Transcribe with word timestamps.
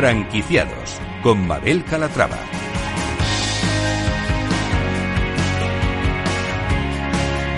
Franquiciados 0.00 0.98
con 1.22 1.46
Mabel 1.46 1.84
Calatrava. 1.84 2.38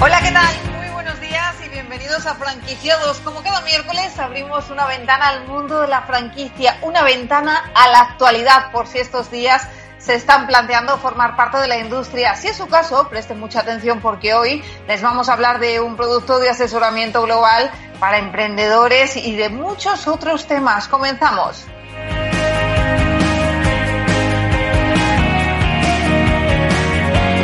Hola, 0.00 0.20
¿qué 0.20 0.32
tal? 0.32 0.54
Muy 0.76 0.88
buenos 0.92 1.20
días 1.20 1.54
y 1.64 1.68
bienvenidos 1.68 2.26
a 2.26 2.34
Franquiciados. 2.34 3.20
Como 3.20 3.44
cada 3.44 3.60
miércoles 3.60 4.18
abrimos 4.18 4.70
una 4.70 4.86
ventana 4.86 5.28
al 5.28 5.46
mundo 5.46 5.82
de 5.82 5.86
la 5.86 6.02
franquicia, 6.02 6.78
una 6.82 7.04
ventana 7.04 7.70
a 7.76 7.88
la 7.90 8.00
actualidad 8.00 8.72
por 8.72 8.88
si 8.88 8.98
estos 8.98 9.30
días 9.30 9.68
se 9.98 10.16
están 10.16 10.48
planteando 10.48 10.98
formar 10.98 11.36
parte 11.36 11.58
de 11.58 11.68
la 11.68 11.78
industria. 11.78 12.34
Si 12.34 12.48
es 12.48 12.56
su 12.56 12.66
caso, 12.66 13.08
presten 13.08 13.38
mucha 13.38 13.60
atención 13.60 14.00
porque 14.00 14.34
hoy 14.34 14.64
les 14.88 15.00
vamos 15.00 15.28
a 15.28 15.34
hablar 15.34 15.60
de 15.60 15.78
un 15.78 15.94
producto 15.94 16.40
de 16.40 16.50
asesoramiento 16.50 17.22
global 17.22 17.70
para 18.00 18.18
emprendedores 18.18 19.16
y 19.16 19.36
de 19.36 19.48
muchos 19.48 20.08
otros 20.08 20.48
temas. 20.48 20.88
Comenzamos. 20.88 21.68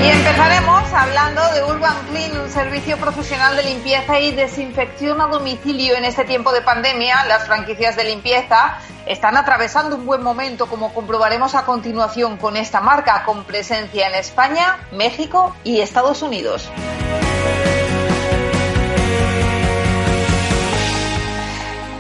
Y 0.01 0.07
empezaremos 0.11 0.93
hablando 0.93 1.43
de 1.53 1.65
Urban 1.65 1.97
Clean, 2.11 2.41
un 2.41 2.49
servicio 2.51 2.97
profesional 2.99 3.57
de 3.57 3.65
limpieza 3.65 4.21
y 4.21 4.33
desinfección 4.33 5.21
a 5.21 5.27
domicilio 5.27 5.97
en 5.97 6.05
este 6.05 6.25
tiempo 6.25 6.53
de 6.53 6.63
pandemia. 6.63 7.25
Las 7.25 7.47
franquicias 7.47 7.97
de 7.97 8.05
limpieza 8.05 8.79
están 9.07 9.37
atravesando 9.37 9.97
un 9.97 10.07
buen 10.07 10.23
momento, 10.23 10.67
como 10.67 10.95
comprobaremos 10.95 11.55
a 11.57 11.65
continuación 11.65 12.37
con 12.37 12.57
esta 12.57 12.81
marca, 12.81 13.25
con 13.25 13.45
presencia 13.45 14.07
en 14.09 14.15
España, 14.15 14.79
México 14.93 15.57
y 15.65 15.81
Estados 15.81 16.23
Unidos. 16.23 16.71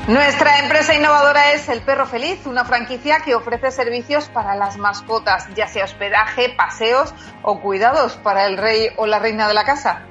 Nuestra 0.08 0.60
empresa 0.60 0.94
innovadora 0.94 1.52
es 1.52 1.68
El 1.68 1.82
Perro 1.82 2.06
Feliz, 2.06 2.46
una 2.46 2.64
franquicia 2.64 3.20
que 3.20 3.34
ofrece 3.34 3.70
servicios 3.70 4.30
para 4.30 4.54
las 4.56 4.78
mascotas, 4.78 5.46
ya 5.54 5.68
sea 5.68 5.84
hospedaje, 5.84 6.48
paseos 6.56 7.14
o 7.42 7.60
cuidados 7.60 8.16
para 8.16 8.46
el 8.46 8.56
rey 8.56 8.88
o 8.96 9.04
la 9.04 9.18
reina 9.18 9.46
de 9.48 9.52
la 9.52 9.64
casa. 9.64 10.06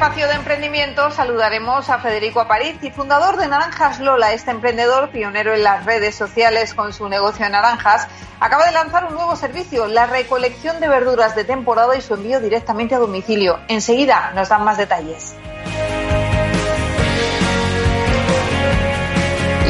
Espacio 0.00 0.28
de 0.28 0.34
emprendimiento 0.34 1.10
saludaremos 1.10 1.90
a 1.90 1.98
Federico 1.98 2.40
Aparici, 2.40 2.90
fundador 2.90 3.36
de 3.36 3.48
Naranjas 3.48 4.00
Lola. 4.00 4.32
Este 4.32 4.50
emprendedor, 4.50 5.10
pionero 5.10 5.52
en 5.52 5.62
las 5.62 5.84
redes 5.84 6.14
sociales 6.14 6.72
con 6.72 6.94
su 6.94 7.06
negocio 7.10 7.44
de 7.44 7.50
naranjas, 7.50 8.08
acaba 8.40 8.64
de 8.64 8.72
lanzar 8.72 9.04
un 9.04 9.12
nuevo 9.12 9.36
servicio, 9.36 9.88
la 9.88 10.06
recolección 10.06 10.80
de 10.80 10.88
verduras 10.88 11.36
de 11.36 11.44
temporada 11.44 11.98
y 11.98 12.00
su 12.00 12.14
envío 12.14 12.40
directamente 12.40 12.94
a 12.94 12.98
domicilio. 12.98 13.58
Enseguida 13.68 14.32
nos 14.34 14.48
dan 14.48 14.64
más 14.64 14.78
detalles. 14.78 15.34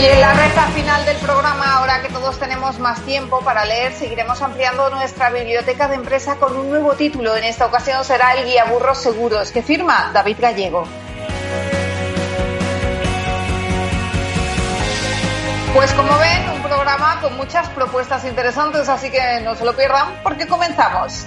Y 0.00 0.06
en 0.06 0.18
la 0.18 0.32
recta 0.32 0.62
final 0.68 1.04
del 1.04 1.18
programa, 1.18 1.74
ahora 1.74 2.00
que 2.00 2.08
todos 2.08 2.38
tenemos 2.38 2.78
más 2.78 3.02
tiempo 3.02 3.40
para 3.40 3.66
leer, 3.66 3.92
seguiremos 3.92 4.40
ampliando 4.40 4.88
nuestra 4.88 5.28
biblioteca 5.28 5.88
de 5.88 5.96
empresa 5.96 6.36
con 6.36 6.56
un 6.56 6.70
nuevo 6.70 6.94
título. 6.94 7.36
En 7.36 7.44
esta 7.44 7.66
ocasión 7.66 8.02
será 8.02 8.32
el 8.32 8.46
Guía 8.46 8.64
Burros 8.64 8.96
Seguros, 8.96 9.52
que 9.52 9.62
firma 9.62 10.10
David 10.14 10.38
Gallego. 10.40 10.88
Pues 15.74 15.92
como 15.92 16.18
ven, 16.18 16.48
un 16.48 16.62
programa 16.62 17.20
con 17.20 17.36
muchas 17.36 17.68
propuestas 17.68 18.24
interesantes, 18.24 18.88
así 18.88 19.10
que 19.10 19.40
no 19.44 19.54
se 19.54 19.66
lo 19.66 19.76
pierdan 19.76 20.18
porque 20.22 20.46
comenzamos. 20.46 21.26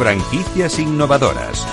Franquicias 0.00 0.78
innovadoras. 0.78 1.66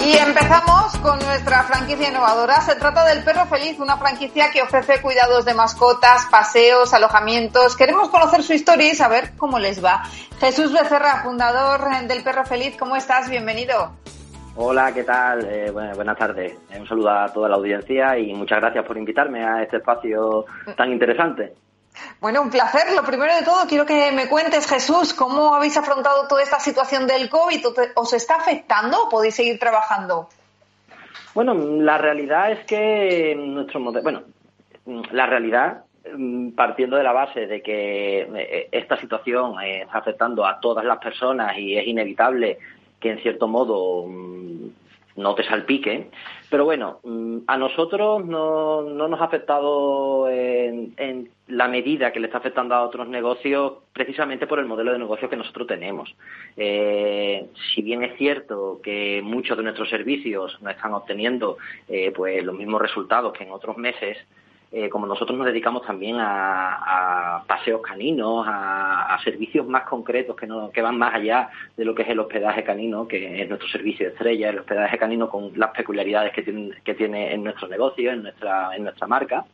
Y 0.00 0.16
empezamos 0.16 0.96
con 1.02 1.18
nuestra 1.18 1.64
franquicia 1.64 2.08
innovadora. 2.08 2.62
Se 2.62 2.76
trata 2.76 3.04
del 3.04 3.22
Perro 3.22 3.44
Feliz, 3.44 3.78
una 3.78 3.98
franquicia 3.98 4.50
que 4.50 4.62
ofrece 4.62 5.02
cuidados 5.02 5.44
de 5.44 5.52
mascotas, 5.52 6.28
paseos, 6.30 6.94
alojamientos. 6.94 7.76
Queremos 7.76 8.08
conocer 8.08 8.42
su 8.42 8.54
historia 8.54 8.90
y 8.90 8.94
saber 8.94 9.32
cómo 9.36 9.58
les 9.58 9.84
va. 9.84 10.02
Jesús 10.40 10.72
Becerra, 10.72 11.22
fundador 11.22 11.82
del 12.08 12.22
Perro 12.22 12.46
Feliz, 12.46 12.74
¿cómo 12.78 12.96
estás? 12.96 13.28
Bienvenido. 13.28 13.92
Hola, 14.56 14.94
¿qué 14.94 15.04
tal? 15.04 15.44
Eh, 15.44 15.70
bueno, 15.70 15.94
buenas 15.94 16.16
tardes. 16.16 16.56
Un 16.74 16.88
saludo 16.88 17.10
a 17.10 17.28
toda 17.28 17.50
la 17.50 17.56
audiencia 17.56 18.16
y 18.16 18.32
muchas 18.32 18.60
gracias 18.60 18.86
por 18.86 18.96
invitarme 18.96 19.44
a 19.44 19.62
este 19.62 19.76
espacio 19.76 20.46
tan 20.74 20.90
interesante. 20.90 21.52
Bueno, 22.20 22.42
un 22.42 22.50
placer. 22.50 22.92
Lo 22.94 23.02
primero 23.04 23.34
de 23.34 23.42
todo, 23.42 23.66
quiero 23.68 23.84
que 23.84 24.12
me 24.12 24.28
cuentes, 24.28 24.66
Jesús, 24.66 25.12
cómo 25.14 25.54
habéis 25.54 25.76
afrontado 25.76 26.26
toda 26.28 26.42
esta 26.42 26.60
situación 26.60 27.06
del 27.06 27.28
COVID. 27.28 27.66
¿Os 27.96 28.12
está 28.12 28.36
afectando 28.36 29.04
o 29.04 29.08
podéis 29.08 29.34
seguir 29.34 29.58
trabajando? 29.58 30.28
Bueno, 31.34 31.54
la 31.54 31.98
realidad 31.98 32.52
es 32.52 32.64
que 32.66 33.34
nuestro 33.36 33.80
modelo, 33.80 34.02
bueno, 34.02 34.22
la 35.12 35.26
realidad, 35.26 35.84
partiendo 36.54 36.96
de 36.96 37.02
la 37.02 37.12
base 37.12 37.46
de 37.46 37.62
que 37.62 38.20
eh, 38.22 38.68
esta 38.72 38.96
situación 38.98 39.60
está 39.62 39.98
afectando 39.98 40.44
a 40.44 40.60
todas 40.60 40.84
las 40.84 40.98
personas 40.98 41.56
y 41.56 41.76
es 41.76 41.86
inevitable 41.86 42.58
que 43.00 43.10
en 43.10 43.18
cierto 43.20 43.48
modo 43.48 44.06
no 45.16 45.34
te 45.34 45.44
salpique. 45.44 46.10
Pero 46.50 46.64
bueno, 46.64 47.00
mm, 47.02 47.38
a 47.46 47.56
nosotros 47.56 48.24
no, 48.24 48.82
no 48.82 49.08
nos 49.08 49.20
ha 49.20 49.24
afectado 49.24 50.28
en, 50.28 51.30
la 51.48 51.68
medida 51.68 52.12
que 52.12 52.20
le 52.20 52.26
está 52.26 52.38
afectando 52.38 52.74
a 52.74 52.82
otros 52.82 53.08
negocios 53.08 53.74
precisamente 53.92 54.46
por 54.46 54.58
el 54.58 54.66
modelo 54.66 54.92
de 54.92 54.98
negocio 54.98 55.28
que 55.28 55.36
nosotros 55.36 55.66
tenemos. 55.66 56.14
Eh, 56.56 57.46
si 57.74 57.82
bien 57.82 58.02
es 58.02 58.16
cierto 58.16 58.80
que 58.82 59.20
muchos 59.22 59.56
de 59.56 59.62
nuestros 59.62 59.90
servicios 59.90 60.56
no 60.62 60.70
están 60.70 60.94
obteniendo 60.94 61.58
eh, 61.88 62.12
pues 62.14 62.42
los 62.44 62.56
mismos 62.56 62.80
resultados 62.80 63.32
que 63.32 63.44
en 63.44 63.50
otros 63.50 63.76
meses, 63.76 64.18
eh, 64.72 64.88
como 64.88 65.06
nosotros 65.06 65.36
nos 65.36 65.46
dedicamos 65.46 65.84
también 65.86 66.16
a, 66.18 67.42
paseos 67.46 67.82
caninos, 67.82 68.46
a, 68.48 69.18
servicios 69.22 69.66
más 69.68 69.82
concretos 69.82 70.34
que, 70.34 70.46
no, 70.46 70.70
que 70.70 70.80
van 70.80 70.96
más 70.96 71.14
allá 71.14 71.50
de 71.76 71.84
lo 71.84 71.94
que 71.94 72.02
es 72.02 72.08
el 72.08 72.18
hospedaje 72.18 72.64
canino, 72.64 73.06
que 73.06 73.42
es 73.42 73.48
nuestro 73.48 73.68
servicio 73.68 74.06
de 74.06 74.12
estrella, 74.12 74.48
el 74.48 74.60
hospedaje 74.60 74.96
canino 74.98 75.28
con 75.28 75.52
las 75.56 75.70
peculiaridades 75.72 76.32
que 76.32 76.42
tiene, 76.42 76.70
que 76.82 76.94
tiene 76.94 77.34
en 77.34 77.44
nuestro 77.44 77.68
negocio, 77.68 78.10
en 78.10 78.22
nuestra, 78.22 78.74
en 78.74 78.84
nuestra 78.84 79.06
marca. 79.06 79.44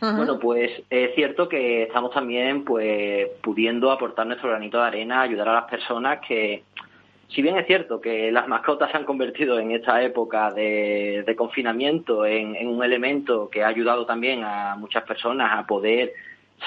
Bueno, 0.00 0.38
pues 0.38 0.70
es 0.90 1.14
cierto 1.14 1.48
que 1.48 1.84
estamos 1.84 2.12
también 2.12 2.64
pues 2.64 3.28
pudiendo 3.42 3.90
aportar 3.90 4.26
nuestro 4.26 4.50
granito 4.50 4.78
de 4.78 4.84
arena, 4.84 5.22
ayudar 5.22 5.48
a 5.48 5.54
las 5.54 5.64
personas 5.64 6.20
que, 6.26 6.64
si 7.28 7.42
bien 7.42 7.56
es 7.58 7.66
cierto 7.66 8.00
que 8.00 8.30
las 8.30 8.46
mascotas 8.46 8.90
se 8.90 8.96
han 8.96 9.04
convertido 9.04 9.58
en 9.58 9.72
esta 9.72 10.02
época 10.02 10.52
de, 10.52 11.34
confinamiento 11.36 12.24
en, 12.24 12.66
un 12.66 12.82
elemento 12.84 13.50
que 13.50 13.64
ha 13.64 13.68
ayudado 13.68 14.06
también 14.06 14.44
a 14.44 14.76
muchas 14.76 15.02
personas 15.04 15.50
a 15.52 15.66
poder 15.66 16.12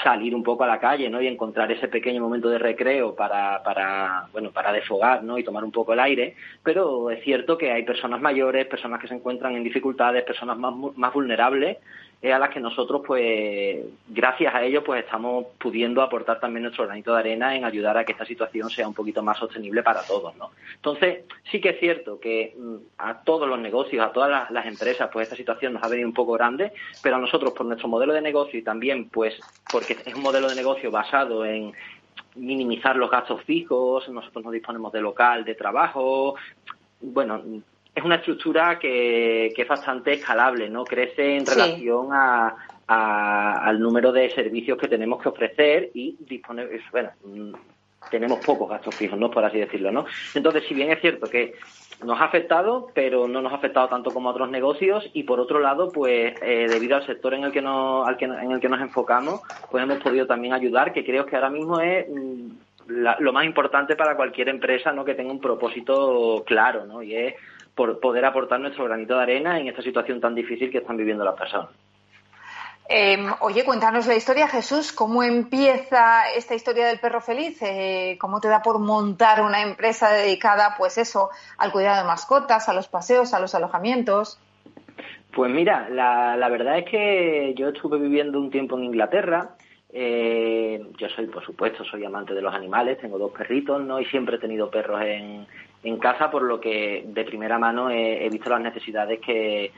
salir 0.04 0.36
un 0.36 0.44
poco 0.44 0.64
a 0.64 0.68
la 0.68 0.80
calle, 0.80 1.10
¿no? 1.10 1.20
Y 1.22 1.28
encontrar 1.28 1.72
ese 1.72 1.88
pequeño 1.88 2.22
momento 2.22 2.50
de 2.50 2.60
recreo 2.60 3.16
para, 3.16 3.64
para, 3.64 4.28
bueno, 4.32 4.52
para 4.52 4.72
desfogar, 4.72 5.24
¿no? 5.24 5.38
Y 5.38 5.44
tomar 5.44 5.64
un 5.64 5.72
poco 5.72 5.94
el 5.94 6.00
aire. 6.00 6.36
Pero 6.62 7.10
es 7.10 7.24
cierto 7.24 7.58
que 7.58 7.72
hay 7.72 7.84
personas 7.84 8.22
mayores, 8.22 8.68
personas 8.68 9.02
que 9.02 9.08
se 9.08 9.16
encuentran 9.16 9.56
en 9.56 9.64
dificultades, 9.64 10.24
personas 10.24 10.58
más, 10.58 10.76
más 10.96 11.14
vulnerables 11.14 11.78
es 12.22 12.34
a 12.34 12.40
las 12.40 12.50
que 12.50 12.60
nosotros, 12.60 13.02
pues, 13.06 13.80
gracias 14.10 14.54
a 14.54 14.64
ello, 14.64 14.84
pues 14.84 15.06
estamos 15.06 15.46
pudiendo 15.58 16.02
aportar 16.02 16.40
también 16.40 16.64
nuestro 16.64 16.86
granito 16.86 17.14
de 17.14 17.20
arena 17.20 17.56
en 17.56 17.64
ayudar 17.64 17.98
a 17.98 18.04
que 18.04 18.12
esta 18.12 18.26
situación 18.26 18.70
sea 18.70 18.88
un 18.88 18.94
poquito 18.94 19.24
más 19.24 19.38
sostenible 19.38 19.84
para 19.84 20.04
todos, 20.04 20.36
¿no? 20.36 20.52
Entonces, 20.76 21.24
sí 21.50 21.62
que 21.62 21.70
es 21.70 21.80
cierto 21.80 22.20
que 22.20 22.54
mm, 22.58 22.76
a 22.98 23.22
todos 23.24 23.48
los 23.48 23.58
negocios, 23.60 24.06
a 24.06 24.12
todas 24.12 24.52
las, 24.52 24.66
empresas, 24.66 25.10
pues 25.14 25.24
esta 25.24 25.38
situación 25.38 25.74
nos 25.74 25.84
ha 25.84 25.88
venido 25.88 26.10
un 26.10 26.14
poco 26.14 26.34
grande, 26.34 26.74
pero 27.02 27.16
a 27.16 27.20
nosotros, 27.20 27.54
por 27.54 27.66
nuestro 27.66 27.88
modelo 27.88 28.14
de 28.14 28.22
negocio 28.22 28.60
y 28.60 28.64
también, 28.64 29.08
pues, 29.08 29.40
porque 29.72 29.96
es 30.06 30.14
un 30.14 30.22
modelo 30.22 30.50
de 30.50 30.56
negocio 30.56 30.92
basado 30.92 31.46
en 31.46 31.72
minimizar 32.36 32.98
los 32.98 33.10
gastos 33.10 33.44
fijos, 33.44 34.10
nosotros 34.10 34.44
nos 34.44 34.54
disponemos 34.54 34.92
de 34.92 35.02
local, 35.02 35.46
de 35.46 35.56
trabajo, 35.56 36.36
bueno, 37.02 37.42
es 38.00 38.06
una 38.06 38.16
estructura 38.16 38.80
que, 38.80 39.48
es 39.48 39.68
bastante 39.68 40.14
escalable, 40.14 40.70
¿no? 40.70 40.86
Crece 40.86 41.36
en 41.36 41.46
relación 41.46 42.10
a, 42.12 42.56
al 42.88 43.80
número 43.80 44.12
de 44.12 44.30
servicios 44.32 44.78
que 44.78 44.88
tenemos 44.88 45.22
que 45.22 45.30
ofrecer 45.30 45.92
y 45.94 46.16
disponer, 46.22 46.70
bueno, 46.92 47.10
mm, 47.24 47.54
tenemos 48.10 48.40
pocos 48.44 48.70
gastos 48.70 48.96
fijos, 48.96 49.20
¿no? 49.20 49.30
Por 49.30 49.44
así 49.44 49.60
decirlo, 49.60 49.92
¿no? 49.92 50.06
Entonces, 50.34 50.64
si 50.68 50.74
bien 50.74 50.92
es 50.92 51.02
cierto 51.02 51.30
que 51.30 51.56
nos 52.04 52.20
ha 52.22 52.24
afectado, 52.24 52.88
pero 52.94 53.28
no 53.28 53.42
nos 53.42 53.52
ha 53.52 53.58
afectado 53.58 53.90
tanto 53.90 54.12
como 54.12 54.30
a 54.30 54.32
otros 54.32 54.50
negocios 54.50 55.10
y 55.14 55.24
por 55.24 55.42
otro 55.42 55.60
lado, 55.60 55.92
pues 55.92 56.34
eh, 56.42 56.68
debido 56.70 56.96
al 56.96 57.06
sector 57.06 57.34
en 57.34 57.44
el 57.44 57.52
que 57.52 57.62
nos, 57.62 58.08
al 58.08 58.16
que, 58.16 58.26
en 58.26 58.52
el 58.52 58.62
que 58.62 58.70
nos 58.70 58.80
enfocamos, 58.80 59.42
pues 59.70 59.84
hemos 59.84 60.00
podido 60.00 60.26
también 60.26 60.54
ayudar, 60.54 60.94
que 60.94 61.04
creo 61.06 61.26
que 61.26 61.36
ahora 61.36 61.50
mismo 61.50 61.82
es 61.82 62.08
mm, 62.10 62.48
lo 63.20 63.34
más 63.34 63.46
importante 63.46 63.96
para 63.96 64.16
cualquier 64.16 64.50
empresa, 64.50 64.94
¿no? 64.94 65.04
Que 65.06 65.14
tenga 65.14 65.32
un 65.32 65.42
propósito 65.42 66.44
claro, 66.48 66.86
¿no? 66.86 67.04
Y 67.04 67.16
es 67.16 67.36
por 67.76 68.00
poder 68.00 68.26
aportar 68.26 68.60
nuestro 68.60 68.86
granito 68.86 69.16
de 69.16 69.24
arena 69.24 69.60
en 69.60 69.68
esta 69.68 69.82
situación 69.82 70.20
tan 70.20 70.36
difícil 70.36 70.72
que 70.72 70.80
están 70.80 70.98
viviendo 70.98 71.24
las 71.24 71.36
personas. 71.36 71.70
Em, 72.92 73.32
oye, 73.42 73.64
cuéntanos 73.64 74.08
la 74.08 74.16
historia, 74.16 74.48
Jesús. 74.48 74.92
¿Cómo 74.92 75.22
empieza 75.22 76.32
esta 76.36 76.56
historia 76.56 76.88
del 76.88 77.00
perro 77.00 77.22
feliz? 77.22 77.62
Eh, 77.62 78.18
¿Cómo 78.20 78.42
te 78.42 78.48
da 78.48 78.64
por 78.64 78.80
montar 78.80 79.42
una 79.44 79.62
empresa 79.62 80.10
dedicada, 80.10 80.74
pues 80.76 80.98
eso, 80.98 81.30
al 81.60 81.72
cuidado 81.72 82.02
de 82.02 82.08
mascotas, 82.08 82.68
a 82.68 82.74
los 82.74 82.88
paseos, 82.88 83.36
a 83.36 83.40
los 83.40 83.54
alojamientos? 83.54 84.40
Pues 85.32 85.52
mira, 85.52 85.88
la, 85.90 86.36
la 86.36 86.50
verdad 86.50 86.80
es 86.80 86.86
que 86.86 87.54
yo 87.56 87.70
estuve 87.70 88.00
viviendo 88.00 88.40
un 88.40 88.50
tiempo 88.50 88.76
en 88.76 88.86
Inglaterra. 88.86 89.52
Eh, 89.92 90.82
yo 90.98 91.10
soy, 91.10 91.28
por 91.28 91.46
supuesto, 91.46 91.84
soy 91.86 92.04
amante 92.06 92.34
de 92.34 92.42
los 92.42 92.56
animales. 92.56 92.98
Tengo 93.00 93.20
dos 93.20 93.32
perritos, 93.32 93.84
¿no? 93.84 94.00
Y 94.00 94.06
siempre 94.06 94.38
he 94.38 94.40
tenido 94.40 94.72
perros 94.72 95.00
en, 95.04 95.46
en 95.84 95.98
casa, 95.98 96.30
por 96.30 96.44
lo 96.44 96.60
que 96.60 97.04
de 97.08 97.24
primera 97.24 97.58
mano 97.58 97.90
he, 97.90 98.28
visto 98.30 98.50
las 98.50 98.62
necesidades 98.62 99.20
que, 99.20 99.72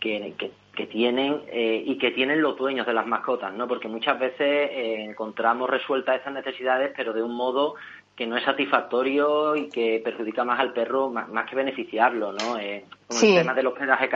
que, 0.00 0.86
tienen 0.90 1.42
eh, 1.48 1.82
y 1.86 1.96
que 1.96 2.10
tienen 2.10 2.42
los 2.42 2.56
dueños 2.56 2.86
de 2.86 2.92
las 2.92 3.06
mascotas, 3.06 3.54
¿no? 3.54 3.66
Porque 3.66 3.88
muchas 3.88 4.18
veces 4.18 4.40
eh, 4.40 5.04
encontramos 5.08 5.70
resueltas 5.70 6.20
esas 6.20 6.34
necesidades, 6.34 6.92
pero 6.96 7.12
de 7.12 7.22
un 7.22 7.34
modo 7.34 7.74
que 8.16 8.26
no 8.26 8.36
es 8.36 8.44
satisfactorio 8.44 9.56
y 9.56 9.68
que 9.68 10.00
perjudica 10.04 10.44
más 10.44 10.60
al 10.60 10.72
perro 10.72 11.10
más, 11.10 11.48
que 11.48 11.56
beneficiarlo, 11.56 12.32
¿no? 12.32 12.58
Eh, 12.58 12.84
con 13.06 13.16
el 13.16 13.34
tema 13.34 13.54
de 13.54 13.62
los 13.62 13.74
pedajes 13.74 14.10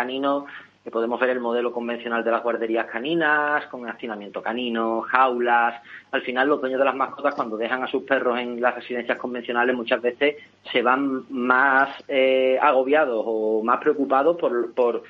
caninos, 0.88 0.92
podemos 0.92 1.20
ver 1.20 1.30
el 1.30 1.40
modelo 1.40 1.72
convencional 1.72 2.24
de 2.24 2.30
las 2.30 2.42
guarderías 2.42 2.86
caninas, 2.86 3.66
con 3.66 3.88
hacinamiento 3.88 4.42
canino, 4.42 5.02
jaulas. 5.02 5.80
Al 6.10 6.22
final, 6.22 6.48
los 6.48 6.60
dueños 6.60 6.78
de 6.78 6.84
las 6.84 6.94
mascotas, 6.94 7.34
cuando 7.34 7.56
dejan 7.56 7.82
a 7.82 7.88
sus 7.88 8.02
perros 8.04 8.38
en 8.38 8.60
las 8.60 8.74
residencias 8.74 9.18
convencionales, 9.18 9.76
muchas 9.76 10.00
veces 10.00 10.36
se 10.72 10.82
van 10.82 11.24
más 11.30 11.90
eh, 12.08 12.58
agobiados 12.60 13.22
o 13.26 13.62
más 13.62 13.78
preocupados 13.80 14.36
por, 14.36 14.72
por 14.74 15.02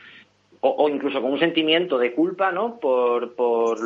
o, 0.61 0.89
incluso 0.89 1.21
con 1.23 1.33
un 1.33 1.39
sentimiento 1.39 1.99
de 1.99 2.13
culpa, 2.13 2.51
¿no? 2.51 2.79
Por, 2.81 3.35
por 3.35 3.79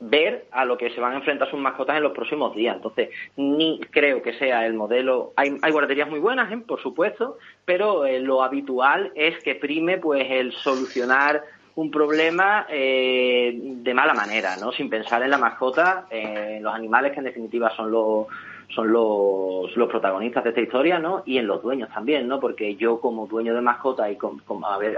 ver 0.00 0.46
a 0.50 0.64
lo 0.64 0.76
que 0.76 0.90
se 0.90 1.00
van 1.00 1.12
a 1.12 1.16
enfrentar 1.16 1.50
sus 1.50 1.58
mascotas 1.58 1.96
en 1.96 2.02
los 2.02 2.12
próximos 2.12 2.54
días. 2.54 2.76
Entonces, 2.76 3.10
ni 3.36 3.80
creo 3.90 4.22
que 4.22 4.34
sea 4.34 4.66
el 4.66 4.74
modelo. 4.74 5.32
Hay, 5.36 5.56
hay 5.62 5.72
guarderías 5.72 6.08
muy 6.08 6.20
buenas, 6.20 6.52
¿eh? 6.52 6.58
por 6.66 6.80
supuesto, 6.82 7.38
pero 7.64 8.04
eh, 8.04 8.20
lo 8.20 8.42
habitual 8.42 9.12
es 9.14 9.42
que 9.42 9.54
prime 9.54 9.98
pues 9.98 10.26
el 10.30 10.52
solucionar 10.52 11.42
un 11.76 11.90
problema 11.90 12.66
eh, 12.70 13.54
de 13.54 13.94
mala 13.94 14.14
manera, 14.14 14.56
¿no? 14.56 14.72
Sin 14.72 14.88
pensar 14.88 15.22
en 15.22 15.30
la 15.30 15.38
mascota, 15.38 16.06
en 16.10 16.62
los 16.62 16.74
animales 16.74 17.12
que 17.12 17.18
en 17.18 17.24
definitiva 17.24 17.70
son 17.76 17.90
los 17.90 18.26
son 18.74 18.92
los, 18.92 19.76
los 19.76 19.88
protagonistas 19.88 20.42
de 20.42 20.50
esta 20.50 20.60
historia, 20.60 20.98
¿no? 20.98 21.22
Y 21.24 21.38
en 21.38 21.46
los 21.46 21.62
dueños 21.62 21.88
también, 21.90 22.26
¿no? 22.26 22.40
Porque 22.40 22.74
yo 22.74 23.00
como 23.00 23.26
dueño 23.26 23.54
de 23.54 23.60
mascota 23.60 24.10
y 24.10 24.18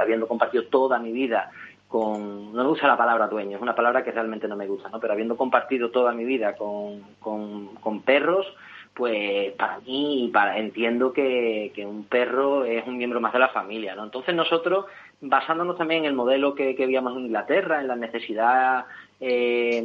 habiendo 0.00 0.26
compartido 0.26 0.64
toda 0.64 0.98
mi 0.98 1.12
vida 1.12 1.50
con, 1.88 2.52
no 2.52 2.62
me 2.62 2.68
gusta 2.68 2.86
la 2.86 2.98
palabra 2.98 3.28
dueño, 3.28 3.56
es 3.56 3.62
una 3.62 3.74
palabra 3.74 4.04
que 4.04 4.12
realmente 4.12 4.46
no 4.46 4.56
me 4.56 4.66
gusta, 4.66 4.90
¿no? 4.90 5.00
Pero 5.00 5.14
habiendo 5.14 5.36
compartido 5.36 5.90
toda 5.90 6.12
mi 6.12 6.24
vida 6.24 6.54
con, 6.54 7.02
con, 7.18 8.02
perros, 8.02 8.46
pues 8.92 9.52
para 9.52 9.80
mí 9.80 10.30
para, 10.32 10.58
entiendo 10.58 11.12
que, 11.12 11.72
que, 11.74 11.86
un 11.86 12.04
perro 12.04 12.64
es 12.64 12.86
un 12.86 12.98
miembro 12.98 13.20
más 13.20 13.32
de 13.32 13.38
la 13.38 13.48
familia, 13.48 13.94
¿no? 13.94 14.04
Entonces 14.04 14.34
nosotros, 14.34 14.84
basándonos 15.22 15.78
también 15.78 16.00
en 16.00 16.10
el 16.10 16.14
modelo 16.14 16.54
que, 16.54 16.76
que 16.76 16.84
en 16.84 16.92
Inglaterra, 16.92 17.80
en 17.80 17.88
la 17.88 17.96
necesidad, 17.96 18.84
eh, 19.20 19.84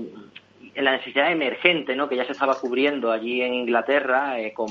en 0.76 0.86
la 0.86 0.92
necesidad 0.92 1.32
emergente, 1.32 1.96
¿no? 1.96 2.10
Que 2.10 2.18
ya 2.18 2.26
se 2.26 2.34
estaba 2.34 2.60
cubriendo 2.60 3.12
allí 3.12 3.42
en 3.42 3.54
Inglaterra, 3.54 4.42
eh, 4.42 4.54
con, 4.54 4.68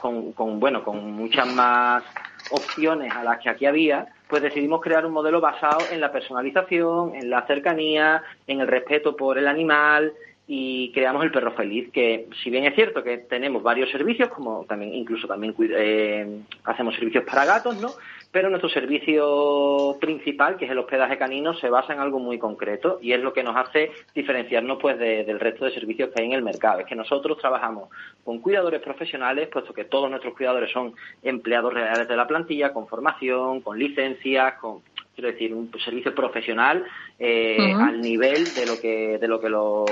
con, 0.00 0.32
con, 0.32 0.60
bueno, 0.60 0.84
con 0.84 1.12
muchas 1.12 1.46
más 1.52 2.02
opciones 2.50 3.12
a 3.14 3.22
las 3.22 3.38
que 3.38 3.50
aquí 3.50 3.66
había, 3.66 4.06
pues 4.28 4.42
decidimos 4.42 4.80
crear 4.80 5.04
un 5.04 5.12
modelo 5.12 5.40
basado 5.40 5.80
en 5.90 6.00
la 6.00 6.12
personalización, 6.12 7.14
en 7.14 7.30
la 7.30 7.46
cercanía, 7.46 8.22
en 8.46 8.60
el 8.60 8.66
respeto 8.66 9.16
por 9.16 9.38
el 9.38 9.48
animal 9.48 10.12
y 10.52 10.90
creamos 10.90 11.22
el 11.22 11.30
perro 11.30 11.52
feliz, 11.52 11.92
que 11.92 12.26
si 12.42 12.50
bien 12.50 12.64
es 12.64 12.74
cierto 12.74 13.04
que 13.04 13.18
tenemos 13.18 13.62
varios 13.62 13.88
servicios, 13.88 14.30
como 14.30 14.64
también 14.64 14.92
incluso 14.92 15.28
también 15.28 15.54
eh, 15.60 16.40
hacemos 16.64 16.96
servicios 16.96 17.22
para 17.22 17.44
gatos, 17.44 17.80
¿no? 17.80 17.90
pero 18.32 18.50
nuestro 18.50 18.68
servicio 18.68 19.96
principal, 20.00 20.56
que 20.56 20.64
es 20.64 20.70
el 20.72 20.78
hospedaje 20.78 21.18
canino, 21.18 21.54
se 21.54 21.70
basa 21.70 21.92
en 21.92 22.00
algo 22.00 22.18
muy 22.18 22.36
concreto 22.40 22.98
y 23.00 23.12
es 23.12 23.20
lo 23.20 23.32
que 23.32 23.44
nos 23.44 23.56
hace 23.56 23.92
diferenciarnos 24.12 24.78
pues 24.80 24.98
del 24.98 25.38
resto 25.38 25.66
de 25.66 25.70
servicios 25.70 26.10
que 26.10 26.20
hay 26.20 26.26
en 26.26 26.34
el 26.34 26.42
mercado. 26.42 26.80
Es 26.80 26.86
que 26.86 26.96
nosotros 26.96 27.38
trabajamos 27.38 27.88
con 28.24 28.40
cuidadores 28.40 28.82
profesionales, 28.82 29.48
puesto 29.52 29.72
que 29.72 29.84
todos 29.84 30.10
nuestros 30.10 30.34
cuidadores 30.34 30.72
son 30.72 30.94
empleados 31.22 31.72
reales 31.72 32.08
de 32.08 32.16
la 32.16 32.26
plantilla, 32.26 32.72
con 32.72 32.88
formación, 32.88 33.60
con 33.60 33.78
licencias, 33.78 34.54
con 34.54 34.80
quiero 35.14 35.30
decir 35.30 35.54
un 35.54 35.70
servicio 35.84 36.12
profesional 36.12 36.84
eh, 37.20 37.72
al 37.72 38.00
nivel 38.00 38.44
de 38.54 38.66
lo 38.66 38.80
que 38.80 39.18
de 39.18 39.28
lo 39.28 39.40
que 39.40 39.48
los 39.48 39.86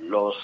los 0.00 0.36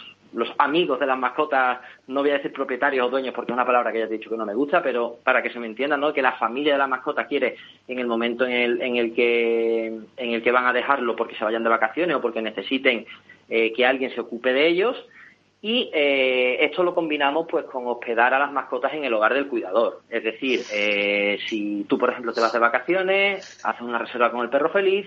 amigos 0.58 0.98
de 0.98 1.06
las 1.06 1.18
mascotas, 1.18 1.78
no 2.08 2.20
voy 2.20 2.30
a 2.30 2.34
decir 2.34 2.52
propietarios 2.52 3.06
o 3.06 3.10
dueños 3.10 3.34
porque 3.34 3.52
es 3.52 3.54
una 3.54 3.66
palabra 3.66 3.92
que 3.92 4.00
ya 4.00 4.04
he 4.06 4.08
dicho 4.08 4.30
que 4.30 4.36
no 4.36 4.44
me 4.44 4.54
gusta, 4.54 4.82
pero 4.82 5.18
para 5.22 5.42
que 5.42 5.50
se 5.50 5.60
me 5.60 5.66
entienda, 5.66 5.96
¿no? 5.96 6.12
Que 6.12 6.22
la 6.22 6.32
familia 6.32 6.72
de 6.72 6.78
la 6.78 6.86
mascota 6.86 7.26
quiere 7.26 7.56
en 7.86 7.98
el 7.98 8.06
momento 8.06 8.44
en 8.44 8.52
el, 8.52 8.82
en 8.82 8.96
el 8.96 9.14
que 9.14 9.86
en 9.86 10.30
el 10.32 10.42
que 10.42 10.52
van 10.52 10.66
a 10.66 10.72
dejarlo 10.72 11.14
porque 11.14 11.36
se 11.36 11.44
vayan 11.44 11.62
de 11.62 11.70
vacaciones 11.70 12.16
o 12.16 12.20
porque 12.20 12.42
necesiten 12.42 13.06
eh, 13.48 13.72
que 13.72 13.86
alguien 13.86 14.10
se 14.12 14.20
ocupe 14.20 14.52
de 14.52 14.66
ellos 14.66 14.96
y 15.66 15.90
eh, 15.94 16.58
esto 16.60 16.82
lo 16.82 16.94
combinamos 16.94 17.46
pues 17.48 17.64
con 17.64 17.86
hospedar 17.86 18.34
a 18.34 18.38
las 18.38 18.52
mascotas 18.52 18.92
en 18.92 19.04
el 19.04 19.14
hogar 19.14 19.32
del 19.32 19.48
cuidador. 19.48 20.02
Es 20.10 20.22
decir, 20.22 20.60
eh, 20.70 21.38
si 21.48 21.86
tú, 21.88 21.96
por 21.96 22.10
ejemplo, 22.10 22.34
te 22.34 22.42
vas 22.42 22.52
de 22.52 22.58
vacaciones, 22.58 23.64
haces 23.64 23.80
una 23.80 23.96
reserva 23.96 24.30
con 24.30 24.42
el 24.42 24.50
perro 24.50 24.68
feliz 24.68 25.06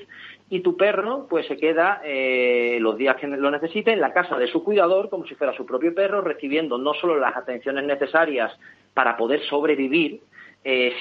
y 0.50 0.62
tu 0.62 0.78
perro 0.78 1.28
pues 1.30 1.46
se 1.48 1.58
queda 1.58 2.02
eh, 2.04 2.78
los 2.80 2.98
días 2.98 3.18
que 3.18 3.28
lo 3.28 3.52
necesite 3.52 3.92
en 3.92 4.02
la 4.02 4.14
casa 4.14 4.38
de 4.38 4.48
su 4.48 4.64
cuidador 4.64 5.10
como 5.10 5.26
si 5.26 5.36
fuera 5.36 5.54
su 5.54 5.66
propio 5.66 5.94
perro, 5.94 6.22
recibiendo 6.22 6.78
no 6.78 6.94
solo 6.94 7.18
las 7.18 7.36
atenciones 7.36 7.84
necesarias 7.84 8.58
para 8.94 9.18
poder 9.18 9.42
sobrevivir, 9.44 10.22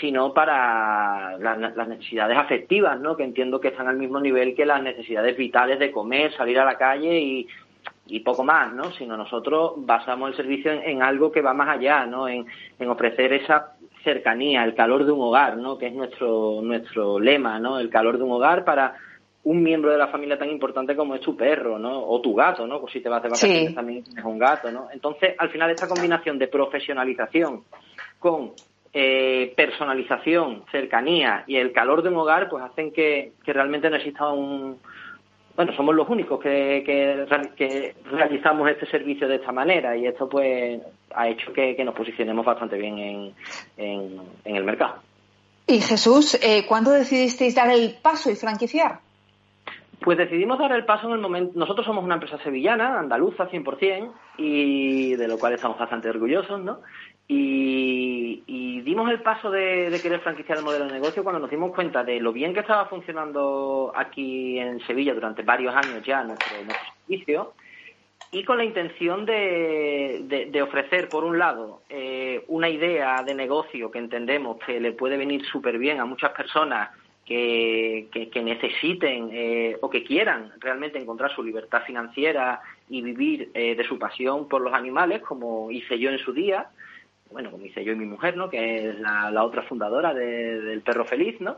sino 0.01 0.33
para 0.33 1.39
las 1.39 1.89
necesidades 1.89 2.39
afectivas, 2.39 3.01
¿no? 3.01 3.17
que 3.17 3.25
entiendo 3.25 3.61
que 3.61 3.69
están 3.69 3.89
al 3.89 3.97
mismo 3.97 4.21
nivel 4.21 4.55
que 4.55 4.65
las 4.65 4.81
necesidades 4.81 5.37
vitales 5.37 5.81
de 5.81 5.91
comer, 5.91 6.33
salir 6.35 6.61
a 6.61 6.65
la 6.65 6.79
calle 6.79 7.19
y, 7.19 7.49
y 8.09 8.21
poco 8.21 8.45
más, 8.45 8.73
¿no? 8.73 8.93
Sino 8.93 9.17
nosotros 9.17 9.73
basamos 9.77 10.31
el 10.31 10.37
servicio 10.37 10.73
en, 10.73 11.03
algo 11.03 11.33
que 11.33 11.43
va 11.43 11.53
más 11.55 11.69
allá, 11.69 12.07
¿no? 12.07 12.29
En, 12.29 12.47
ofrecer 12.89 13.33
esa 13.33 13.73
cercanía, 14.05 14.65
el 14.65 14.75
calor 14.75 15.05
de 15.05 15.13
un 15.13 15.21
hogar, 15.21 15.57
¿no? 15.57 15.77
Que 15.77 15.89
es 15.89 15.93
nuestro 15.93 16.61
nuestro 16.63 17.19
lema, 17.19 17.59
¿no? 17.59 17.81
El 17.81 17.91
calor 17.91 18.19
de 18.19 18.25
un 18.25 18.33
hogar 18.33 18.65
para 18.65 18.95
un 19.47 19.63
miembro 19.63 19.93
de 19.93 19.99
la 19.99 20.09
familia 20.09 20.37
tan 20.37 20.51
importante 20.51 20.97
como 20.97 21.15
es 21.15 21.21
tu 21.21 21.37
perro, 21.37 21.79
¿no? 21.79 22.05
O 22.05 22.21
tu 22.21 22.35
gato, 22.35 22.67
¿no? 22.67 22.81
Pues 22.81 22.93
si 22.93 23.01
te 23.01 23.09
vas 23.09 23.23
de 23.23 23.29
vacaciones 23.29 23.75
también 23.77 24.03
tienes 24.03 24.25
un 24.25 24.41
gato, 24.41 24.73
¿no? 24.73 24.89
Entonces, 24.93 25.37
al 25.39 25.51
final 25.51 25.71
esta 25.71 25.87
combinación 25.87 26.37
de 26.37 26.49
profesionalización 26.49 27.63
con 28.19 28.51
eh, 28.93 29.53
personalización, 29.57 30.65
cercanía 30.73 31.45
y 31.47 31.59
el 31.59 31.71
calor 31.71 32.03
de 32.03 32.09
un 32.09 32.17
hogar, 32.17 32.49
pues 32.49 32.65
hacen 32.65 32.91
que, 32.91 33.35
que 33.45 33.53
realmente 33.53 33.89
no 33.89 33.95
exista 33.95 34.29
un, 34.33 34.81
bueno, 35.55 35.73
somos 35.77 35.95
los 35.95 36.09
únicos 36.09 36.41
que, 36.41 36.83
que, 36.85 37.95
realizamos 38.11 38.69
este 38.69 38.87
servicio 38.87 39.29
de 39.29 39.37
esta 39.37 39.53
manera 39.53 39.97
y 39.97 40.09
esto 40.09 40.29
pues 40.29 40.83
ha 41.15 41.29
hecho 41.29 41.53
que, 41.53 41.81
nos 41.85 41.95
posicionemos 41.95 42.45
bastante 42.45 42.77
bien 42.77 42.99
en, 42.99 43.35
en, 43.77 44.57
el 44.57 44.65
mercado. 44.65 44.97
Y 45.69 45.81
Jesús, 45.81 46.35
eh, 46.43 46.65
¿cuándo 46.67 46.91
decidisteis 46.91 47.55
dar 47.55 47.71
el 47.71 47.95
paso 48.03 48.29
y 48.29 48.35
franquiciar? 48.35 49.06
Pues 50.01 50.19
decidimos 50.19 50.59
dar 50.59 50.73
el 50.73 50.85
paso 50.85 51.09
en 51.09 51.15
el 51.15 51.21
momento. 51.21 51.59
Nosotros 51.59 51.87
somos 51.87 52.05
una 52.05 52.15
empresa 52.15 52.39
sevillana, 52.39 52.99
andaluza 52.99 53.49
100%, 53.49 54.13
y 54.39 55.15
de 55.17 55.29
lo 55.29 55.39
cual 55.39 55.55
estamos 55.55 55.79
bastante 55.79 56.09
orgullosos, 56.09 56.61
¿no? 56.61 56.81
Y, 57.29 58.83
dimos 58.83 59.11
el 59.11 59.21
paso 59.21 59.51
de, 59.51 59.99
querer 60.01 60.21
franquiciar 60.21 60.59
el 60.59 60.65
modelo 60.65 60.87
de 60.87 60.93
negocio 60.93 61.25
cuando 61.25 61.41
nos 61.41 61.51
dimos 61.51 61.75
cuenta 61.75 62.05
de 62.05 62.21
lo 62.21 62.33
bien 62.33 62.55
que 62.55 62.61
estaba 62.61 62.87
funcionando 62.87 63.93
aquí 63.97 64.61
en 64.61 64.79
Sevilla 64.87 65.13
durante 65.13 65.43
varios 65.43 65.75
años 65.75 66.05
ya 66.05 66.23
nuestro, 66.23 66.47
servicio 67.01 67.53
y 68.31 68.45
con 68.45 68.59
la 68.59 68.65
intención 68.65 69.27
de, 69.27 70.61
ofrecer, 70.63 71.09
por 71.09 71.25
un 71.25 71.37
lado, 71.39 71.83
eh, 71.89 72.45
una 72.47 72.69
idea 72.69 73.23
de 73.25 73.35
negocio 73.35 73.91
que 73.91 73.99
entendemos 73.99 74.59
que 74.65 74.79
le 74.81 74.93
puede 74.93 75.17
venir 75.17 75.45
súper 75.47 75.79
bien 75.79 75.99
a 75.99 76.05
muchas 76.05 76.31
personas 76.31 76.91
que, 77.27 78.31
necesiten 78.43 79.31
eh, 79.33 79.77
o 79.81 79.91
que 79.91 80.05
quieran 80.05 80.53
realmente 80.61 80.99
encontrar 80.99 81.35
su 81.35 81.43
libertad 81.43 81.83
financiera 81.85 82.61
y 82.89 83.03
vivir 83.03 83.51
eh, 83.53 83.75
de 83.75 83.85
su 83.85 83.99
pasión 83.99 84.49
por 84.49 84.63
los 84.63 84.73
animales, 84.73 85.23
como 85.23 85.71
hice 85.71 85.99
yo 85.99 86.11
en 86.11 86.19
su 86.19 86.33
día, 86.33 86.69
bueno, 87.33 87.51
como 87.51 87.67
hice 87.67 87.83
yo 87.83 87.93
y 87.93 87.97
mi 87.97 88.07
mujer, 88.07 88.37
¿no? 88.37 88.49
Que 88.49 88.91
es 88.91 89.01
la, 89.01 89.43
otra 89.43 89.63
fundadora 89.63 90.15
del 90.15 90.81
Perro 90.83 91.05
Feliz, 91.05 91.41
¿no? 91.41 91.57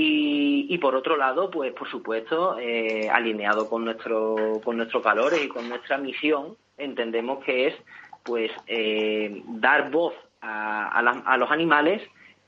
Y, 0.00 0.78
por 0.78 0.94
otro 0.94 1.16
lado, 1.16 1.50
pues 1.50 1.72
por 1.72 1.88
supuesto, 1.88 2.56
eh, 2.60 3.08
alineado 3.10 3.68
con 3.68 3.84
nuestro, 3.84 4.60
con 4.62 4.76
nuestros 4.76 5.02
valores 5.02 5.42
y 5.42 5.48
con 5.48 5.68
nuestra 5.68 5.98
misión, 5.98 6.56
entendemos 6.76 7.42
que 7.42 7.66
es, 7.66 7.74
pues, 8.22 8.52
eh, 8.68 9.42
dar 9.46 9.90
voz 9.90 10.14
a, 10.40 11.00
a 11.00 11.36
los 11.36 11.50
animales 11.50 12.00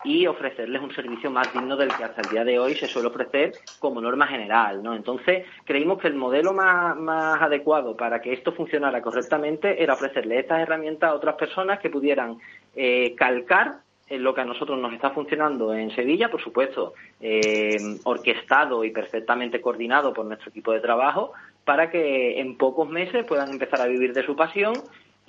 y 0.05 0.27
ofrecerles 0.27 0.81
un 0.81 0.95
servicio 0.95 1.31
más 1.31 1.53
digno 1.53 1.77
del 1.77 1.95
que 1.95 2.05
hasta 2.05 2.23
el 2.23 2.31
día 2.31 2.45
de 2.45 2.59
hoy 2.59 2.75
se 2.75 2.87
suele 2.87 3.09
ofrecer 3.09 3.53
como 3.79 4.01
norma 4.01 4.27
general, 4.27 4.83
¿no? 4.83 4.95
Entonces, 4.95 5.47
creímos 5.65 5.99
que 5.99 6.09
el 6.09 6.15
modelo 6.15 6.53
más, 6.53 6.97
más 6.97 7.41
adecuado 7.41 7.97
para 7.97 8.21
que 8.21 8.33
esto 8.33 8.53
funcionara 8.53 9.03
correctamente 9.03 9.83
era 9.83 9.95
ofrecerle 9.95 10.39
estas 10.39 10.61
herramientas 10.61 11.11
a 11.11 11.15
otras 11.15 11.37
personas 11.37 11.81
que 11.81 11.91
pudieran 11.91 12.39
eh, 12.75 13.15
calcar 13.17 13.81
en 14.09 14.25
lo 14.25 14.35
que 14.35 14.41
a 14.41 14.45
nosotros 14.45 14.79
nos 14.79 14.93
está 14.93 15.11
funcionando 15.11 15.73
en 15.73 15.95
Sevilla, 15.95 16.31
por 16.31 16.43
supuesto, 16.43 16.95
eh, 17.21 17.77
orquestado 18.03 18.85
y 18.85 18.91
perfectamente 18.91 19.61
coordinado 19.61 20.13
por 20.13 20.27
nuestro 20.27 20.51
equipo 20.51 20.73
de 20.73 20.81
trabajo, 20.81 21.33
para 21.65 21.91
que 21.91 22.41
en 22.41 22.57
pocos 22.57 22.89
meses 22.89 23.25
puedan 23.25 23.51
empezar 23.51 23.81
a 23.81 23.87
vivir 23.87 24.13
de 24.13 24.27
su 24.27 24.35
pasión 24.35 24.73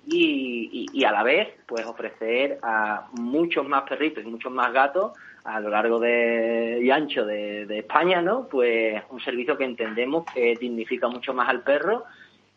y, 0.05 1.03
a 1.03 1.11
la 1.11 1.23
vez 1.23 1.49
pues 1.65 1.85
ofrecer 1.85 2.59
a 2.61 3.07
muchos 3.13 3.67
más 3.67 3.83
perritos 3.83 4.23
y 4.23 4.27
muchos 4.27 4.51
más 4.51 4.71
gatos 4.73 5.13
a 5.43 5.59
lo 5.59 5.69
largo 5.69 5.99
de, 5.99 6.79
y 6.81 6.91
ancho 6.91 7.25
de, 7.25 7.79
España, 7.79 8.21
¿no? 8.21 8.47
Pues 8.47 9.01
un 9.09 9.19
servicio 9.19 9.57
que 9.57 9.63
entendemos 9.63 10.25
que 10.31 10.55
dignifica 10.59 11.07
mucho 11.07 11.33
más 11.33 11.49
al 11.49 11.63
perro 11.63 12.05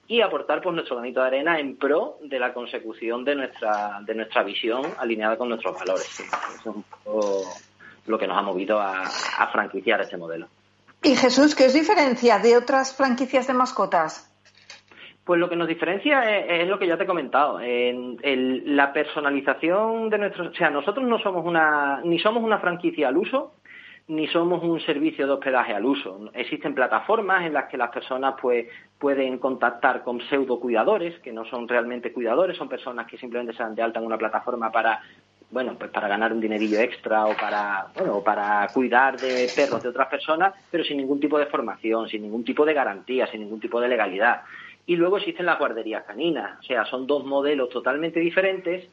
y 0.07 0.21
aportar 0.21 0.61
pues 0.61 0.75
nuestro 0.75 0.97
granito 0.97 1.21
de 1.21 1.27
arena 1.27 1.59
en 1.59 1.77
pro 1.77 2.19
de 2.23 2.39
la 2.39 2.53
consecución 2.53 3.25
de 3.25 3.37
nuestra 3.37 4.01
de 4.03 4.15
nuestra 4.15 4.43
visión 4.43 4.83
alineada 4.99 5.39
con 5.39 5.49
nuestros 5.49 5.79
valores. 5.79 6.21
Eso 6.21 6.85
es 7.07 8.07
lo 8.07 8.19
que 8.19 8.27
nos 8.27 8.37
ha 8.37 8.43
movido 8.43 8.79
a, 8.79 9.03
a 9.03 9.47
franquiciar 9.51 10.03
este 10.03 10.19
modelo. 10.19 10.49
Y 11.03 11.17
Jesús, 11.17 11.55
¿qué 11.55 11.67
os 11.67 11.73
diferencia 11.73 12.39
de 12.39 12.57
otras 12.57 12.95
franquicias 12.95 13.47
de 13.47 13.55
mascotas? 13.55 14.34
Pues 15.25 15.41
lo 15.41 15.49
que 15.49 15.57
nos 15.57 15.69
diferencia 15.69 16.39
es, 16.39 16.69
lo 16.69 16.79
que 16.79 16.87
ya 16.87 16.99
te 16.99 17.05
he 17.05 17.07
comentado, 17.07 17.59
en 17.61 18.77
la 18.77 18.93
personalización 18.93 20.11
de 20.11 20.19
nuestros, 20.19 20.49
o 20.49 20.55
sea, 20.55 20.69
nosotros 20.69 21.07
no 21.07 21.19
somos 21.19 21.47
una, 21.47 22.03
ni 22.05 22.19
somos 22.19 22.43
una 22.43 22.59
franquicia 22.59 23.09
al 23.09 23.17
uso, 23.17 23.55
ni 24.07 24.27
somos 24.29 24.63
un 24.63 24.81
servicio 24.81 25.27
de 25.27 25.33
hospedaje 25.33 25.73
al 25.73 25.85
uso. 25.85 26.31
Existen 26.35 26.75
plataformas 26.75 27.47
en 27.47 27.55
las 27.55 27.71
que 27.71 27.79
las 27.79 27.91
personas 27.91 28.35
pues 28.41 28.67
pueden 28.99 29.39
contactar 29.39 30.03
con 30.03 30.21
pseudo 30.29 30.61
cuidadores, 30.61 31.19
que 31.21 31.33
no 31.33 31.45
son 31.47 31.67
realmente 31.67 32.13
cuidadores, 32.13 32.57
son 32.57 32.69
personas 32.69 33.07
que 33.07 33.17
simplemente 33.17 33.55
se 33.55 33.63
dan 33.63 33.75
de 33.75 33.83
alta 33.83 34.01
en 34.01 34.07
una 34.07 34.19
plataforma 34.19 34.71
para 34.71 35.01
bueno, 35.51 35.77
pues 35.79 35.91
para 35.93 36.09
ganar 36.09 36.33
un 36.33 36.41
dinerillo 36.41 36.81
extra 36.81 37.27
o 37.27 37.37
para, 37.37 37.87
bueno, 37.97 38.23
para 38.23 38.67
cuidar 38.75 39.17
de 39.21 39.49
perros 39.55 39.81
de 39.85 39.89
otras 39.89 40.09
personas, 40.09 40.53
pero 40.69 40.83
sin 40.83 40.97
ningún 40.97 41.21
tipo 41.21 41.39
de 41.39 41.47
formación, 41.47 42.09
sin 42.09 42.23
ningún 42.23 42.45
tipo 42.45 42.65
de 42.65 42.75
garantía, 42.75 43.29
sin 43.29 43.41
ningún 43.41 43.61
tipo 43.61 43.81
de 43.81 43.87
legalidad. 43.87 44.43
Y 44.87 44.97
luego 44.97 45.17
existen 45.17 45.47
las 45.47 45.59
guarderías 45.59 46.05
caninas, 46.05 46.59
o 46.61 46.63
sea, 46.63 46.85
son 46.85 47.07
dos 47.07 47.25
modelos 47.25 47.71
totalmente 47.71 48.21
diferentes 48.21 48.89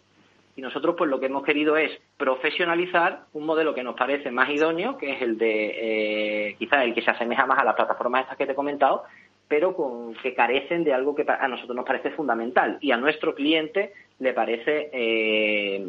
y 0.56 0.62
nosotros 0.62 0.96
pues 0.98 1.10
lo 1.10 1.20
que 1.20 1.28
hemos 1.28 1.44
querido 1.44 1.78
es 1.78 1.92
profesionalizar 2.18 3.24
un 3.34 3.46
modelo 3.46 3.74
que 3.74 3.84
nos 3.84 3.96
parece 3.96 4.32
más 4.32 4.50
idóneo, 4.50 4.98
que 4.98 5.14
es 5.14 5.22
el 5.22 5.38
de 5.38 6.50
eh, 6.50 6.56
quizás 6.60 6.84
el 6.84 6.94
que 6.94 7.02
se 7.02 7.12
asemeja 7.12 7.46
más 7.46 7.60
a 7.60 7.64
las 7.64 7.76
plataformas 7.76 8.24
estas 8.24 8.38
que 8.38 8.46
te 8.46 8.52
he 8.52 8.56
comentado, 8.56 9.04
pero 9.48 9.76
con, 9.76 10.14
que 10.16 10.34
carecen 10.34 10.84
de 10.84 10.94
algo 10.94 11.16
que 11.16 11.26
a 11.28 11.48
nosotros 11.48 11.76
nos 11.76 11.86
parece 11.86 12.12
fundamental 12.12 12.78
y 12.82 12.92
a 12.92 12.98
nuestro 12.98 13.36
cliente 13.36 13.94
le 14.22 14.34
parece, 14.34 14.92
eh, 14.94 15.84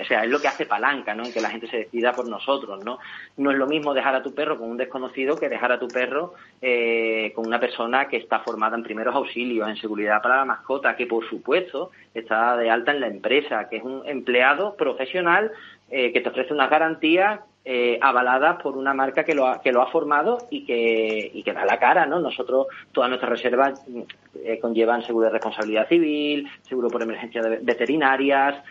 o 0.00 0.04
sea, 0.04 0.22
es 0.22 0.30
lo 0.30 0.40
que 0.40 0.46
hace 0.46 0.64
palanca, 0.64 1.12
¿no? 1.12 1.24
En 1.24 1.32
que 1.32 1.40
la 1.40 1.50
gente 1.50 1.66
se 1.66 1.78
decida 1.78 2.12
por 2.12 2.28
nosotros, 2.28 2.84
¿no? 2.84 3.00
No 3.36 3.50
es 3.50 3.58
lo 3.58 3.66
mismo 3.66 3.92
dejar 3.92 4.14
a 4.14 4.22
tu 4.22 4.32
perro 4.32 4.56
con 4.56 4.70
un 4.70 4.76
desconocido 4.76 5.36
que 5.36 5.48
dejar 5.48 5.72
a 5.72 5.80
tu 5.80 5.88
perro 5.88 6.34
eh, 6.62 7.32
con 7.34 7.48
una 7.48 7.58
persona 7.58 8.06
que 8.06 8.16
está 8.16 8.38
formada 8.38 8.76
en 8.76 8.84
primeros 8.84 9.16
auxilios, 9.16 9.68
en 9.68 9.76
seguridad 9.76 10.22
para 10.22 10.36
la 10.36 10.44
mascota, 10.44 10.94
que 10.94 11.06
por 11.06 11.28
supuesto 11.28 11.90
está 12.14 12.56
de 12.56 12.70
alta 12.70 12.92
en 12.92 13.00
la 13.00 13.08
empresa, 13.08 13.68
que 13.68 13.78
es 13.78 13.82
un 13.82 14.02
empleado 14.06 14.76
profesional 14.76 15.50
eh, 15.90 16.12
que 16.12 16.20
te 16.20 16.28
ofrece 16.28 16.54
una 16.54 16.68
garantía 16.68 17.40
eh, 17.64 17.98
avaladas 18.02 18.60
por 18.62 18.76
una 18.76 18.92
marca 18.92 19.24
que 19.24 19.34
lo 19.34 19.46
ha, 19.46 19.62
que 19.62 19.72
lo 19.72 19.80
ha 19.80 19.90
formado 19.90 20.38
y 20.50 20.64
que, 20.64 21.30
y 21.32 21.42
que 21.42 21.52
da 21.52 21.64
la 21.64 21.78
cara, 21.78 22.04
¿no? 22.04 22.20
Nosotros, 22.20 22.66
todas 22.92 23.08
nuestras 23.08 23.30
reservas 23.30 23.82
eh, 24.44 24.58
conllevan 24.60 25.02
seguro 25.02 25.26
de 25.26 25.32
responsabilidad 25.32 25.88
civil, 25.88 26.48
seguro 26.62 26.88
por 26.88 27.02
emergencia 27.02 27.42
de 27.42 27.58
veterinarias, 27.62 28.62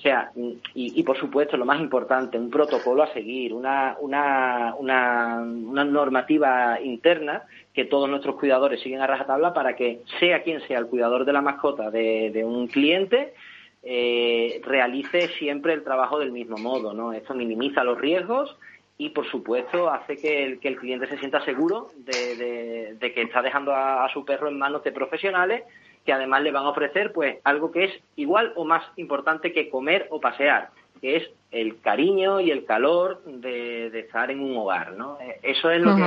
o 0.00 0.02
sea, 0.02 0.32
y, 0.34 0.58
y, 0.74 1.02
por 1.02 1.18
supuesto, 1.18 1.58
lo 1.58 1.66
más 1.66 1.78
importante, 1.78 2.38
un 2.38 2.48
protocolo 2.48 3.02
a 3.02 3.12
seguir, 3.12 3.52
una, 3.52 3.98
una, 4.00 4.74
una, 4.78 5.42
una, 5.42 5.84
normativa 5.84 6.80
interna 6.80 7.42
que 7.74 7.84
todos 7.84 8.08
nuestros 8.08 8.36
cuidadores 8.36 8.80
siguen 8.80 9.02
a 9.02 9.06
rajatabla 9.06 9.52
para 9.52 9.76
que 9.76 10.00
sea 10.18 10.42
quien 10.42 10.66
sea 10.66 10.78
el 10.78 10.86
cuidador 10.86 11.26
de 11.26 11.34
la 11.34 11.42
mascota 11.42 11.90
de, 11.90 12.30
de 12.30 12.42
un 12.46 12.66
cliente, 12.68 13.34
eh, 13.82 14.60
realice 14.64 15.28
siempre 15.38 15.72
el 15.72 15.84
trabajo 15.84 16.18
del 16.18 16.32
mismo 16.32 16.58
modo, 16.58 16.92
¿no? 16.92 17.12
Esto 17.12 17.34
minimiza 17.34 17.84
los 17.84 17.98
riesgos 17.98 18.56
y, 18.98 19.10
por 19.10 19.26
supuesto, 19.30 19.90
hace 19.90 20.18
que 20.18 20.44
el, 20.44 20.60
que 20.60 20.68
el 20.68 20.76
cliente 20.76 21.06
se 21.06 21.18
sienta 21.18 21.42
seguro 21.44 21.90
de, 21.96 22.96
que 23.00 23.22
está 23.22 23.40
dejando 23.40 23.74
a, 23.74 24.08
su 24.12 24.24
perro 24.24 24.48
en 24.48 24.58
manos 24.58 24.84
de 24.84 24.92
profesionales 24.92 25.62
que 26.04 26.12
además 26.12 26.42
le 26.42 26.50
van 26.50 26.64
a 26.64 26.70
ofrecer 26.70 27.12
pues 27.12 27.38
algo 27.44 27.72
que 27.72 27.84
es 27.84 28.00
igual 28.16 28.54
o 28.56 28.64
más 28.64 28.82
importante 28.96 29.52
que 29.52 29.68
comer 29.68 30.06
o 30.10 30.18
pasear, 30.18 30.70
que 31.00 31.16
es 31.16 31.30
el 31.50 31.78
cariño 31.80 32.40
y 32.40 32.50
el 32.50 32.64
calor 32.64 33.22
de, 33.24 33.86
estar 33.98 34.30
en 34.30 34.40
un 34.40 34.56
hogar, 34.56 34.92
¿no? 34.92 35.18
Eh, 35.20 35.38
eso 35.42 35.70
es 35.70 35.80
lo 35.82 35.96
que 35.96 36.02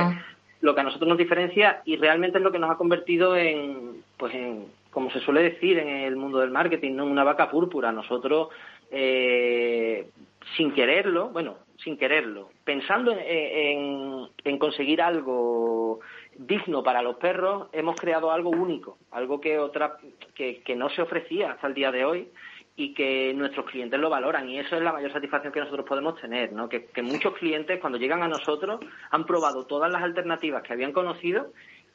lo 0.64 0.74
que 0.74 0.80
a 0.80 0.84
nosotros 0.84 1.08
nos 1.08 1.18
diferencia 1.18 1.82
y 1.84 1.96
realmente 1.96 2.38
es 2.38 2.44
lo 2.44 2.50
que 2.50 2.58
nos 2.58 2.70
ha 2.70 2.78
convertido 2.78 3.36
en 3.36 4.02
pues 4.16 4.34
en 4.34 4.64
como 4.94 5.10
se 5.10 5.20
suele 5.20 5.42
decir 5.42 5.76
en 5.78 5.88
el 5.88 6.14
mundo 6.14 6.38
del 6.38 6.52
marketing, 6.52 7.00
una 7.00 7.24
vaca 7.24 7.50
púrpura. 7.50 7.90
Nosotros, 7.90 8.48
eh, 8.92 10.08
sin 10.56 10.72
quererlo, 10.72 11.30
bueno, 11.30 11.56
sin 11.82 11.98
quererlo, 11.98 12.50
pensando 12.64 13.12
en, 13.18 14.58
conseguir 14.58 15.02
algo 15.02 15.98
digno 16.36 16.82
para 16.82 17.02
los 17.02 17.16
perros, 17.16 17.68
hemos 17.72 17.96
creado 18.00 18.30
algo 18.30 18.50
único, 18.50 18.98
algo 19.10 19.40
que, 19.40 19.58
otra, 19.58 19.98
que, 20.34 20.62
no 20.76 20.88
se 20.90 21.02
ofrecía 21.02 21.52
hasta 21.52 21.66
el 21.66 21.74
día 21.74 21.90
de 21.90 22.04
hoy 22.04 22.28
y 22.76 22.94
que 22.94 23.32
nuestros 23.34 23.66
clientes 23.66 24.00
lo 24.00 24.10
valoran 24.10 24.48
y 24.48 24.58
eso 24.58 24.76
es 24.76 24.82
la 24.82 24.92
mayor 24.92 25.12
satisfacción 25.12 25.52
que 25.52 25.60
nosotros 25.60 25.86
podemos 25.86 26.20
tener, 26.20 26.52
¿no? 26.52 26.68
que, 26.68 26.88
muchos 27.02 27.34
clientes 27.34 27.80
cuando 27.80 27.98
llegan 27.98 28.22
a 28.22 28.28
nosotros 28.28 28.80
han 29.10 29.26
probado 29.26 29.66
todas 29.66 29.90
las 29.92 30.02
alternativas 30.02 30.62
que 30.62 30.72
habían 30.72 30.92
conocido 30.92 31.52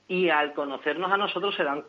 y 0.10 0.30
al 0.30 0.54
conocernos 0.54 1.12
a 1.12 1.18
nosotros 1.18 1.56
se 1.56 1.64
dan 1.64 1.84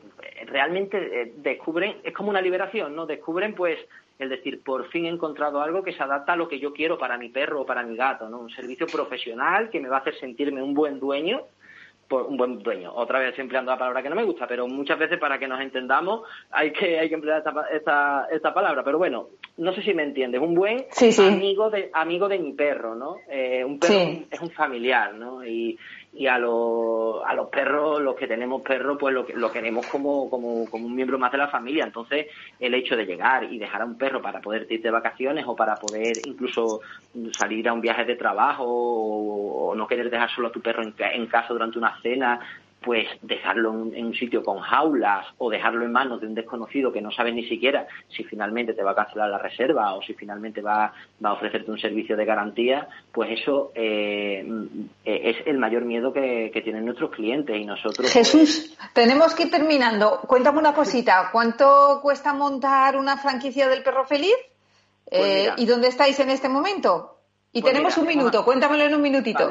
realmente 0.47 1.23
eh, 1.23 1.33
descubren 1.39 1.97
es 2.05 2.15
como 2.15 2.31
una 2.31 2.43
liberación 2.43 2.95
no 2.95 3.07
descubren 3.07 3.55
pues 3.55 3.79
el 4.19 4.29
decir 4.29 4.63
por 4.63 4.89
fin 4.91 5.07
he 5.07 5.09
encontrado 5.09 5.61
algo 5.61 5.83
que 5.83 5.95
se 5.95 6.03
adapta 6.03 6.35
a 6.35 6.37
lo 6.37 6.47
que 6.47 6.61
yo 6.61 6.73
quiero 6.73 6.99
para 6.99 7.17
mi 7.17 7.31
perro 7.31 7.63
o 7.63 7.67
para 7.67 7.83
mi 7.83 7.97
gato 7.97 8.29
no 8.29 8.39
un 8.39 8.51
servicio 8.51 8.87
profesional 8.87 9.71
que 9.71 9.81
me 9.81 9.89
va 9.89 9.97
a 9.97 10.01
hacer 10.01 10.15
sentirme 10.21 10.63
un 10.63 10.75
buen 10.75 11.01
dueño 11.01 11.41
por 12.11 12.25
un 12.25 12.37
buen 12.37 12.59
dueño. 12.59 12.93
Otra 12.93 13.21
vez 13.21 13.39
empleando 13.39 13.71
la 13.71 13.79
palabra 13.79 14.03
que 14.03 14.11
no 14.11 14.17
me 14.17 14.25
gusta, 14.25 14.49
pero 14.49 14.67
muchas 14.67 14.99
veces 14.99 15.17
para 15.21 15.39
que 15.39 15.47
nos 15.47 15.61
entendamos 15.61 16.23
hay 16.51 16.73
que, 16.73 16.99
hay 16.99 17.09
que 17.09 17.15
emplear 17.15 17.39
esta, 17.39 17.67
esta, 17.73 18.27
esta 18.33 18.53
palabra. 18.53 18.83
Pero 18.83 18.99
bueno, 18.99 19.29
no 19.59 19.73
sé 19.73 19.83
si 19.83 19.95
me 19.95 20.03
entiendes. 20.03 20.41
Un 20.41 20.57
buen 20.57 20.87
amigo 21.21 21.71
de 21.71 21.89
amigo 21.95 22.29
de 22.29 22.41
mi 22.41 22.53
perro, 22.53 22.97
¿no? 22.97 23.19
Eh, 23.31 23.65
un 23.65 23.79
perro 23.79 24.25
es 24.29 24.41
un 24.41 24.51
familiar, 24.51 25.15
¿no? 25.15 25.47
Y, 25.47 25.79
y 26.13 26.27
a 26.27 26.39
los, 26.39 27.23
a 27.25 27.35
los 27.35 27.49
perros, 27.49 28.01
los 28.01 28.17
que 28.17 28.27
tenemos 28.27 28.63
perros, 28.63 28.97
pues 28.99 29.15
lo, 29.15 29.27
lo 29.35 29.53
queremos 29.53 29.87
como, 29.87 30.29
como, 30.29 30.69
como 30.69 30.87
un 30.87 30.95
miembro 30.95 31.19
más 31.19 31.31
de 31.31 31.39
la 31.39 31.49
familia. 31.49 31.85
Entonces, 31.85 32.27
el 32.59 32.75
hecho 32.75 32.97
de 32.97 33.07
llegar 33.07 33.45
y 33.45 33.59
dejar 33.59 33.83
a 33.83 33.85
un 33.85 33.97
perro 33.97 34.21
para 34.21 34.41
poder 34.41 34.67
ir 34.71 34.83
de 34.83 34.91
vacaciones 34.91 35.45
o 35.47 35.55
para 35.55 35.77
poder 35.77 36.17
incluso 36.27 36.81
salir 37.33 37.69
a 37.69 37.73
un 37.73 37.81
viaje 37.81 38.05
de 38.05 38.17
trabajo 38.17 38.65
o, 38.67 39.75
no 39.75 39.87
querer 39.87 40.11
dejar 40.11 40.31
solo 40.31 40.49
a 40.49 40.53
tu 40.53 40.61
perro 40.61 40.83
en, 40.83 40.95
en 40.99 41.27
casa 41.27 41.53
durante 41.53 41.79
una 41.79 42.01
cena, 42.03 42.41
pues 42.83 43.07
dejarlo 43.23 43.73
en 43.93 44.07
un 44.07 44.15
sitio 44.15 44.43
con 44.43 44.61
jaulas 44.61 45.27
o 45.39 45.51
dejarlo 45.51 45.85
en 45.85 45.93
manos 45.93 46.21
de 46.21 46.27
un 46.27 46.35
desconocido 46.35 46.93
que 46.93 47.03
no 47.03 47.11
sabes 47.11 47.35
ni 47.35 47.47
siquiera 47.47 47.87
si 48.09 48.25
finalmente 48.25 48.73
te 48.73 48.83
va 48.83 48.93
a 48.93 48.95
cancelar 48.95 49.29
la 49.29 49.39
reserva 49.39 49.95
o 49.95 50.03
si 50.03 50.15
finalmente 50.15 50.63
va, 50.63 50.93
va 51.25 51.31
a 51.31 51.33
ofrecerte 51.35 51.71
un 51.71 51.79
servicio 51.79 52.17
de 52.17 52.25
garantía, 52.25 52.89
pues 53.13 53.39
eso 53.41 53.73
eh, 53.75 54.47
es 55.05 55.37
el 55.47 55.59
mayor 55.59 55.85
miedo 55.85 56.13
que, 56.13 56.51
tienen 56.61 56.85
nuestros 56.85 57.11
clientes 57.11 57.57
y 57.57 57.65
nosotros. 57.65 58.13
Pues, 58.13 58.13
Jesús, 58.13 58.77
tenemos 58.93 59.35
que 59.35 59.45
ir 59.45 59.51
terminando. 59.51 60.21
Cuéntame 60.27 60.59
una 60.59 60.75
cosita. 60.75 61.31
¿Cuánto 61.33 62.01
cuesta 62.03 62.35
montar 62.35 62.99
una 62.99 63.17
franquicia 63.17 63.67
del 63.67 63.83
perro 63.83 64.05
feliz? 64.05 64.35
Pues 65.09 65.49
eh, 65.49 65.53
¿Y 65.57 65.65
dónde 65.65 65.89
estáis 65.89 66.21
en 66.21 66.29
este 66.29 66.51
momento? 66.51 67.20
Y 67.53 67.63
pues 67.63 67.73
tenemos 67.73 67.99
un 67.99 68.07
minuto, 68.07 68.45
cuéntamelo 68.45 68.85
en 68.85 68.95
un 68.95 69.03
minutito. 69.03 69.51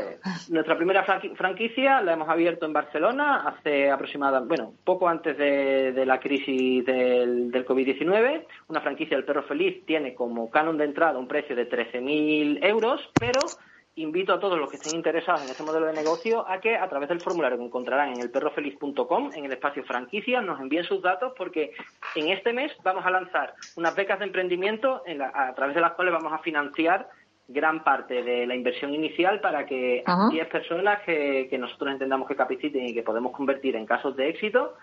Nuestra 0.49 0.77
primera 0.77 1.03
franquicia 1.35 2.01
la 2.01 2.13
hemos 2.13 2.29
abierto 2.29 2.65
en 2.65 2.71
Barcelona 2.71 3.43
hace 3.45 3.91
aproximadamente, 3.91 4.55
bueno, 4.55 4.73
poco 4.85 5.09
antes 5.09 5.37
de, 5.37 6.05
la 6.05 6.17
crisis 6.17 6.85
del, 6.85 7.51
del 7.51 7.65
COVID-19. 7.65 8.45
Una 8.69 8.79
franquicia 8.79 9.17
del 9.17 9.25
Perro 9.25 9.43
Feliz 9.43 9.85
tiene 9.85 10.13
como 10.15 10.49
canon 10.49 10.77
de 10.77 10.85
entrada 10.85 11.19
un 11.19 11.27
precio 11.27 11.57
de 11.57 11.69
13.000 11.69 12.63
euros, 12.63 13.01
pero 13.19 13.41
invito 13.95 14.33
a 14.33 14.39
todos 14.39 14.57
los 14.57 14.69
que 14.69 14.77
estén 14.77 14.95
interesados 14.95 15.43
en 15.43 15.49
este 15.49 15.63
modelo 15.63 15.87
de 15.87 15.93
negocio 15.93 16.47
a 16.47 16.61
que 16.61 16.77
a 16.77 16.87
través 16.87 17.09
del 17.09 17.19
formulario 17.19 17.57
que 17.57 17.65
encontrarán 17.65 18.13
en 18.13 18.21
el 18.21 18.31
perrofeliz.com, 18.31 19.31
en 19.33 19.45
el 19.45 19.51
espacio 19.51 19.83
franquicia, 19.83 20.41
nos 20.41 20.59
envíen 20.61 20.85
sus 20.85 21.01
datos 21.01 21.33
porque 21.37 21.73
en 22.15 22.29
este 22.29 22.53
mes 22.53 22.71
vamos 22.83 23.05
a 23.05 23.11
lanzar 23.11 23.55
unas 23.75 23.93
becas 23.95 24.19
de 24.19 24.25
emprendimiento 24.25 25.03
a 25.33 25.53
través 25.53 25.75
de 25.75 25.81
las 25.81 25.93
cuales 25.93 26.13
vamos 26.13 26.31
a 26.31 26.39
financiar 26.39 27.09
gran 27.49 27.83
parte 27.83 28.21
de 28.21 28.45
la 28.45 28.55
inversión 28.55 28.93
inicial 28.93 29.41
para 29.41 29.65
que 29.65 30.03
10 30.31 30.47
personas 30.47 31.01
que, 31.01 31.49
nosotros 31.59 31.91
entendamos 31.91 32.27
que 32.27 32.35
capaciten 32.35 32.85
y 32.85 32.93
que 32.93 33.01
podemos 33.01 33.31
convertir 33.31 33.75
en 33.75 33.87
casos 33.87 34.15
de 34.15 34.29
éxito, 34.29 34.75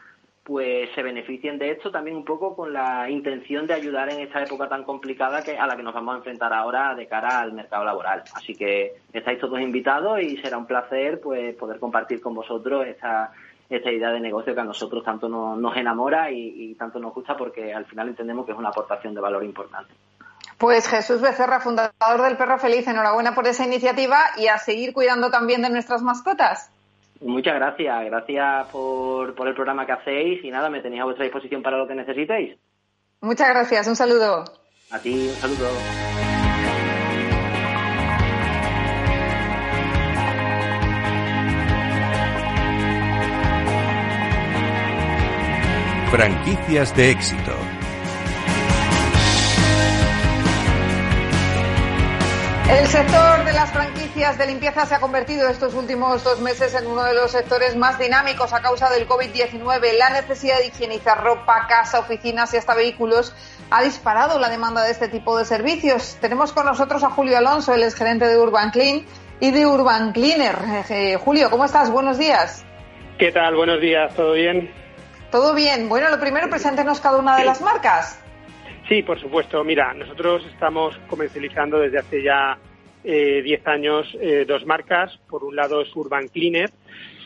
pues 0.43 0.91
se 0.95 1.03
beneficien 1.03 1.59
de 1.59 1.71
esto 1.71 1.93
también 1.93 2.17
un 2.17 2.25
poco 2.25 2.57
con 2.57 2.73
la 2.73 3.09
intención 3.09 3.69
de 3.69 3.75
ayudar 3.75 4.13
en 4.13 4.21
esta 4.21 4.43
época 4.43 4.69
tan 4.69 4.83
complicada 4.83 5.43
que 5.43 5.57
a 5.57 5.67
la 5.67 5.77
que 5.77 5.83
nos 5.85 5.95
vamos 5.95 6.15
a 6.15 6.19
enfrentar 6.19 6.53
ahora 6.53 6.95
de 6.97 7.07
cara 7.07 7.41
al 7.41 7.53
mercado 7.53 7.85
laboral. 7.85 8.25
Así 8.35 8.55
que 8.55 8.95
estáis 9.13 9.39
todos 9.39 9.61
invitados 9.61 10.21
y 10.21 10.37
será 10.39 10.59
un 10.59 10.67
placer 10.67 11.21
pues 11.21 11.55
poder 11.55 11.79
compartir 11.79 12.21
con 12.21 12.35
vosotros 12.35 12.87
esta 12.87 13.33
esta 13.69 13.91
idea 13.91 14.11
de 14.11 14.21
negocio 14.21 14.55
que 14.55 14.61
a 14.61 14.65
nosotros 14.65 15.03
tanto 15.03 15.29
nos, 15.29 15.77
enamora 15.77 16.31
y 16.31 16.73
tanto 16.77 17.01
nos 17.01 17.13
gusta 17.13 17.37
porque 17.37 17.75
al 17.75 17.85
final 17.87 18.09
entendemos 18.09 18.47
que 18.47 18.53
es 18.53 18.59
una 18.59 18.69
aportación 18.69 19.13
de 19.13 19.21
valor 19.21 19.43
importante. 19.43 19.93
Pues 20.59 20.89
Jesús 20.89 21.21
Becerra, 21.21 21.61
fundador 21.61 22.23
del 22.23 22.37
Perro 22.37 22.59
Feliz, 22.59 22.87
enhorabuena 22.89 23.35
por 23.35 23.47
esa 23.47 23.67
iniciativa 23.67 24.19
y 24.39 24.47
a 24.47 24.59
seguir 24.59 24.95
cuidando 24.95 25.31
también 25.31 25.61
de 25.61 25.69
nuestras 25.69 26.03
mascotas. 26.03 26.71
Muchas 27.21 27.55
gracias, 27.55 28.05
gracias 28.07 28.67
por, 28.69 29.35
por 29.35 29.49
el 29.49 29.55
programa 29.55 29.87
que 29.87 29.93
hacéis 29.93 30.45
y 30.45 30.51
nada, 30.51 30.71
me 30.71 30.81
tenéis 30.81 31.03
a 31.03 31.05
vuestra 31.05 31.25
disposición 31.25 31.63
para 31.63 31.77
lo 31.77 31.87
que 31.87 31.95
necesitéis. 31.95 32.59
Muchas 33.21 33.49
gracias, 33.49 33.87
un 33.87 33.97
saludo. 33.97 34.45
A 34.91 34.99
ti, 34.99 35.29
un 35.29 35.35
saludo. 35.35 35.69
Franquicias 46.11 46.97
de 46.97 47.11
éxito. 47.11 47.53
El 52.69 52.85
sector 52.89 53.45
de 53.45 53.53
las 53.53 53.71
franquicias 53.71 54.37
de 54.39 54.47
limpieza 54.49 54.87
se 54.87 54.97
ha 54.97 54.99
convertido 54.99 55.49
estos 55.49 55.73
últimos 55.75 56.25
dos 56.25 56.41
meses 56.41 56.75
en 56.75 56.89
uno 56.89 57.05
de 57.05 57.15
los 57.15 57.31
sectores 57.31 57.77
más 57.77 57.97
dinámicos 57.97 58.53
a 58.53 58.61
causa 58.61 58.91
del 58.91 59.07
COVID-19. 59.07 59.97
La 59.97 60.11
necesidad 60.11 60.59
de 60.59 60.67
higienizar 60.67 61.23
ropa, 61.23 61.69
casa, 61.69 62.01
oficinas 62.01 62.53
y 62.55 62.57
hasta 62.57 62.75
vehículos 62.75 63.33
ha 63.71 63.85
disparado 63.85 64.41
la 64.41 64.49
demanda 64.49 64.83
de 64.83 64.91
este 64.91 65.07
tipo 65.07 65.39
de 65.39 65.45
servicios. 65.45 66.19
Tenemos 66.21 66.53
con 66.53 66.67
nosotros 66.67 67.05
a 67.05 67.11
Julio 67.11 67.39
Alonso, 67.39 67.73
el 67.73 67.89
gerente 67.93 68.27
de 68.27 68.37
Urban 68.37 68.73
Clean 68.73 69.03
y 69.39 69.53
de 69.53 69.65
Urban 69.65 70.13
Cleaner. 70.13 70.57
Eh, 70.91 71.19
Julio, 71.25 71.51
¿cómo 71.51 71.67
estás? 71.67 71.89
Buenos 71.89 72.19
días. 72.19 72.65
¿Qué 73.17 73.31
tal? 73.31 73.55
Buenos 73.55 73.81
días. 73.81 74.13
¿Todo 74.17 74.33
bien? 74.33 74.73
Todo 75.31 75.55
bien. 75.55 75.89
Bueno, 75.89 76.11
lo 76.11 76.19
primero, 76.19 76.51
preséntenos 76.51 77.01
cada 77.01 77.19
una 77.19 77.37
de 77.37 77.45
las 77.45 77.61
marcas. 77.61 78.19
Sí, 78.89 79.03
por 79.03 79.19
supuesto. 79.19 79.65
Mira, 79.65 79.93
nosotros 79.95 80.47
estamos 80.47 80.97
comercializando 81.09 81.81
desde 81.81 81.99
hace 81.99 82.23
ya 82.23 82.57
10 83.03 83.45
eh, 83.45 83.61
años 83.65 84.17
eh, 84.21 84.45
dos 84.47 84.65
marcas. 84.65 85.19
Por 85.29 85.43
un 85.43 85.57
lado 85.57 85.81
es 85.81 85.95
Urban 85.97 86.29
Cleaner. 86.29 86.71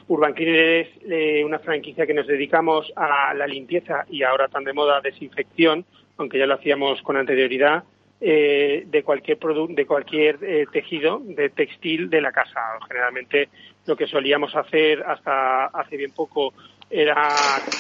Urban 0.09 0.33
Cleaner 0.33 0.87
es 0.87 0.88
eh, 1.07 1.44
una 1.44 1.59
franquicia 1.59 2.07
que 2.07 2.14
nos 2.14 2.27
dedicamos 2.27 2.90
a 2.96 3.35
la 3.35 3.46
limpieza 3.46 4.07
y 4.09 4.23
ahora 4.23 4.49
tan 4.49 4.64
de 4.64 4.73
moda 4.73 5.03
desinfección, 5.03 5.85
aunque 6.16 6.38
ya 6.38 6.46
lo 6.46 6.55
hacíamos 6.55 7.03
con 7.03 7.16
anterioridad, 7.16 7.85
de 8.20 9.03
cualquier 9.03 9.38
producto, 9.38 9.75
de 9.75 9.87
cualquier 9.87 10.68
tejido 10.70 11.23
de 11.25 11.49
textil 11.49 12.11
de 12.11 12.20
la 12.20 12.33
casa. 12.33 12.61
Generalmente 12.87 13.49
lo 13.87 13.96
que 13.96 14.07
solíamos 14.07 14.55
hacer 14.55 15.03
hasta 15.07 15.66
hace 15.66 15.96
bien 15.96 16.12
poco 16.12 16.53
era 16.90 17.31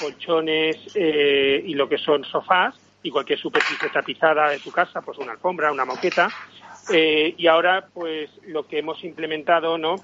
colchones 0.00 0.96
y 0.96 1.74
lo 1.74 1.90
que 1.90 1.98
son 1.98 2.24
sofás 2.24 2.74
y 3.02 3.10
cualquier 3.10 3.38
superficie 3.38 3.88
tapizada 3.88 4.50
de 4.50 4.58
tu 4.58 4.70
casa, 4.70 5.00
pues 5.00 5.18
una 5.18 5.32
alfombra, 5.32 5.72
una 5.72 5.84
moqueta. 5.84 6.28
Eh, 6.92 7.34
y 7.36 7.46
ahora, 7.46 7.86
pues 7.92 8.30
lo 8.46 8.66
que 8.66 8.78
hemos 8.78 9.02
implementado, 9.04 9.78
¿no? 9.78 9.96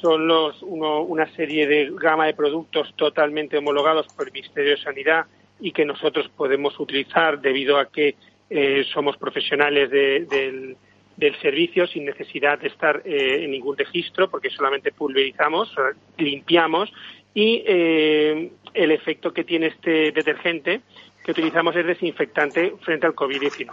Son 0.00 0.26
los, 0.26 0.62
uno, 0.62 1.02
una 1.02 1.26
serie 1.34 1.66
de 1.66 1.90
gama 1.94 2.26
de 2.26 2.34
productos 2.34 2.92
totalmente 2.96 3.56
homologados 3.56 4.06
por 4.08 4.26
el 4.26 4.32
Ministerio 4.32 4.72
de 4.72 4.82
Sanidad 4.82 5.26
y 5.60 5.72
que 5.72 5.84
nosotros 5.84 6.28
podemos 6.36 6.78
utilizar 6.78 7.40
debido 7.40 7.78
a 7.78 7.86
que 7.86 8.16
eh, 8.50 8.84
somos 8.92 9.16
profesionales 9.16 9.90
del, 9.90 10.76
del, 11.16 11.40
servicio 11.40 11.86
sin 11.86 12.04
necesidad 12.04 12.58
de 12.58 12.68
estar 12.68 13.02
eh, 13.04 13.44
en 13.44 13.50
ningún 13.50 13.76
registro 13.76 14.28
porque 14.28 14.50
solamente 14.50 14.92
pulverizamos, 14.92 15.74
limpiamos 16.18 16.92
y 17.34 17.62
el 17.66 18.90
efecto 18.92 19.32
que 19.32 19.44
tiene 19.44 19.66
este 19.66 20.12
detergente 20.12 20.80
que 21.26 21.32
utilizamos 21.32 21.74
es 21.74 21.84
desinfectante 21.84 22.76
frente 22.82 23.04
al 23.04 23.14
COVID-19. 23.16 23.72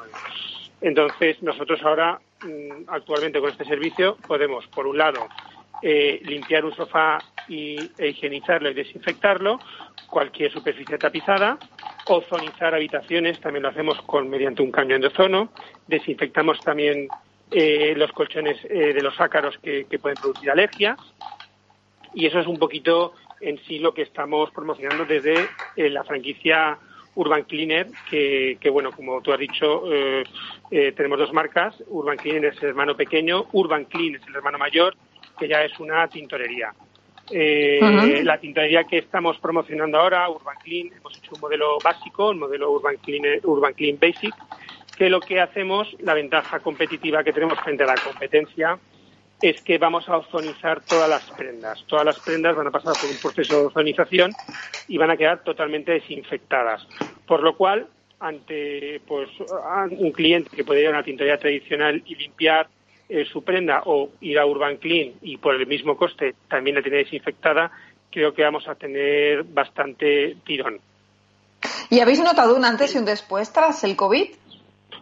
Entonces, 0.82 1.42
nosotros 1.44 1.80
ahora, 1.84 2.20
mm, 2.44 2.86
actualmente 2.88 3.40
con 3.40 3.52
este 3.52 3.64
servicio, 3.64 4.18
podemos, 4.28 4.66
por 4.70 4.88
un 4.88 4.98
lado, 4.98 5.28
eh, 5.84 6.20
limpiar 6.24 6.66
un 6.66 6.76
sofá 6.76 7.20
y, 7.48 7.78
e 8.00 8.08
higienizarlo 8.08 8.72
y 8.72 8.74
desinfectarlo, 8.74 9.60
cualquier 10.10 10.52
superficie 10.52 10.98
tapizada, 10.98 11.60
ozonizar 12.08 12.74
habitaciones, 12.74 13.40
también 13.40 13.62
lo 13.62 13.70
hacemos 13.70 14.02
con 14.02 14.30
mediante 14.32 14.64
un 14.64 14.72
cambio 14.72 14.98
de 14.98 15.08
ozono, 15.08 15.52
desinfectamos 15.86 16.60
también 16.62 17.08
eh, 17.52 17.94
los 17.96 18.12
colchones 18.14 18.58
eh, 18.66 18.94
de 18.94 19.02
los 19.04 19.22
ácaros 19.22 19.60
que, 19.60 19.86
pueden 20.02 20.18
producir 20.20 20.50
alergias, 20.50 20.98
y 22.16 22.26
eso 22.26 22.40
es 22.40 22.48
un 22.48 22.58
poquito 22.58 23.14
en 23.42 23.60
sí 23.68 23.78
lo 23.78 23.94
que 23.94 24.02
estamos 24.02 24.50
promocionando 24.50 25.06
desde 25.06 25.50
la 25.76 26.04
franquicia 26.04 26.80
Urban 27.16 27.44
Cleaner, 27.44 27.88
que, 28.10 28.70
bueno, 28.72 28.92
como 28.92 29.22
tú 29.22 29.32
has 29.32 29.40
dicho, 29.40 29.92
eh, 29.92 30.24
eh, 30.72 30.92
tenemos 30.94 31.20
dos 31.20 31.34
marcas. 31.34 31.76
Urban 31.88 32.18
Cleaner 32.18 32.54
es 32.54 32.64
el 32.64 32.70
hermano 32.70 32.96
pequeño, 32.96 33.46
Urban 33.52 33.86
Clean 33.86 34.16
es 34.16 34.28
el 34.28 34.36
hermano 34.36 34.58
mayor, 34.58 34.96
que 35.38 35.48
ya 35.48 35.64
es 35.64 35.80
una 35.80 36.08
tintorería. 36.08 36.74
Eh, 37.32 38.22
la 38.24 38.38
tintorería 38.38 38.84
que 38.84 38.98
estamos 38.98 39.38
promocionando 39.40 39.98
ahora, 39.98 40.30
Urban 40.30 40.58
Clean, 40.64 40.88
hemos 40.98 41.18
hecho 41.18 41.36
un 41.36 41.42
modelo 41.42 41.78
básico, 41.84 42.32
el 42.32 42.38
modelo 42.38 42.72
Urban 42.72 42.98
Clean, 42.98 43.40
Urban 43.44 43.74
Clean 43.74 43.98
Basic, 44.00 44.36
que 44.98 45.10
lo 45.10 45.20
que 45.20 45.40
hacemos, 45.40 45.96
la 46.00 46.14
ventaja 46.14 46.60
competitiva 46.60 47.24
que 47.24 47.34
tenemos 47.34 47.60
frente 47.60 47.84
a 47.84 47.88
la 47.88 47.96
competencia, 47.96 48.78
es 49.44 49.62
que 49.62 49.78
vamos 49.78 50.08
a 50.08 50.16
ozonizar 50.16 50.82
todas 50.86 51.10
las 51.10 51.30
prendas. 51.32 51.84
Todas 51.86 52.06
las 52.06 52.18
prendas 52.18 52.56
van 52.56 52.68
a 52.68 52.72
pasar 52.72 52.94
por 52.94 53.10
un 53.10 53.18
proceso 53.18 53.60
de 53.60 53.66
ozonización 53.66 54.32
y 54.88 54.98
van 54.98 55.12
a 55.12 55.18
quedar 55.18 55.44
totalmente 55.44 55.92
desinfectadas. 55.92 56.88
Por 57.28 57.44
lo 57.44 57.58
cual, 57.58 57.88
ante 58.22 59.02
pues 59.06 59.30
un 59.92 60.12
cliente 60.14 60.56
que 60.56 60.64
puede 60.64 60.80
ir 60.80 60.88
a 60.88 60.92
una 60.92 61.04
tintorería 61.04 61.38
tradicional 61.38 62.02
y 62.06 62.16
limpiar 62.16 62.70
eh, 63.10 63.26
su 63.26 63.44
prenda 63.44 63.82
o 63.86 64.12
ir 64.22 64.40
a 64.40 64.46
Urban 64.46 64.78
Clean 64.78 65.12
y 65.22 65.36
por 65.36 65.56
el 65.56 65.68
mismo 65.68 65.98
coste 65.98 66.36
también 66.48 66.78
la 66.78 66.82
tiene 66.82 67.00
desinfectada, 67.00 67.70
creo 68.10 68.34
que 68.34 68.44
vamos 68.44 68.66
a 68.70 68.76
tener 68.76 69.44
bastante 69.44 70.38
tirón. 70.46 70.80
¿Y 71.90 72.00
habéis 72.00 72.22
notado 72.24 72.56
un 72.56 72.64
antes 72.64 72.96
y 72.96 72.98
un 72.98 73.04
después 73.04 73.52
tras 73.52 73.84
el 73.84 73.98
COVID? 73.98 74.30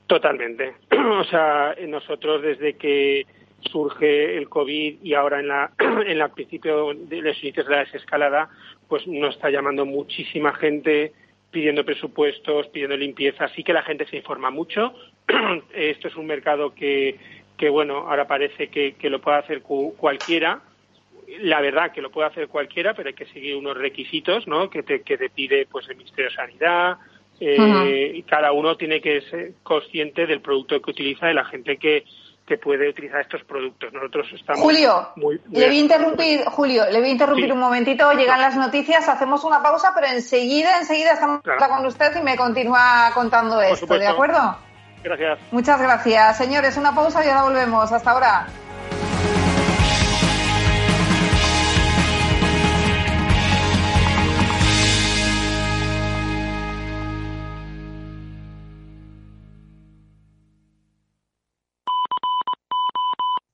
Totalmente. 0.08 0.73
o 0.91 1.23
sea, 1.25 1.75
nosotros 1.88 2.41
desde 2.41 2.75
que 2.75 3.27
surge 3.69 4.38
el 4.38 4.50
COVID 4.50 5.04
y 5.04 5.13
ahora 5.13 5.39
en 5.39 5.47
la 5.47 5.71
en 5.80 6.17
la 6.17 6.30
principio 6.30 6.93
de 6.93 7.21
los 7.21 7.41
inicios 7.43 7.67
de 7.67 7.76
la 7.76 7.86
desescalada, 7.86 8.50
pues 8.88 9.08
nos 9.08 9.36
está 9.36 9.50
llamando 9.50 9.86
muchísima 9.86 10.54
gente 10.54 11.13
pidiendo 11.52 11.84
presupuestos, 11.84 12.67
pidiendo 12.67 12.95
limpieza, 12.95 13.50
sí 13.50 13.63
que 13.63 13.74
la 13.74 13.84
gente 13.84 14.06
se 14.08 14.17
informa 14.17 14.50
mucho. 14.50 14.93
Esto 15.74 16.08
es 16.08 16.15
un 16.15 16.28
mercado 16.28 16.74
que, 16.74 17.17
que 17.58 17.69
bueno, 17.69 18.10
ahora 18.10 18.28
parece 18.28 18.69
que, 18.69 18.93
que 18.93 19.10
lo 19.10 19.19
puede 19.19 19.38
hacer 19.38 19.62
cualquiera, 19.62 20.62
la 21.39 21.62
verdad 21.62 21.91
que 21.91 22.02
lo 22.02 22.12
puede 22.12 22.28
hacer 22.28 22.47
cualquiera, 22.47 22.93
pero 22.93 23.10
hay 23.10 23.15
que 23.15 23.26
seguir 23.28 23.56
unos 23.56 23.78
requisitos, 23.78 24.47
¿no? 24.47 24.69
Que 24.69 24.84
te, 24.84 25.02
que 25.02 25.17
te 25.17 25.30
pide, 25.30 25.65
pues, 25.65 25.88
el 25.89 25.97
Ministerio 25.97 26.30
de 26.30 26.36
Sanidad. 26.36 26.97
Eh, 27.39 28.12
y 28.15 28.24
cada 28.24 28.52
uno 28.52 28.78
tiene 28.78 29.02
que 29.02 29.21
ser 29.21 29.54
consciente 29.63 30.28
del 30.28 30.41
producto 30.41 30.80
que 30.80 30.91
utiliza 30.91 31.32
y 31.32 31.34
la 31.34 31.45
gente 31.45 31.78
que, 31.78 32.04
que 32.45 32.58
puede 32.58 32.89
utilizar 32.89 33.21
estos 33.21 33.43
productos. 33.43 33.93
Nosotros 33.93 34.27
estamos 34.34 34.62
Julio, 34.62 35.10
le 35.51 35.67
voy 35.67 35.77
a 35.77 35.80
interrumpir, 35.80 36.43
Julio, 36.45 36.86
le 36.89 36.99
voy 36.99 37.10
a 37.10 37.12
interrumpir 37.12 37.54
un 37.54 37.60
momentito. 37.60 38.12
Llegan 38.13 38.41
las 38.41 38.56
noticias, 38.56 39.08
hacemos 39.08 39.43
una 39.43 39.62
pausa, 39.62 39.91
pero 39.95 40.08
enseguida, 40.08 40.80
enseguida 40.80 41.13
estamos 41.13 41.41
con 41.41 41.86
usted 41.86 42.15
y 42.19 42.23
me 42.23 42.36
continúa 42.36 43.12
contando 43.13 43.62
esto, 43.62 43.97
¿de 43.97 44.08
acuerdo? 44.08 44.58
Gracias. 45.04 45.39
Muchas 45.51 45.82
gracias, 45.82 46.38
señores. 46.38 46.77
Una 46.77 46.93
pausa 46.93 47.25
y 47.25 47.30
ahora 47.30 47.43
volvemos. 47.43 47.91
Hasta 47.91 48.12
ahora. 48.12 48.47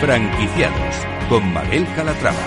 Franquiciados 0.00 0.96
con 1.28 1.52
Mabel 1.52 1.86
Calatrava. 1.94 2.38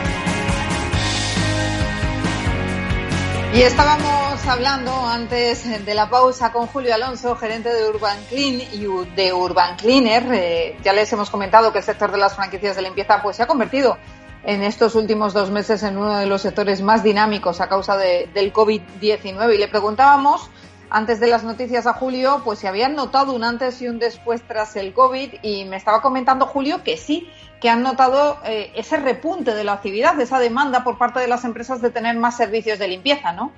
Y 3.53 3.61
estábamos 3.61 4.47
hablando 4.47 4.91
antes 5.07 5.85
de 5.85 5.93
la 5.93 6.09
pausa 6.09 6.51
con 6.51 6.65
Julio 6.65 6.95
Alonso, 6.95 7.35
gerente 7.35 7.71
de 7.71 7.87
Urban 7.87 8.17
Clean 8.27 8.61
y 8.73 8.87
de 9.15 9.33
Urban 9.33 9.77
Cleaner. 9.77 10.23
Eh, 10.33 10.77
ya 10.83 10.93
les 10.93 11.13
hemos 11.13 11.29
comentado 11.29 11.71
que 11.71 11.77
el 11.77 11.83
sector 11.83 12.11
de 12.11 12.17
las 12.17 12.35
franquicias 12.35 12.75
de 12.75 12.81
limpieza 12.81 13.21
pues 13.21 13.37
se 13.37 13.43
ha 13.43 13.47
convertido 13.47 13.99
en 14.43 14.63
estos 14.63 14.95
últimos 14.95 15.33
dos 15.33 15.51
meses 15.51 15.83
en 15.83 15.97
uno 15.97 16.17
de 16.17 16.25
los 16.25 16.41
sectores 16.41 16.81
más 16.81 17.03
dinámicos 17.03 17.61
a 17.61 17.69
causa 17.69 17.95
del 17.97 18.51
COVID-19 18.51 19.53
y 19.53 19.57
le 19.59 19.67
preguntábamos 19.67 20.49
antes 20.93 21.19
de 21.19 21.25
las 21.25 21.43
noticias 21.43 21.87
a 21.87 21.93
Julio, 21.93 22.41
pues 22.45 22.59
si 22.59 22.67
habían 22.67 22.95
notado 22.95 23.33
un 23.33 23.43
antes 23.43 23.81
y 23.81 23.87
un 23.87 23.97
después 23.97 24.43
tras 24.47 24.75
el 24.75 24.93
COVID 24.93 25.33
y 25.41 25.65
me 25.65 25.75
estaba 25.75 26.03
comentando 26.03 26.45
Julio 26.45 26.83
que 26.83 26.97
sí, 26.97 27.27
que 27.59 27.67
han 27.67 27.81
notado 27.81 28.37
eh, 28.45 28.71
ese 28.75 28.97
repunte 28.97 29.55
de 29.55 29.63
la 29.63 29.73
actividad, 29.73 30.19
esa 30.21 30.37
demanda 30.37 30.83
por 30.83 30.99
parte 30.99 31.19
de 31.19 31.27
las 31.27 31.45
empresas 31.45 31.81
de 31.81 31.89
tener 31.89 32.15
más 32.17 32.37
servicios 32.37 32.77
de 32.77 32.87
limpieza, 32.87 33.31
¿no? 33.31 33.51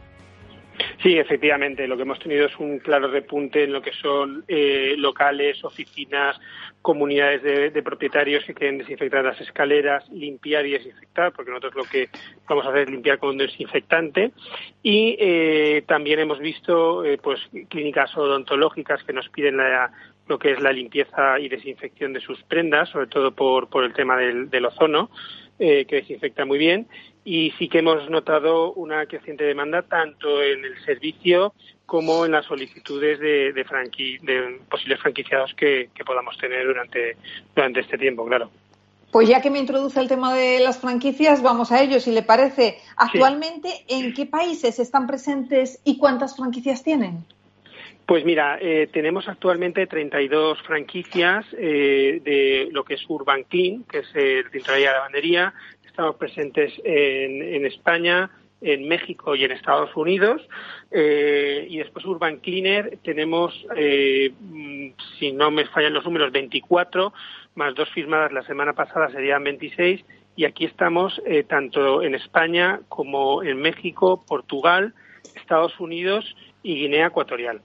Sí, 1.01 1.17
efectivamente. 1.17 1.87
Lo 1.87 1.95
que 1.95 2.03
hemos 2.03 2.19
tenido 2.19 2.45
es 2.45 2.57
un 2.59 2.79
claro 2.79 3.07
repunte 3.07 3.63
en 3.63 3.73
lo 3.73 3.81
que 3.81 3.91
son 3.93 4.43
eh, 4.47 4.95
locales, 4.97 5.63
oficinas, 5.63 6.39
comunidades 6.81 7.41
de, 7.73 7.83
propietarios 7.83 8.43
que 8.45 8.53
quieren 8.53 8.77
desinfectar 8.77 9.23
las 9.23 9.39
escaleras, 9.41 10.07
limpiar 10.11 10.65
y 10.65 10.71
desinfectar, 10.71 11.31
porque 11.33 11.51
nosotros 11.51 11.75
lo 11.75 11.83
que 11.83 12.09
vamos 12.47 12.65
a 12.65 12.69
hacer 12.69 12.83
es 12.83 12.91
limpiar 12.91 13.17
con 13.17 13.29
un 13.29 13.37
desinfectante. 13.37 14.31
Y 14.83 15.15
eh, 15.19 15.83
también 15.87 16.19
hemos 16.19 16.39
visto 16.39 17.03
eh, 17.03 17.17
pues 17.17 17.39
clínicas 17.69 18.15
odontológicas 18.15 19.03
que 19.03 19.13
nos 19.13 19.29
piden 19.29 19.57
lo 20.27 20.39
que 20.39 20.51
es 20.51 20.61
la 20.61 20.71
limpieza 20.71 21.39
y 21.39 21.49
desinfección 21.49 22.13
de 22.13 22.19
sus 22.19 22.41
prendas, 22.43 22.89
sobre 22.89 23.07
todo 23.07 23.31
por, 23.33 23.69
por 23.69 23.83
el 23.83 23.93
tema 23.93 24.17
del, 24.17 24.49
del 24.49 24.65
ozono. 24.65 25.09
Eh, 25.57 25.85
que 25.85 25.95
desinfecta 25.95 26.43
muy 26.43 26.57
bien 26.57 26.85
y 27.25 27.51
sí 27.57 27.67
que 27.67 27.79
hemos 27.79 28.07
notado 28.09 28.71
una 28.73 29.05
creciente 29.07 29.43
demanda 29.43 29.81
tanto 29.81 30.43
en 30.43 30.63
el 30.63 30.85
servicio 30.85 31.53
como 31.87 32.25
en 32.25 32.31
las 32.31 32.45
solicitudes 32.45 33.19
de, 33.19 33.51
de, 33.51 34.59
posibles 34.69 34.99
franquiciados 35.01 35.53
que, 35.55 35.89
podamos 36.05 36.37
tener 36.37 36.65
durante, 36.65 37.17
durante 37.55 37.79
este 37.81 37.97
tiempo, 37.97 38.25
claro. 38.25 38.49
Pues 39.11 39.27
ya 39.27 39.41
que 39.41 39.49
me 39.49 39.59
introduce 39.59 39.99
el 39.99 40.07
tema 40.07 40.35
de 40.35 40.59
las 40.59 40.79
franquicias, 40.79 41.41
vamos 41.41 41.71
a 41.71 41.81
ello, 41.81 41.99
si 41.99 42.11
le 42.11 42.21
parece. 42.21 42.77
Actualmente, 42.97 43.69
¿en 43.87 44.13
qué 44.13 44.25
países 44.25 44.77
están 44.77 45.07
presentes 45.07 45.79
y 45.83 45.97
cuántas 45.97 46.35
franquicias 46.35 46.83
tienen? 46.83 47.25
Pues 48.05 48.23
mira, 48.23 48.59
eh, 48.61 48.87
tenemos 48.91 49.27
actualmente 49.27 49.87
32 49.87 50.61
franquicias 50.61 51.43
eh, 51.57 52.21
de 52.23 52.67
lo 52.71 52.83
que 52.83 52.95
es 52.95 53.05
Urban 53.07 53.43
Clean, 53.43 53.83
que 53.83 53.99
es 53.99 54.07
el 54.13 54.51
de 54.51 54.61
lavandería. 54.79 55.53
Estamos 55.95 56.17
presentes 56.17 56.73
en, 56.83 57.65
España, 57.65 58.29
en 58.59 58.85
México 58.85 59.33
y 59.33 59.45
en 59.45 59.53
Estados 59.53 59.95
Unidos. 59.95 60.45
Eh, 60.91 61.67
y 61.69 61.77
después 61.77 62.03
Urban 62.03 62.39
Cleaner 62.39 62.99
tenemos, 63.01 63.65
mm, 63.71 64.87
si 65.17 65.31
no 65.31 65.51
me 65.51 65.65
fallan 65.67 65.93
los 65.93 66.03
números, 66.03 66.33
24, 66.33 67.13
más 67.55 67.75
dos 67.75 67.89
firmadas 67.91 68.33
la 68.33 68.43
semana 68.43 68.73
pasada 68.73 69.09
serían 69.09 69.45
26. 69.45 70.03
Y 70.35 70.43
aquí 70.43 70.65
estamos 70.65 71.21
tanto 71.47 72.01
en 72.01 72.13
España 72.13 72.81
como 72.89 73.41
en 73.41 73.61
México, 73.61 74.21
Portugal, 74.27 74.93
Estados 75.37 75.79
Unidos 75.79 76.35
y 76.61 76.75
Guinea 76.75 77.07
Ecuatorial. 77.07 77.61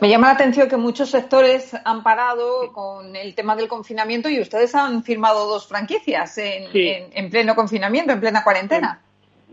Me 0.00 0.08
llama 0.08 0.28
la 0.28 0.34
atención 0.34 0.68
que 0.68 0.76
muchos 0.76 1.10
sectores 1.10 1.76
han 1.84 2.02
parado 2.02 2.72
con 2.72 3.14
el 3.14 3.34
tema 3.34 3.54
del 3.54 3.68
confinamiento 3.68 4.28
y 4.28 4.40
ustedes 4.40 4.74
han 4.74 5.04
firmado 5.04 5.46
dos 5.46 5.68
franquicias 5.68 6.38
en, 6.38 7.30
pleno 7.30 7.54
confinamiento, 7.54 8.12
en 8.12 8.20
plena 8.20 8.42
cuarentena. 8.42 9.00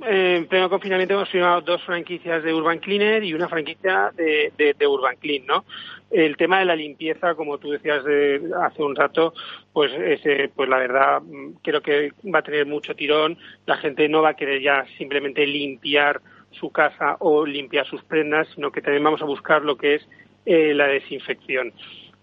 En, 0.01 0.47
pleno 0.47 0.69
confinamiento 0.69 1.13
hemos 1.13 1.29
firmado 1.29 1.61
dos 1.61 1.83
franquicias 1.83 2.43
de 2.43 2.51
Urban 2.51 2.79
Cleaner 2.79 3.23
y 3.23 3.35
una 3.35 3.47
franquicia 3.47 4.11
de, 4.15 4.87
Urban 4.87 5.17
Clean, 5.17 5.45
¿no? 5.45 5.65
El 6.09 6.35
tema 6.35 6.59
de 6.59 6.65
la 6.65 6.75
limpieza, 6.75 7.35
como 7.35 7.59
tú 7.59 7.69
decías 7.69 7.99
hace 7.99 8.83
un 8.83 8.95
rato, 8.95 9.33
pues 9.71 9.93
ese, 9.93 10.49
pues 10.53 10.67
la 10.67 10.77
verdad 10.77 11.21
creo 11.61 11.81
que 11.81 12.11
va 12.33 12.39
a 12.39 12.43
tener 12.43 12.65
mucho 12.65 12.95
tirón. 12.95 13.37
La 13.67 13.77
gente 13.77 14.09
no 14.09 14.23
va 14.23 14.29
a 14.29 14.33
querer 14.33 14.61
ya 14.61 14.83
simplemente 14.97 15.45
limpiar 15.45 16.19
su 16.51 16.71
casa 16.71 17.17
o 17.19 17.45
limpiar 17.45 17.85
sus 17.87 18.03
prendas, 18.03 18.47
sino 18.55 18.71
que 18.71 18.81
también 18.81 19.03
vamos 19.03 19.21
a 19.21 19.25
buscar 19.25 19.61
lo 19.63 19.77
que 19.77 19.95
es 19.95 20.07
eh, 20.45 20.73
la 20.73 20.87
desinfección. 20.87 21.73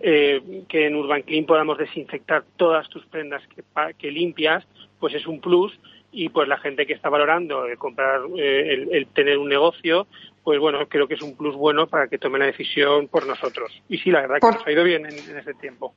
Eh, 0.00 0.64
que 0.68 0.86
en 0.86 0.94
Urban 0.94 1.22
Clean 1.22 1.44
podamos 1.44 1.76
desinfectar 1.76 2.44
todas 2.56 2.88
tus 2.88 3.04
prendas 3.06 3.42
que, 3.48 3.64
que, 3.98 4.12
limpias, 4.12 4.64
pues 5.00 5.12
es 5.14 5.26
un 5.26 5.40
plus 5.40 5.76
y 6.12 6.28
pues 6.28 6.46
la 6.48 6.56
gente 6.58 6.86
que 6.86 6.92
está 6.92 7.08
valorando 7.08 7.64
el 7.64 7.76
comprar, 7.78 8.20
eh, 8.36 8.86
el, 8.92 9.06
tener 9.08 9.38
un 9.38 9.48
negocio, 9.48 10.06
pues 10.44 10.60
bueno, 10.60 10.86
creo 10.88 11.08
que 11.08 11.14
es 11.14 11.22
un 11.22 11.36
plus 11.36 11.56
bueno 11.56 11.88
para 11.88 12.06
que 12.06 12.18
tome 12.18 12.38
la 12.38 12.46
decisión 12.46 13.08
por 13.08 13.26
nosotros. 13.26 13.72
Y 13.88 13.98
sí, 13.98 14.10
la 14.10 14.20
verdad 14.20 14.36
que 14.40 14.46
nos 14.46 14.66
ha 14.66 14.72
ido 14.72 14.84
bien 14.84 15.04
en, 15.04 15.14
ese 15.14 15.54
tiempo. 15.54 15.94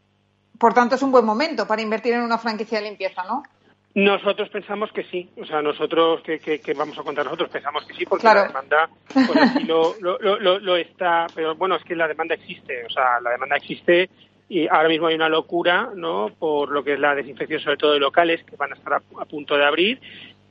Por 0.59 0.73
tanto, 0.73 0.95
es 0.95 1.01
un 1.03 1.11
buen 1.11 1.25
momento 1.25 1.67
para 1.67 1.81
invertir 1.81 2.13
en 2.13 2.21
una 2.21 2.37
franquicia 2.37 2.79
de 2.79 2.85
limpieza, 2.85 3.23
¿no? 3.23 3.43
Nosotros 3.93 4.47
pensamos 4.49 4.91
que 4.93 5.03
sí, 5.03 5.29
o 5.35 5.45
sea, 5.45 5.61
nosotros 5.61 6.21
que, 6.21 6.39
que, 6.39 6.73
vamos 6.73 6.97
a 6.97 7.03
contar 7.03 7.25
nosotros 7.25 7.49
pensamos 7.49 7.85
que 7.85 7.93
sí, 7.93 8.05
porque 8.05 8.25
la 8.25 8.47
demanda 8.47 8.89
pues 9.13 9.35
así 9.35 9.65
lo, 9.65 9.95
lo, 9.99 10.17
lo, 10.19 10.59
lo, 10.59 10.77
está, 10.77 11.27
pero 11.35 11.55
bueno, 11.55 11.75
es 11.75 11.83
que 11.83 11.95
la 11.95 12.07
demanda 12.07 12.35
existe, 12.35 12.85
o 12.85 12.89
sea, 12.89 13.19
la 13.21 13.31
demanda 13.31 13.57
existe 13.57 14.09
y 14.47 14.65
ahora 14.67 14.87
mismo 14.87 15.07
hay 15.07 15.15
una 15.15 15.27
locura, 15.27 15.89
¿no? 15.93 16.29
Por 16.39 16.71
lo 16.71 16.83
que 16.83 16.93
es 16.93 16.99
la 16.99 17.15
desinfección, 17.15 17.59
sobre 17.59 17.77
todo 17.77 17.93
de 17.93 17.99
locales 17.99 18.43
que 18.43 18.55
van 18.55 18.71
a 18.71 18.75
estar 18.75 18.93
a 18.93 19.25
punto 19.25 19.57
de 19.57 19.65
abrir 19.65 19.99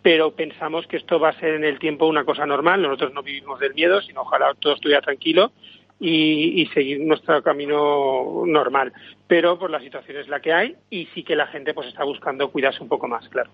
pero 0.02 0.30
pensamos 0.30 0.86
que 0.86 0.96
esto 0.96 1.20
va 1.20 1.30
a 1.30 1.40
ser 1.40 1.54
en 1.54 1.64
el 1.64 1.78
tiempo 1.78 2.06
una 2.06 2.24
cosa 2.24 2.46
normal. 2.46 2.80
Nosotros 2.80 3.12
no 3.12 3.22
vivimos 3.22 3.60
del 3.60 3.74
miedo, 3.74 4.00
sino 4.00 4.22
ojalá 4.22 4.54
todo 4.58 4.74
estuviera 4.74 5.02
tranquilo 5.02 5.52
y, 6.00 6.66
seguir 6.72 7.00
nuestro 7.00 7.42
camino 7.42 8.44
normal. 8.46 8.92
Pero 9.26 9.58
pues 9.58 9.70
la 9.70 9.80
situación 9.80 10.16
es 10.16 10.28
la 10.28 10.40
que 10.40 10.52
hay 10.52 10.76
y 10.88 11.06
sí 11.14 11.22
que 11.22 11.36
la 11.36 11.46
gente 11.46 11.74
pues 11.74 11.88
está 11.88 12.04
buscando 12.04 12.50
cuidarse 12.50 12.82
un 12.82 12.88
poco 12.88 13.06
más, 13.06 13.28
claro. 13.28 13.50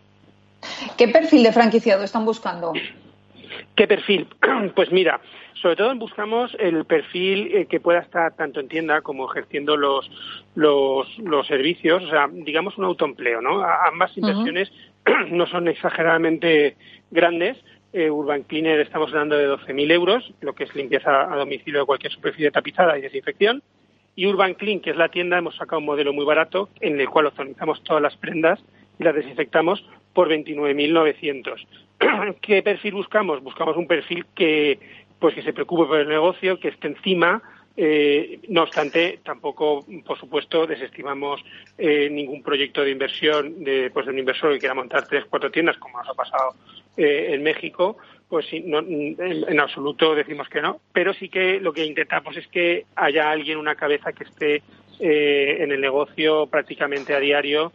¿Qué 0.96 1.09
perfil 1.09 1.42
de 1.42 1.52
franquiciado 1.52 2.04
están 2.04 2.24
buscando? 2.24 2.72
¿Qué 3.74 3.87
perfil? 3.87 4.28
Pues 4.74 4.90
mira, 4.92 5.20
sobre 5.61 5.76
todo 5.76 5.94
buscamos 5.96 6.56
el 6.59 6.85
perfil 6.85 7.54
eh, 7.54 7.66
que 7.66 7.80
pueda 7.80 8.00
estar 8.00 8.35
tanto 8.35 8.61
en 8.61 8.68
tienda 8.68 9.00
como 9.00 9.30
ejerciendo 9.30 9.76
los, 9.76 10.11
los, 10.54 11.18
los 11.18 11.46
servicios, 11.46 12.04
o 12.04 12.09
sea, 12.09 12.28
digamos 12.30 12.78
un 12.78 12.85
autoempleo, 12.85 13.40
¿no? 13.40 13.62
ambas 13.62 14.16
inversiones 14.16 14.70
no 15.30 15.46
son 15.46 15.68
exageradamente 15.68 16.76
grandes. 17.11 17.56
Eh, 17.98 18.11
Urban 18.11 18.42
Cleaner 18.42 18.78
estamos 18.80 19.09
hablando 19.09 19.38
de 19.38 19.48
12.000 19.48 19.90
euros, 19.90 20.35
lo 20.42 20.54
que 20.54 20.64
es 20.64 20.74
limpieza 20.74 21.32
a 21.32 21.35
domicilio 21.35 21.80
de 21.80 21.87
cualquier 21.87 22.12
superficie 22.12 22.50
tapizada 22.50 22.98
y 22.98 23.00
desinfección. 23.00 23.62
Y 24.14 24.26
Urban 24.26 24.52
Clean, 24.52 24.80
que 24.80 24.90
es 24.90 24.96
la 24.96 25.09
tienda, 25.09 25.38
hemos 25.38 25.56
sacado 25.56 25.78
un 25.78 25.87
modelo 25.87 26.12
muy 26.12 26.26
barato 26.26 26.68
en 26.82 27.00
el 27.00 27.09
cual 27.09 27.24
optimizamos 27.24 27.82
todas 27.85 28.02
las 28.02 28.14
prendas 28.18 28.61
y 28.98 29.04
las 29.04 29.14
desinfectamos 29.14 29.82
por 30.12 30.28
29.900. 30.28 31.66
¿Qué 32.42 32.62
perfil 32.62 32.92
buscamos? 32.92 33.42
Buscamos 33.42 33.78
un 33.78 33.87
perfil 33.87 34.26
que, 34.35 34.78
pues, 35.18 35.35
que 35.35 35.40
se 35.40 35.54
preocupe 35.54 35.87
por 35.87 35.98
el 35.98 36.09
negocio, 36.09 36.61
que 36.61 36.68
esté 36.68 36.88
encima, 36.88 37.42
eh, 37.78 38.40
no 38.48 38.64
obstante, 38.64 39.20
tampoco, 39.24 39.87
por 40.04 40.18
supuesto, 40.18 40.66
desestimamos 40.66 41.42
eh, 41.78 42.11
ningún 42.11 42.42
proyecto 42.42 42.82
de 42.82 42.90
inversión 42.90 43.64
de, 43.64 43.90
pues, 43.90 44.04
de 44.04 44.12
un 44.12 44.18
inversor 44.18 44.52
que 44.52 44.59
quiera 44.59 44.74
montar 44.74 45.06
tres, 45.06 45.24
cuatro 45.30 45.50
tiendas, 45.50 45.78
como 45.78 45.96
nos 45.96 46.11
ha 46.11 46.14
pasado 46.14 46.54
eh, 46.96 47.28
en 47.30 47.42
México. 47.42 47.96
Pues 48.28 48.46
sí, 48.46 48.61
no, 48.61 48.80
en, 48.80 49.61
absoluto 49.61 50.14
decimos 50.14 50.48
que 50.48 50.61
no, 50.61 50.80
pero 50.92 51.14
sí 51.14 51.28
que 51.28 51.61
lo 51.61 51.72
que 51.72 51.85
intentamos 51.85 52.37
es 52.37 52.48
que 52.48 52.87
haya 52.96 53.30
alguien, 53.30 53.59
una 53.59 53.76
cabeza 53.76 54.12
que 54.12 54.24
esté 54.24 54.62
eh, 54.98 55.59
en 55.61 55.70
el 55.70 55.80
negocio 55.80 56.46
prácticamente 56.48 57.14
a 57.14 57.20
diario, 57.20 57.72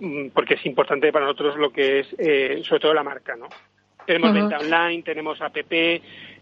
mm, 0.00 0.28
porque 0.30 0.54
es 0.54 0.66
importante 0.66 1.12
para 1.12 1.26
nosotros 1.26 1.56
lo 1.56 1.70
que 1.70 2.00
es, 2.00 2.08
sobre 2.66 2.80
todo 2.80 2.94
la 2.94 3.04
marca, 3.04 3.36
¿no? 3.36 3.48
Tenemos 4.04 4.34
venta 4.34 4.58
online, 4.58 5.04
tenemos 5.04 5.40
app, 5.40 5.56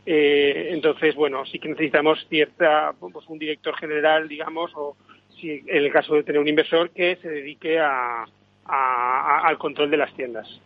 eh, 0.07 0.71
entonces, 0.73 1.15
bueno, 1.15 1.45
sí 1.45 1.59
que 1.59 1.69
necesitamos 1.69 2.27
cierta, 2.29 2.95
pues 2.99 3.29
un 3.29 3.39
director 3.39 3.77
general, 3.77 4.29
digamos, 4.29 4.73
o 4.75 4.97
si 5.39 5.63
en 5.67 5.85
el 5.85 5.93
caso 5.93 6.15
de 6.15 6.23
tener 6.23 6.41
un 6.41 6.49
inversor 6.49 6.91
que 6.91 7.17
se 7.17 7.29
dedique 7.29 7.79
a, 7.79 8.25
al 8.65 9.59
control 9.59 9.91
de 9.91 9.97
las 9.97 10.15
tiendas. 10.15 10.61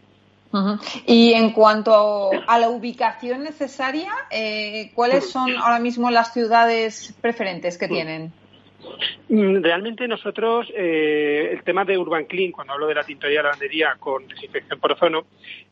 Y 1.06 1.32
en 1.32 1.50
cuanto 1.50 2.30
a 2.46 2.58
la 2.58 2.68
ubicación 2.68 3.42
necesaria, 3.42 4.12
eh, 4.30 4.92
¿cuáles 4.94 5.30
son 5.30 5.56
ahora 5.56 5.78
mismo 5.78 6.10
las 6.10 6.32
ciudades 6.32 7.14
preferentes 7.20 7.76
que 7.78 7.88
tienen? 7.88 8.32
Mm, 9.28 9.62
realmente 9.62 10.06
nosotros, 10.06 10.68
eh, 10.74 11.50
el 11.52 11.62
tema 11.64 11.84
de 11.84 11.98
Urban 11.98 12.26
Clean, 12.26 12.52
cuando 12.52 12.74
hablo 12.74 12.86
de 12.86 12.94
la 12.94 13.02
tintorería 13.02 13.40
y 13.40 13.42
la 13.42 13.48
lavandería 13.48 13.96
con 13.98 14.28
desinfección 14.28 14.78
por 14.78 14.92
ozono, 14.92 15.24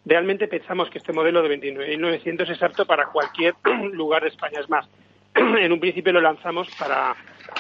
realmente 0.05 0.49
pensamos 0.49 0.91
que 0.91 0.99
este 0.99 1.13
modelo 1.13 1.43
de 1.43 1.61
29.900 1.61 2.51
es 2.51 2.63
apto 2.63 2.87
para 2.87 3.07
cualquier 3.07 3.55
lugar 3.93 4.23
de 4.23 4.29
España. 4.29 4.61
Es 4.61 4.69
más, 4.69 4.89
en 5.35 5.73
un 5.73 5.81
principio 5.81 6.13
lo 6.13 6.21
lanzamos 6.21 6.69
para, 6.79 7.15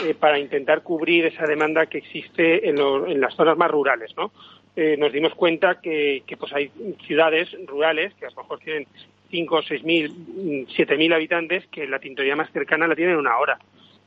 eh, 0.04 0.14
para 0.14 0.38
intentar 0.38 0.82
cubrir 0.82 1.26
esa 1.26 1.46
demanda 1.46 1.86
que 1.86 1.98
existe 1.98 2.68
en, 2.68 2.78
en 2.78 3.20
las 3.20 3.34
zonas 3.34 3.56
más 3.56 3.70
rurales, 3.70 4.12
¿no? 4.16 4.32
Eh, 4.74 4.96
nos 4.98 5.12
dimos 5.12 5.34
cuenta 5.34 5.80
que, 5.80 6.22
que, 6.26 6.36
pues 6.36 6.52
hay 6.52 6.70
ciudades 7.06 7.48
rurales 7.66 8.14
que 8.14 8.26
a 8.26 8.30
lo 8.30 8.36
mejor 8.36 8.58
tienen 8.60 8.86
5, 9.30 9.62
6 9.62 9.84
mil, 9.84 10.66
7 10.74 10.96
mil 10.96 11.12
habitantes 11.12 11.66
que 11.68 11.86
la 11.86 11.98
tintorería 11.98 12.36
más 12.36 12.50
cercana 12.52 12.86
la 12.86 12.96
tienen 12.96 13.14
en 13.14 13.20
una 13.20 13.36
hora 13.38 13.58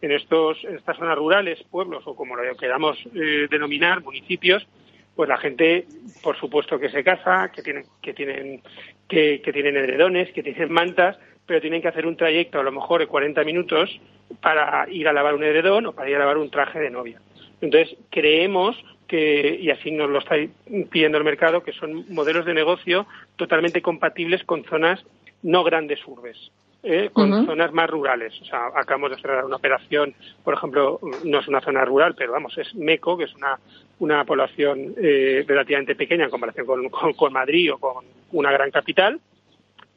en, 0.01 0.12
estos, 0.12 0.63
en 0.63 0.75
estas 0.75 0.97
zonas 0.97 1.17
rurales, 1.17 1.63
pueblos 1.69 2.04
o 2.06 2.15
como 2.15 2.36
lo 2.36 2.56
queramos 2.56 2.97
eh, 3.15 3.47
denominar, 3.49 4.04
municipios, 4.04 4.67
pues 5.15 5.30
la 5.30 5.38
gente, 5.38 5.86
por 6.21 6.38
supuesto 6.38 6.80
que 6.80 6.89
se 6.89 7.04
casa, 7.04 7.51
que 7.54 7.63
tienen, 7.63 7.86
que 8.01 8.13
tienen, 8.13 8.62
que, 9.08 9.39
tienen 9.39 9.78
edredones, 9.78 10.32
que 10.32 10.43
tienen 10.43 10.71
mantas, 10.71 11.17
pero 11.45 11.62
tienen 11.62 11.82
que 11.82 11.88
hacer 11.88 12.06
un 12.06 12.17
trayecto 12.17 12.60
a 12.60 12.63
lo 12.63 12.71
mejor 12.71 12.99
de 12.99 13.08
40 13.08 13.43
minutos 13.43 13.99
para 14.41 14.88
ir 14.89 15.08
a 15.08 15.13
lavar 15.13 15.36
un 15.36 15.43
edredón 15.43 15.86
o 15.88 15.93
para 15.93 16.10
ir 16.10 16.15
a 16.17 16.19
lavar 16.19 16.38
un 16.38 16.49
traje 16.51 16.80
de 16.80 16.89
novia. 16.89 17.21
Entonces, 17.62 17.97
creemos 18.10 18.75
que, 19.07 19.57
y 19.61 19.69
así 19.69 19.91
nos 19.91 20.09
lo 20.09 20.19
está 20.19 20.35
pidiendo 20.89 21.17
el 21.17 21.23
mercado, 21.23 21.63
que 21.63 21.73
son 21.73 22.05
modelos 22.13 22.45
de 22.45 22.53
negocio 22.53 23.05
totalmente 23.35 23.81
compatibles 23.81 24.43
con 24.43 24.63
zonas 24.63 25.03
no 25.43 25.63
grandes 25.63 25.99
urbes. 26.07 26.51
¿eh? 26.85 27.09
con 27.11 27.45
zonas 27.45 27.73
más 27.73 27.89
rurales. 27.89 28.33
O 28.41 28.45
sea, 28.45 28.67
acabamos 28.75 29.11
de 29.11 29.17
cerrar 29.17 29.43
una 29.43 29.57
operación, 29.57 30.13
por 30.43 30.53
ejemplo, 30.53 30.99
no 31.23 31.39
es 31.39 31.47
una 31.47 31.61
zona 31.61 31.83
rural, 31.83 32.15
pero 32.15 32.31
vamos, 32.31 32.57
es 32.57 32.73
Meco, 32.75 33.17
que 33.17 33.25
es 33.25 33.33
una, 33.33 33.59
una 33.99 34.23
población 34.23 34.93
eh, 34.97 35.43
relativamente 35.47 35.95
pequeña 35.95 36.25
en 36.25 36.29
comparación 36.29 36.65
con, 36.65 36.89
con, 36.89 37.33
Madrid 37.33 37.73
o 37.73 37.77
con 37.79 38.05
una 38.31 38.51
gran 38.51 38.71
capital, 38.71 39.19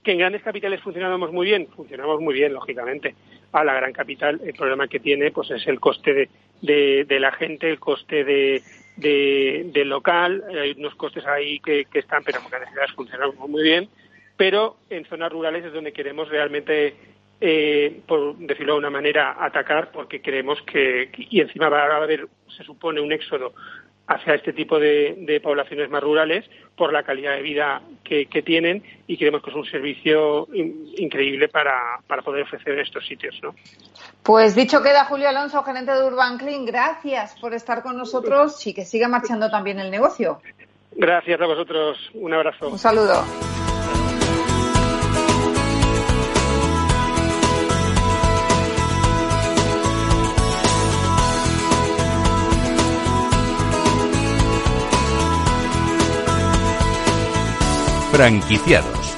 que 0.02 0.12
en 0.12 0.18
grandes 0.18 0.42
capitales 0.42 0.80
funcionamos 0.80 1.30
muy 1.32 1.46
bien, 1.46 1.68
funcionamos 1.68 2.20
muy 2.20 2.34
bien, 2.34 2.52
lógicamente. 2.52 3.14
A 3.52 3.64
la 3.64 3.74
gran 3.74 3.92
capital 3.92 4.40
el 4.44 4.52
problema 4.52 4.88
que 4.88 5.00
tiene 5.00 5.30
pues 5.30 5.50
es 5.50 5.66
el 5.66 5.80
coste 5.80 6.28
de, 6.60 7.04
de, 7.04 7.20
la 7.20 7.32
gente, 7.32 7.70
el 7.70 7.78
coste 7.78 8.22
de, 8.24 8.62
de, 8.98 9.70
del 9.72 9.88
local, 9.88 10.44
hay 10.48 10.72
unos 10.78 10.94
costes 10.94 11.26
ahí 11.26 11.60
que, 11.60 11.86
están, 11.94 12.22
pero 12.24 12.38
en 12.38 12.68
ciudades 12.68 12.92
funcionamos 12.92 13.36
muy 13.48 13.62
bien 13.62 13.88
pero 14.38 14.76
en 14.88 15.04
zonas 15.04 15.32
rurales 15.32 15.64
es 15.64 15.72
donde 15.72 15.92
queremos 15.92 16.28
realmente, 16.28 16.94
eh, 17.40 18.00
por 18.06 18.36
decirlo 18.36 18.74
de 18.74 18.78
una 18.78 18.88
manera, 18.88 19.36
atacar, 19.44 19.90
porque 19.90 20.22
creemos 20.22 20.62
que, 20.62 21.10
y 21.16 21.40
encima 21.40 21.68
va 21.68 21.82
a 21.82 21.96
haber, 21.96 22.28
se 22.56 22.62
supone, 22.62 23.00
un 23.00 23.12
éxodo 23.12 23.52
hacia 24.08 24.34
este 24.34 24.52
tipo 24.52 24.78
de, 24.78 25.40
poblaciones 25.42 25.90
más 25.90 26.02
rurales 26.02 26.44
por 26.76 26.92
la 26.92 27.02
calidad 27.02 27.36
de 27.36 27.42
vida 27.42 27.82
que, 28.02 28.26
tienen 28.44 28.82
y 29.06 29.18
creemos 29.18 29.42
que 29.42 29.50
es 29.50 29.56
un 29.56 29.66
servicio 29.66 30.48
increíble 30.52 31.48
para, 31.48 32.00
para, 32.06 32.22
poder 32.22 32.42
ofrecer 32.42 32.74
en 32.74 32.80
estos 32.80 33.06
sitios. 33.06 33.38
¿no? 33.42 33.54
Pues 34.22 34.54
dicho 34.54 34.82
queda 34.82 35.04
Julio 35.04 35.28
Alonso, 35.28 35.62
gerente 35.62 35.92
de 35.92 36.04
Urban 36.04 36.38
Clean, 36.38 36.64
gracias 36.64 37.38
por 37.38 37.52
estar 37.52 37.82
con 37.82 37.96
nosotros 37.96 38.66
y 38.66 38.72
que 38.72 38.84
siga 38.84 39.08
marchando 39.08 39.50
también 39.50 39.78
el 39.78 39.90
negocio. 39.90 40.40
Gracias 40.92 41.40
a 41.40 41.46
vosotros, 41.46 42.10
un 42.14 42.32
abrazo. 42.32 42.68
Un 42.68 42.78
saludo. 42.78 43.47
Franquiciados. 58.18 59.16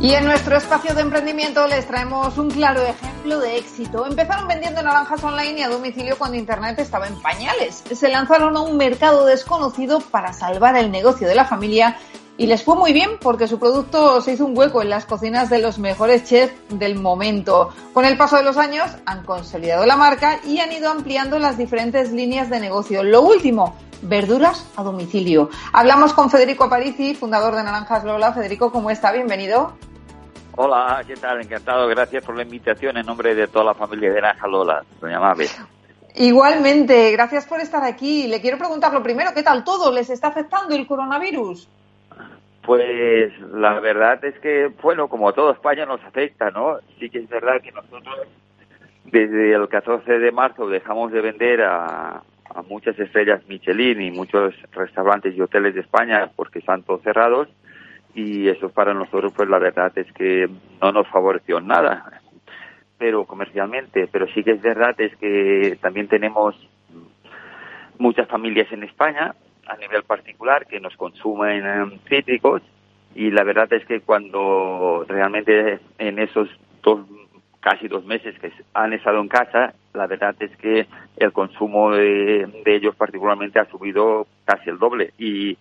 Y 0.00 0.14
en 0.14 0.24
nuestro 0.24 0.56
espacio 0.56 0.94
de 0.94 1.02
emprendimiento 1.02 1.68
les 1.68 1.86
traemos 1.86 2.38
un 2.38 2.50
claro 2.50 2.80
ejemplo 2.80 3.38
de 3.38 3.58
éxito. 3.58 4.06
Empezaron 4.06 4.48
vendiendo 4.48 4.82
naranjas 4.82 5.22
online 5.22 5.60
y 5.60 5.62
a 5.62 5.68
domicilio 5.68 6.16
cuando 6.16 6.38
Internet 6.38 6.78
estaba 6.78 7.06
en 7.06 7.20
pañales. 7.20 7.84
Se 7.92 8.08
lanzaron 8.08 8.56
a 8.56 8.62
un 8.62 8.78
mercado 8.78 9.26
desconocido 9.26 10.00
para 10.00 10.32
salvar 10.32 10.74
el 10.78 10.90
negocio 10.90 11.28
de 11.28 11.34
la 11.34 11.44
familia 11.44 11.98
y 12.38 12.46
les 12.46 12.62
fue 12.62 12.74
muy 12.74 12.94
bien 12.94 13.10
porque 13.20 13.46
su 13.46 13.58
producto 13.58 14.22
se 14.22 14.32
hizo 14.32 14.46
un 14.46 14.56
hueco 14.56 14.80
en 14.80 14.88
las 14.88 15.04
cocinas 15.04 15.50
de 15.50 15.58
los 15.58 15.78
mejores 15.78 16.24
chefs 16.24 16.54
del 16.70 16.96
momento. 16.98 17.68
Con 17.92 18.06
el 18.06 18.16
paso 18.16 18.36
de 18.36 18.42
los 18.42 18.56
años 18.56 18.90
han 19.04 19.22
consolidado 19.24 19.84
la 19.84 19.96
marca 19.96 20.40
y 20.46 20.60
han 20.60 20.72
ido 20.72 20.90
ampliando 20.90 21.38
las 21.38 21.58
diferentes 21.58 22.10
líneas 22.10 22.48
de 22.48 22.58
negocio. 22.58 23.04
Lo 23.04 23.20
último, 23.20 23.76
verduras 24.04 24.72
a 24.76 24.82
domicilio. 24.82 25.50
Hablamos 25.72 26.12
con 26.12 26.30
Federico 26.30 26.64
Aparici, 26.64 27.14
fundador 27.14 27.54
de 27.54 27.64
Naranjas 27.64 28.04
Lola. 28.04 28.32
Federico, 28.32 28.70
¿cómo 28.70 28.90
está? 28.90 29.12
Bienvenido. 29.12 29.72
Hola, 30.56 31.02
¿qué 31.06 31.16
tal? 31.16 31.40
Encantado. 31.40 31.88
Gracias 31.88 32.24
por 32.24 32.36
la 32.36 32.42
invitación 32.42 32.96
en 32.96 33.06
nombre 33.06 33.34
de 33.34 33.48
toda 33.48 33.64
la 33.64 33.74
familia 33.74 34.12
de 34.12 34.20
Naranjas 34.20 34.50
Lola, 34.50 34.84
doña 35.00 35.18
Mabel. 35.18 35.48
Igualmente, 36.16 37.10
gracias 37.10 37.46
por 37.46 37.60
estar 37.60 37.82
aquí. 37.82 38.28
Le 38.28 38.40
quiero 38.40 38.56
preguntar 38.56 38.92
lo 38.92 39.02
primero, 39.02 39.30
¿qué 39.34 39.42
tal 39.42 39.64
todo? 39.64 39.90
¿Les 39.90 40.08
está 40.10 40.28
afectando 40.28 40.74
el 40.74 40.86
coronavirus? 40.86 41.68
Pues 42.62 43.32
la 43.52 43.80
verdad 43.80 44.24
es 44.24 44.38
que, 44.38 44.70
bueno, 44.80 45.08
como 45.08 45.32
todo 45.32 45.50
España 45.50 45.84
nos 45.84 46.02
afecta, 46.04 46.50
¿no? 46.50 46.78
Sí 46.98 47.10
que 47.10 47.18
es 47.18 47.28
verdad 47.28 47.60
que 47.60 47.72
nosotros 47.72 48.28
desde 49.04 49.54
el 49.54 49.68
14 49.68 50.18
de 50.18 50.32
marzo 50.32 50.68
dejamos 50.68 51.12
de 51.12 51.20
vender 51.20 51.62
a, 51.62 52.22
a 52.50 52.62
muchas 52.62 52.98
estrellas 52.98 53.42
Michelin 53.48 54.00
y 54.00 54.10
muchos 54.10 54.54
restaurantes 54.72 55.34
y 55.36 55.40
hoteles 55.40 55.74
de 55.74 55.80
España 55.80 56.30
porque 56.34 56.58
están 56.58 56.82
todos 56.82 57.02
cerrados 57.02 57.48
y 58.14 58.48
eso 58.48 58.70
para 58.70 58.94
nosotros 58.94 59.32
pues 59.34 59.48
la 59.48 59.58
verdad 59.58 59.92
es 59.96 60.10
que 60.12 60.48
no 60.80 60.92
nos 60.92 61.08
favoreció 61.08 61.60
nada 61.60 62.20
pero 62.98 63.24
comercialmente 63.24 64.08
pero 64.10 64.26
sí 64.28 64.44
que 64.44 64.52
es 64.52 64.62
verdad 64.62 64.94
es 65.00 65.16
que 65.16 65.78
también 65.80 66.08
tenemos 66.08 66.54
muchas 67.98 68.28
familias 68.28 68.70
en 68.72 68.84
España 68.84 69.34
a 69.66 69.76
nivel 69.76 70.02
particular 70.04 70.66
que 70.66 70.80
nos 70.80 70.96
consumen 70.96 71.66
em, 71.66 71.98
cítricos 72.08 72.62
y 73.14 73.30
la 73.30 73.44
verdad 73.44 73.72
es 73.72 73.84
que 73.86 74.00
cuando 74.00 75.04
realmente 75.08 75.78
en 75.98 76.18
esos 76.18 76.48
dos 76.82 77.06
casi 77.64 77.88
dos 77.88 78.04
meses 78.04 78.38
que 78.38 78.52
han 78.74 78.92
estado 78.92 79.20
en 79.20 79.28
casa, 79.28 79.72
la 79.94 80.06
verdad 80.06 80.34
es 80.40 80.54
que 80.56 80.86
el 81.16 81.32
consumo 81.32 81.92
de, 81.92 82.62
ellos 82.66 82.94
particularmente 82.96 83.60
ha 83.60 83.70
subido 83.70 84.26
casi 84.44 84.70
el 84.70 84.78
doble 84.78 85.12
y, 85.18 85.56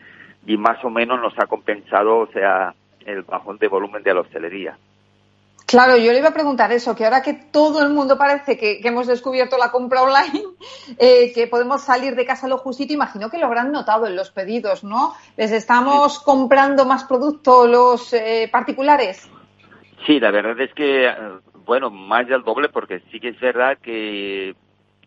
y 0.45 0.57
más 0.57 0.83
o 0.83 0.89
menos 0.89 1.21
nos 1.21 1.37
ha 1.37 1.45
compensado, 1.45 2.19
o 2.19 2.27
sea, 2.27 2.73
el 3.05 3.21
bajón 3.21 3.57
de 3.57 3.67
volumen 3.67 4.03
de 4.03 4.13
la 4.13 4.21
hostelería. 4.21 4.77
Claro, 5.65 5.97
yo 5.97 6.11
le 6.11 6.19
iba 6.19 6.29
a 6.29 6.33
preguntar 6.33 6.71
eso, 6.71 6.95
que 6.95 7.05
ahora 7.05 7.21
que 7.21 7.33
todo 7.33 7.81
el 7.81 7.89
mundo 7.89 8.17
parece 8.17 8.57
que, 8.57 8.79
hemos 8.83 9.07
descubierto 9.07 9.57
la 9.57 9.71
compra 9.71 10.03
online, 10.03 10.43
eh, 10.99 11.31
que 11.33 11.47
podemos 11.47 11.81
salir 11.81 12.15
de 12.15 12.25
casa 12.25 12.47
lo 12.47 12.57
justito, 12.57 12.93
imagino 12.93 13.29
que 13.29 13.37
lo 13.37 13.47
habrán 13.47 13.71
notado 13.71 14.05
en 14.05 14.15
los 14.15 14.29
pedidos, 14.29 14.83
¿no? 14.83 15.13
¿Les 15.37 15.51
estamos 15.51 16.19
comprando 16.19 16.85
más 16.85 17.05
producto 17.05 17.65
los 17.65 18.13
eh, 18.13 18.49
particulares? 18.51 19.29
Sí, 20.05 20.19
la 20.19 20.31
verdad 20.31 20.59
es 20.59 20.73
que 20.73 21.07
bueno, 21.65 21.89
más 21.89 22.27
del 22.27 22.43
doble 22.43 22.69
porque 22.69 23.01
sí 23.11 23.19
que 23.19 23.29
es 23.29 23.39
verdad 23.39 23.77
que 23.79 24.55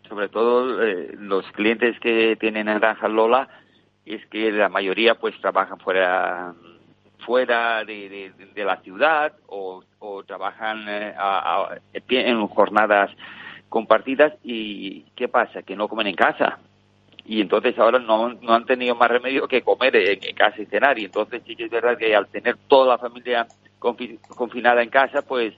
sobre 0.07 0.29
todo 0.29 0.83
eh, 0.83 1.15
los 1.19 1.45
clientes 1.51 1.99
que 1.99 2.35
tienen 2.37 2.67
Naranja 2.67 3.07
Lola 3.07 3.47
es 4.05 4.25
que 4.27 4.51
la 4.51 4.69
mayoría 4.69 5.15
pues 5.15 5.39
trabajan 5.41 5.79
fuera 5.79 6.53
fuera 7.25 7.83
de, 7.83 8.31
la 8.55 8.77
ciudad 8.77 9.33
o, 9.47 9.83
trabajan 10.25 10.85
eh, 10.87 11.13
en 12.09 12.47
jornadas 12.47 13.11
compartidas. 13.67 14.33
Y 14.43 15.01
¿qué 15.15 15.27
pasa? 15.27 15.61
Que 15.61 15.75
no 15.75 15.89
comen 15.89 16.07
en 16.07 16.15
casa. 16.15 16.59
Y 17.25 17.41
entonces 17.41 17.77
ahora 17.77 17.99
no, 17.99 18.29
no 18.29 18.53
han 18.53 18.65
tenido 18.65 18.95
más 18.95 19.11
remedio 19.11 19.47
que 19.47 19.61
comer 19.61 19.93
en, 19.97 20.19
en, 20.23 20.35
casa 20.35 20.61
y 20.61 20.65
cenar. 20.67 20.97
Y 20.97 21.05
entonces 21.05 21.41
sí 21.45 21.57
que 21.57 21.65
es 21.65 21.71
verdad 21.71 21.97
que 21.97 22.15
al 22.15 22.27
tener 22.27 22.55
toda 22.69 22.95
la 22.95 22.97
familia 22.97 23.45
confinada 23.79 24.81
en 24.81 24.89
casa 24.89 25.21
pues 25.21 25.53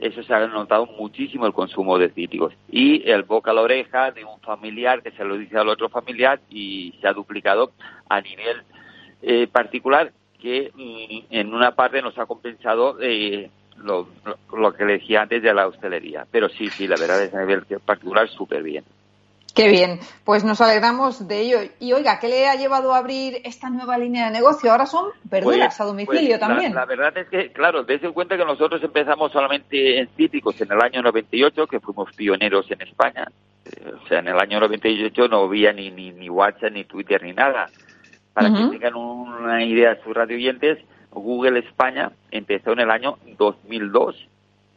eso 0.00 0.22
se 0.22 0.32
ha 0.32 0.46
notado 0.46 0.86
muchísimo 0.86 1.46
el 1.46 1.52
consumo 1.52 1.98
de 1.98 2.08
cítricos. 2.10 2.54
Y 2.70 3.08
el 3.08 3.22
boca 3.24 3.50
a 3.50 3.54
la 3.54 3.60
oreja 3.60 4.10
de 4.10 4.24
un 4.24 4.40
familiar 4.40 5.02
que 5.02 5.12
se 5.12 5.24
lo 5.24 5.36
dice 5.36 5.58
al 5.58 5.68
otro 5.68 5.88
familiar 5.88 6.40
y 6.48 6.94
se 7.00 7.06
ha 7.06 7.12
duplicado 7.12 7.72
a 8.08 8.20
nivel 8.20 8.62
eh, 9.22 9.46
particular 9.46 10.12
que 10.40 10.72
mm, 10.74 11.34
en 11.34 11.54
una 11.54 11.74
parte 11.74 12.00
nos 12.00 12.16
ha 12.18 12.24
compensado 12.24 12.96
eh, 13.02 13.50
lo, 13.76 14.08
lo, 14.56 14.72
que 14.72 14.86
le 14.86 14.94
decía 14.94 15.22
antes 15.22 15.42
de 15.42 15.52
la 15.52 15.66
hostelería. 15.66 16.26
Pero 16.30 16.48
sí, 16.48 16.68
sí, 16.70 16.88
la 16.88 16.96
verdad 16.96 17.22
es 17.22 17.34
a 17.34 17.40
nivel 17.40 17.64
particular 17.84 18.28
súper 18.28 18.62
bien. 18.62 18.84
Qué 19.54 19.68
bien, 19.68 19.98
pues 20.24 20.44
nos 20.44 20.60
alegramos 20.60 21.26
de 21.26 21.40
ello. 21.40 21.58
Y 21.80 21.92
oiga, 21.92 22.18
¿qué 22.20 22.28
le 22.28 22.48
ha 22.48 22.54
llevado 22.54 22.94
a 22.94 22.98
abrir 22.98 23.40
esta 23.44 23.68
nueva 23.68 23.98
línea 23.98 24.26
de 24.26 24.32
negocio? 24.32 24.70
Ahora 24.70 24.86
son 24.86 25.10
verduras 25.24 25.68
pues, 25.68 25.80
a 25.80 25.84
domicilio 25.84 26.28
pues, 26.28 26.40
también. 26.40 26.74
La, 26.74 26.84
verdad 26.84 27.16
es 27.16 27.28
que, 27.28 27.52
claro, 27.52 27.82
desde 27.82 28.06
en 28.06 28.12
cuenta 28.12 28.36
que 28.36 28.44
nosotros 28.44 28.82
empezamos 28.82 29.32
solamente 29.32 29.98
en 29.98 30.08
cítricos 30.16 30.60
en 30.60 30.72
el 30.72 30.80
año 30.80 31.02
98, 31.02 31.66
que 31.66 31.80
fuimos 31.80 32.12
pioneros 32.14 32.70
en 32.70 32.82
España. 32.82 33.28
Eh, 33.64 33.92
o 34.02 34.08
sea, 34.08 34.20
en 34.20 34.28
el 34.28 34.38
año 34.38 34.60
98 34.60 35.28
no 35.28 35.44
había 35.44 35.72
ni, 35.72 35.90
ni, 35.90 36.12
ni 36.12 36.30
WhatsApp, 36.30 36.72
ni 36.72 36.84
Twitter, 36.84 37.22
ni 37.22 37.32
nada. 37.32 37.68
Para 38.32 38.48
que 38.48 38.78
tengan 38.78 38.94
una 38.94 39.64
idea 39.64 39.98
sus 40.04 40.14
radioyentes, 40.14 40.78
Google 41.10 41.58
España 41.58 42.12
empezó 42.30 42.72
en 42.72 42.80
el 42.80 42.90
año 42.90 43.18
2002 43.36 44.28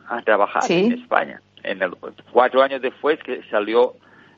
a 0.07 0.21
trabajar 0.21 0.63
en 0.69 0.93
España. 0.93 1.41
En 1.63 1.81
el, 1.81 1.91
cuatro 2.31 2.61
años 2.61 2.81
después 2.81 3.19
que 3.23 3.43
salió 3.49 3.93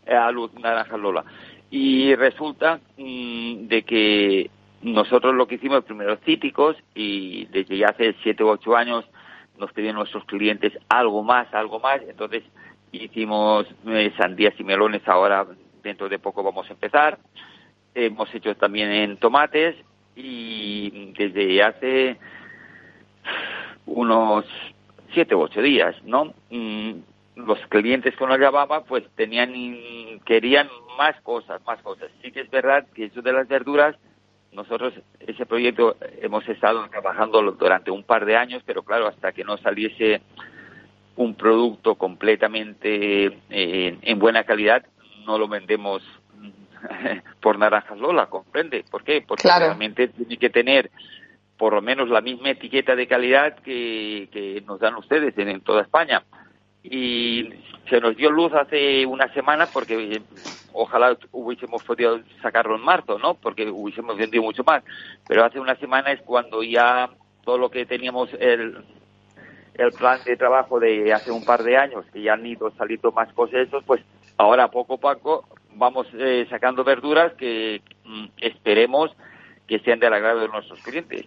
a 0.08 0.32
Luz 0.32 0.54
Naranja 0.54 0.98
Lola. 0.98 1.24
Y 1.72 2.16
resulta 2.16 2.80
mm, 2.98 3.68
de 3.68 3.84
que 3.84 4.50
nosotros 4.82 5.34
lo 5.34 5.48
que 5.48 5.56
hicimos 5.56 5.84
primero 5.84 6.18
cíticos 6.18 6.78
y 6.94 7.46
desde 7.46 7.78
ya 7.78 7.88
hace 7.88 8.16
siete 8.22 8.44
u 8.44 8.50
ocho 8.50 8.76
años 8.76 9.06
nos 9.58 9.72
pedían 9.72 9.96
nuestros 9.96 10.26
clientes 10.26 10.74
algo 10.90 11.24
más, 11.24 11.52
algo 11.54 11.80
más. 11.80 12.02
Entonces 12.08 12.44
hicimos 12.92 13.66
eh, 13.88 14.14
sandías 14.18 14.54
y 14.60 14.64
melones, 14.64 15.08
ahora 15.08 15.46
dentro 15.82 16.10
de 16.10 16.20
poco 16.20 16.44
vamos 16.44 16.70
a 16.70 16.74
empezar. 16.74 17.18
Hemos 17.94 18.34
hecho 18.34 18.56
también 18.56 18.92
en 18.92 19.18
tomates 19.18 19.76
y 20.16 21.14
desde 21.18 21.64
hace 21.64 22.18
unos 23.86 24.46
siete 25.14 25.36
u 25.36 25.42
ocho 25.42 25.62
días, 25.62 25.96
¿no? 26.04 26.34
Los 27.36 27.60
clientes 27.68 28.16
que 28.16 28.26
nos 28.26 28.40
llamaban 28.40 28.84
pues 28.88 29.04
tenían 29.16 29.52
querían 30.26 30.70
más 30.98 31.20
cosas, 31.22 31.62
más 31.66 31.82
cosas. 31.82 32.10
Sí 32.22 32.32
que 32.32 32.42
es 32.42 32.50
verdad 32.50 32.88
que 32.94 33.06
eso 33.06 33.22
de 33.22 33.34
las 33.34 33.48
verduras 33.48 33.96
nosotros 34.56 34.94
ese 35.20 35.46
proyecto 35.46 35.98
hemos 36.22 36.48
estado 36.48 36.88
trabajando 36.90 37.42
durante 37.52 37.92
un 37.92 38.04
par 38.04 38.26
de 38.26 38.38
años, 38.38 38.64
pero 38.66 38.84
claro, 38.84 39.08
hasta 39.08 39.34
que 39.34 39.44
no 39.44 39.58
saliese 39.58 40.22
un 41.18 41.36
producto 41.36 41.96
completamente 41.96 43.26
eh, 43.50 43.98
en 44.02 44.20
buena 44.20 44.44
calidad, 44.44 44.86
no 45.26 45.38
lo 45.38 45.48
vendemos 45.48 46.02
por 47.42 47.60
naranjas 47.60 47.98
Lola, 47.98 48.28
¿comprende? 48.28 48.86
¿Por 48.90 49.04
qué? 49.04 49.24
Porque 49.28 49.48
realmente 49.48 50.08
tiene 50.08 50.38
que 50.38 50.50
tener 50.50 50.90
por 51.58 51.74
lo 51.74 51.82
menos 51.82 52.10
la 52.10 52.22
misma 52.22 52.50
etiqueta 52.50 52.96
de 52.96 53.08
calidad 53.08 53.58
que, 53.60 54.30
que 54.32 54.62
nos 54.66 54.80
dan 54.80 54.96
ustedes 54.96 55.38
en 55.38 55.62
toda 55.62 55.82
España 55.82 56.24
y 56.90 57.50
se 57.90 58.00
nos 58.00 58.16
dio 58.16 58.30
luz 58.30 58.54
hace 58.54 59.06
una 59.06 59.32
semana 59.34 59.68
porque 59.72 60.22
ojalá 60.74 61.18
hubiésemos 61.32 61.84
podido 61.84 62.20
sacarlo 62.42 62.76
en 62.76 62.82
marzo, 62.82 63.18
¿no? 63.20 63.36
Porque 63.36 63.70
hubiésemos 63.70 64.18
vendido 64.18 64.44
mucho 64.44 64.64
más. 64.64 64.84
Pero 65.28 65.44
hace 65.44 65.60
una 65.60 65.76
semana 65.76 66.12
es 66.12 66.22
cuando 66.22 66.64
ya 66.64 67.10
todo 67.44 67.58
lo 67.58 67.70
que 67.70 67.86
teníamos 67.86 68.30
el, 68.40 68.84
el 69.76 69.92
plan 69.92 70.20
de 70.26 70.38
trabajo 70.38 70.80
de 70.80 71.14
hace 71.14 71.32
un 71.32 71.46
par 71.46 71.64
de 71.64 71.78
años, 71.78 72.06
que 72.12 72.22
ya 72.22 72.34
han 72.34 72.46
ido 72.46 72.72
saliendo 72.72 73.12
más 73.12 73.32
cosas, 73.34 73.68
pues 73.86 74.02
ahora 74.38 74.70
poco 74.70 74.96
a 74.96 74.98
poco 74.98 75.46
vamos 75.76 76.08
eh, 76.14 76.46
sacando 76.50 76.84
verduras 76.84 77.34
que 77.34 77.82
mm, 78.04 78.26
esperemos 78.38 79.12
que 79.68 79.80
sean 79.80 80.00
del 80.00 80.14
agrado 80.14 80.42
de 80.42 80.48
nuestros 80.48 80.82
clientes. 80.82 81.26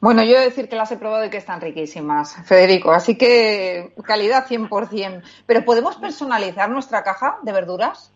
Bueno, 0.00 0.22
yo 0.22 0.36
he 0.36 0.40
de 0.40 0.44
decir 0.46 0.68
que 0.68 0.76
las 0.76 0.92
he 0.92 0.98
probado 0.98 1.24
y 1.24 1.30
que 1.30 1.38
están 1.38 1.60
riquísimas, 1.60 2.36
Federico. 2.46 2.92
Así 2.92 3.16
que 3.16 3.92
calidad 4.04 4.46
100%. 4.46 5.22
¿Pero 5.46 5.64
podemos 5.64 5.96
personalizar 5.96 6.68
nuestra 6.70 7.02
caja 7.02 7.38
de 7.42 7.52
verduras? 7.52 8.12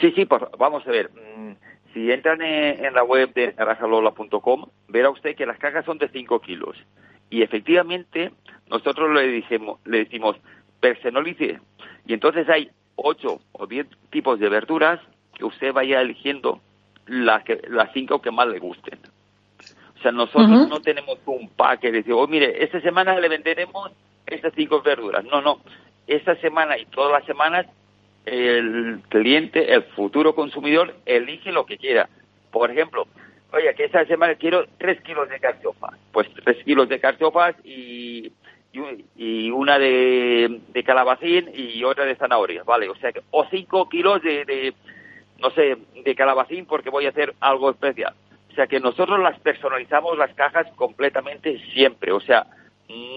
Sí, 0.00 0.12
sí, 0.12 0.28
vamos 0.58 0.86
a 0.86 0.90
ver. 0.90 1.10
Mm, 1.10 1.52
si 1.92 2.10
entran 2.10 2.40
en, 2.40 2.94
la 2.94 3.04
web 3.04 3.32
de 3.34 3.52
naranjalola.com, 3.52 4.66
verá 4.88 5.10
usted 5.10 5.36
que 5.36 5.46
las 5.46 5.58
cajas 5.58 5.84
son 5.84 5.98
de 5.98 6.08
5 6.08 6.40
kilos. 6.40 6.76
Y 7.28 7.42
efectivamente, 7.42 8.32
nosotros 8.70 9.10
le, 9.14 9.26
decimos, 9.28 9.80
le 9.84 9.98
decimos 9.98 10.36
personalice. 10.80 11.60
Y 12.06 12.14
entonces 12.14 12.48
hay 12.48 12.70
8 12.96 13.40
o 13.52 13.66
10 13.66 13.86
tipos 14.10 14.40
de 14.40 14.48
verduras 14.48 15.00
que 15.34 15.44
usted 15.44 15.72
vaya 15.72 16.00
eligiendo 16.00 16.60
las, 17.06 17.44
que, 17.44 17.60
las 17.68 17.92
5 17.92 18.20
que 18.22 18.30
más 18.30 18.48
le 18.48 18.58
gusten. 18.58 18.98
O 20.02 20.04
sea, 20.04 20.10
nosotros 20.10 20.68
no 20.68 20.80
tenemos 20.80 21.16
un 21.26 21.48
pack 21.50 21.78
que 21.78 21.92
decimos, 21.92 22.24
oh, 22.24 22.26
mire, 22.26 22.64
esta 22.64 22.80
semana 22.80 23.18
le 23.20 23.28
venderemos 23.28 23.92
estas 24.26 24.52
cinco 24.56 24.82
verduras. 24.82 25.24
No, 25.24 25.40
no. 25.40 25.60
Esta 26.08 26.34
semana 26.40 26.76
y 26.76 26.86
todas 26.86 27.12
las 27.12 27.24
semanas 27.24 27.66
el 28.26 29.00
cliente, 29.08 29.72
el 29.72 29.84
futuro 29.84 30.34
consumidor, 30.34 30.96
elige 31.06 31.52
lo 31.52 31.66
que 31.66 31.78
quiera. 31.78 32.08
Por 32.50 32.72
ejemplo, 32.72 33.06
oye, 33.52 33.72
que 33.76 33.84
esta 33.84 34.04
semana 34.06 34.34
quiero 34.34 34.66
tres 34.76 35.00
kilos 35.02 35.28
de 35.28 35.38
carchofas. 35.38 35.94
Pues 36.10 36.28
tres 36.42 36.64
kilos 36.64 36.88
de 36.88 36.98
carchofas 36.98 37.54
y, 37.62 38.32
y, 39.16 39.50
una 39.52 39.78
de, 39.78 40.62
de, 40.72 40.82
calabacín 40.82 41.48
y 41.54 41.84
otra 41.84 42.06
de 42.06 42.16
zanahoria, 42.16 42.64
¿vale? 42.64 42.88
O 42.88 42.96
sea, 42.96 43.12
que, 43.12 43.22
o 43.30 43.46
cinco 43.50 43.88
kilos 43.88 44.20
de, 44.22 44.44
de, 44.46 44.74
no 45.38 45.50
sé, 45.50 45.76
de 46.04 46.14
calabacín 46.16 46.66
porque 46.66 46.90
voy 46.90 47.06
a 47.06 47.10
hacer 47.10 47.34
algo 47.38 47.70
especial. 47.70 48.14
O 48.52 48.54
sea 48.54 48.66
que 48.66 48.80
nosotros 48.80 49.18
las 49.18 49.38
personalizamos 49.40 50.18
las 50.18 50.34
cajas 50.34 50.66
completamente 50.76 51.58
siempre. 51.72 52.12
O 52.12 52.20
sea, 52.20 52.46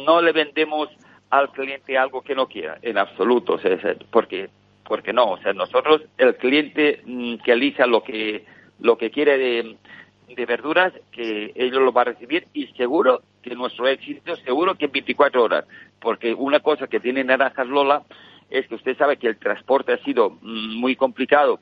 no 0.05 0.21
le 0.21 0.31
vendemos 0.31 0.87
al 1.29 1.51
cliente 1.51 1.97
algo 1.97 2.21
que 2.21 2.35
no 2.35 2.47
quiera, 2.47 2.77
en 2.81 2.97
absoluto. 2.97 3.53
O 3.53 3.59
sea, 3.59 3.77
porque, 4.11 4.49
porque 4.87 5.11
no. 5.11 5.31
O 5.31 5.37
sea, 5.39 5.51
nosotros, 5.51 6.03
el 6.17 6.37
cliente 6.37 7.01
mm, 7.05 7.35
que 7.43 7.51
elija 7.51 7.85
lo 7.85 8.01
que, 8.01 8.45
lo 8.79 8.97
que 8.97 9.11
quiere 9.11 9.37
de, 9.37 9.75
de 10.33 10.45
verduras, 10.45 10.93
que 11.11 11.51
ellos 11.55 11.81
lo 11.81 11.91
va 11.91 12.03
a 12.03 12.05
recibir 12.05 12.47
y 12.53 12.67
seguro 12.67 13.21
que 13.41 13.55
nuestro 13.55 13.89
éxito, 13.89 14.37
seguro 14.37 14.75
que 14.75 14.85
en 14.85 14.93
24 14.93 15.43
horas. 15.43 15.65
Porque 15.99 16.33
una 16.33 16.61
cosa 16.61 16.87
que 16.87 17.01
tiene 17.01 17.25
Naranjas 17.25 17.67
Lola 17.67 18.03
es 18.49 18.67
que 18.67 18.75
usted 18.75 18.97
sabe 18.97 19.17
que 19.17 19.27
el 19.27 19.37
transporte 19.37 19.91
ha 19.91 19.97
sido 20.05 20.29
mm, 20.29 20.79
muy 20.79 20.95
complicado 20.95 21.59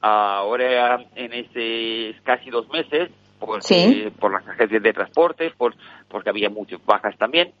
ahora 0.00 1.04
en 1.14 1.32
este 1.32 2.14
casi 2.22 2.50
dos 2.50 2.68
meses 2.68 3.10
por, 3.38 3.60
por 4.18 4.32
las 4.32 4.46
agencias 4.46 4.82
de 4.82 4.92
transporte, 4.92 5.52
por, 5.56 5.74
porque 6.08 6.30
había 6.30 6.50
muchas 6.50 6.84
bajas 6.84 7.16
también. 7.18 7.52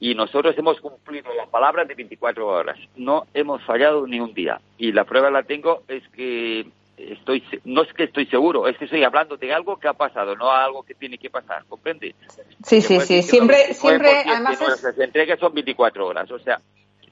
Y 0.00 0.14
nosotros 0.14 0.54
hemos 0.58 0.80
cumplido 0.80 1.32
la 1.34 1.46
palabra 1.46 1.84
de 1.84 1.94
24 1.94 2.46
horas. 2.46 2.78
No 2.96 3.26
hemos 3.32 3.62
fallado 3.64 4.06
ni 4.06 4.20
un 4.20 4.34
día. 4.34 4.60
Y 4.76 4.92
la 4.92 5.04
prueba 5.04 5.30
la 5.30 5.44
tengo 5.44 5.82
es 5.88 6.06
que 6.08 6.66
estoy 6.96 7.42
no 7.64 7.82
es 7.82 7.92
que 7.92 8.04
estoy 8.04 8.26
seguro, 8.26 8.68
es 8.68 8.76
que 8.76 8.84
estoy 8.84 9.02
hablando 9.02 9.36
de 9.36 9.52
algo 9.52 9.78
que 9.78 9.88
ha 9.88 9.94
pasado, 9.94 10.36
no 10.36 10.50
algo 10.50 10.82
que 10.82 10.94
tiene 10.94 11.18
que 11.18 11.30
pasar, 11.30 11.64
¿comprende? 11.68 12.14
Sí, 12.62 12.80
sí, 12.80 13.00
sí, 13.00 13.22
siempre, 13.22 13.74
siempre, 13.74 14.10
además 14.26 14.60
nuestras 14.60 14.98
entregas 14.98 15.38
son 15.40 15.54
24 15.54 16.06
horas, 16.06 16.30
o 16.30 16.38
sea, 16.38 16.60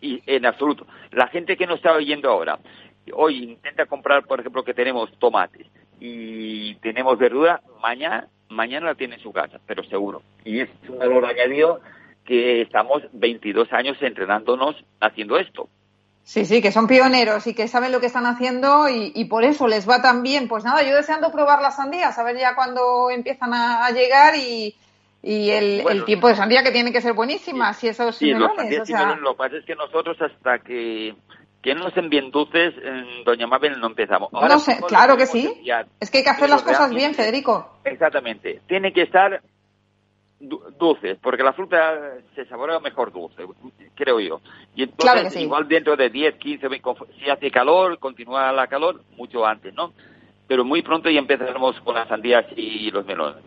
y 0.01 0.23
en 0.27 0.47
absoluto. 0.47 0.87
La 1.13 1.29
gente 1.29 1.57
que 1.57 1.67
nos 1.67 1.77
está 1.77 1.93
oyendo 1.93 2.31
ahora, 2.31 2.59
hoy 3.15 3.45
intenta 3.45 3.87
comprar, 3.87 4.25
por 4.25 4.41
ejemplo, 4.41 4.65
que 4.65 4.75
tenemos 4.75 5.11
tomates 5.19 5.67
y 6.01 6.75
tenemos 6.77 7.19
verdura, 7.19 7.63
mañana, 7.81 8.29
mañana 8.49 8.87
la 8.87 8.95
tiene 8.95 9.17
en 9.17 9.23
su 9.23 9.33
casa, 9.33 9.61
pero 9.67 9.85
seguro. 9.85 10.23
Y 10.45 10.61
es 10.61 10.69
un 10.89 10.99
valor 10.99 11.25
añadido 11.27 11.81
que 12.25 12.63
estamos 12.63 13.03
22 13.13 13.73
años 13.73 13.97
entrenándonos 14.01 14.77
haciendo 15.01 15.39
esto. 15.39 15.69
Sí, 16.25 16.45
sí, 16.45 16.63
que 16.63 16.71
son 16.71 16.87
pioneros 16.87 17.47
y 17.49 17.55
que 17.55 17.67
saben 17.67 17.91
lo 17.91 18.01
que 18.01 18.07
están 18.07 18.27
haciendo 18.27 18.89
y, 18.89 19.25
por 19.25 19.45
eso 19.45 19.67
les 19.67 19.89
va 19.89 20.01
tan 20.01 20.23
bien. 20.23 20.47
Pues 20.47 20.65
nada, 20.65 20.83
yo 20.83 20.95
deseando 20.95 21.33
probar 21.33 21.61
las 21.61 21.77
sandías, 21.77 22.17
a 22.17 22.23
ver 22.23 22.37
ya 22.39 22.55
cuando 22.55 23.11
empiezan 23.11 23.53
a, 23.53 23.91
llegar 23.91 24.35
y, 24.37 24.77
el, 25.23 26.05
tiempo 26.05 26.29
de 26.29 26.37
sandía 26.37 26.63
que 26.63 26.71
tiene 26.71 26.93
que 26.93 27.01
ser 27.01 27.13
buenísima, 27.15 27.73
si 27.75 27.89
esos 27.89 28.15
sí, 28.17 28.33
melones, 28.33 28.81
o 28.81 28.87
sea... 28.87 29.17
Lo 29.17 29.33
que 29.33 29.39
pasa 29.39 29.57
es 29.57 29.65
que 29.65 29.75
nosotros 29.75 30.17
hasta 30.21 30.61
que, 30.61 31.15
que 31.63 31.75
no 31.75 31.85
nos 31.85 31.97
envíen 31.97 32.31
dulces, 32.31 32.75
en 32.83 33.25
Doña 33.25 33.47
Mabel 33.47 33.79
no 33.79 33.87
empezamos. 33.87 34.33
no 34.33 34.59
sé, 34.59 34.81
claro 34.89 35.17
que 35.17 35.27
sí. 35.27 35.63
Es 36.01 36.11
que 36.11 36.19
hay 36.19 36.25
que 36.25 36.31
hacer 36.31 36.51
las 36.51 36.63
cosas 36.63 36.93
bien, 36.93 37.15
Federico. 37.15 37.79
Exactamente. 37.85 38.61
Tiene 38.67 38.93
que 38.93 39.03
estar 39.03 39.41
dulces, 40.41 41.19
porque 41.23 41.45
la 41.45 41.53
fruta 41.53 42.19
se 42.35 42.45
saborea 42.47 42.81
mejor 42.81 43.13
dulce, 43.13 43.45
creo 43.95 44.19
yo. 44.19 44.41
Y 44.75 44.83
entonces, 44.83 45.37
igual 45.37 45.69
dentro 45.69 45.97
de 45.97 46.11
10, 46.11 46.35
15, 46.35 46.67
20, 46.67 46.91
si 47.21 47.31
hace 47.31 47.51
calor, 47.53 47.99
continúa 48.01 48.51
la 48.51 48.67
calor, 48.67 49.03
mucho 49.17 49.47
antes, 49.47 49.73
¿no? 49.73 49.93
Pero 50.53 50.67
muy 50.67 50.83
pronto 50.83 51.09
ya 51.09 51.19
empezaremos 51.19 51.81
con 51.81 51.95
las 51.95 52.07
sandías 52.09 52.45
y 52.55 52.91
los 52.91 53.07
melones. 53.07 53.43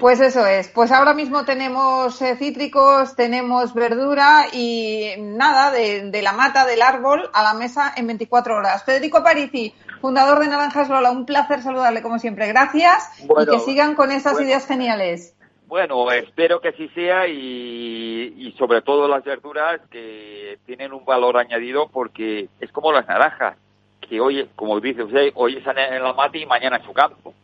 Pues 0.00 0.20
eso 0.20 0.46
es. 0.46 0.68
Pues 0.68 0.90
ahora 0.90 1.12
mismo 1.12 1.44
tenemos 1.44 2.22
eh, 2.22 2.34
cítricos, 2.36 3.14
tenemos 3.14 3.74
verdura 3.74 4.46
y 4.54 5.10
nada, 5.18 5.70
de, 5.70 6.22
la 6.22 6.32
mata 6.32 6.64
del 6.64 6.80
árbol 6.80 7.28
a 7.34 7.42
la 7.42 7.52
mesa 7.52 7.92
en 7.94 8.06
24 8.06 8.56
horas. 8.56 8.84
Federico 8.86 9.22
Parisi, 9.22 9.74
fundador 10.00 10.38
de 10.38 10.48
Naranjas 10.48 10.88
Lola, 10.88 11.10
un 11.10 11.26
placer 11.26 11.60
saludarle 11.60 12.00
como 12.00 12.18
siempre. 12.18 12.48
Gracias 12.48 13.22
y 13.22 13.50
que 13.50 13.58
sigan 13.58 13.94
con 13.94 14.10
esas 14.10 14.40
ideas 14.40 14.66
geniales. 14.66 15.36
Bueno, 15.66 16.10
espero 16.10 16.62
que 16.62 16.68
así 16.68 16.88
sea 16.94 17.28
y, 17.28 18.54
sobre 18.56 18.80
todo 18.80 19.08
las 19.08 19.24
verduras 19.24 19.82
que 19.90 20.58
tienen 20.64 20.94
un 20.94 21.04
valor 21.04 21.36
añadido 21.36 21.90
porque 21.92 22.48
es 22.60 22.72
como 22.72 22.92
las 22.92 23.06
naranjas, 23.06 23.58
que 24.00 24.20
hoy, 24.20 24.48
como 24.54 24.80
dice 24.80 25.02
usted, 25.02 25.30
hoy 25.34 25.56
están 25.56 25.78
en 25.78 26.02
la 26.02 26.12
mata 26.12 26.36
y 26.38 26.46
mañana 26.46 26.76
en 26.76 26.84
su 26.84 26.92
campo. 26.92 27.34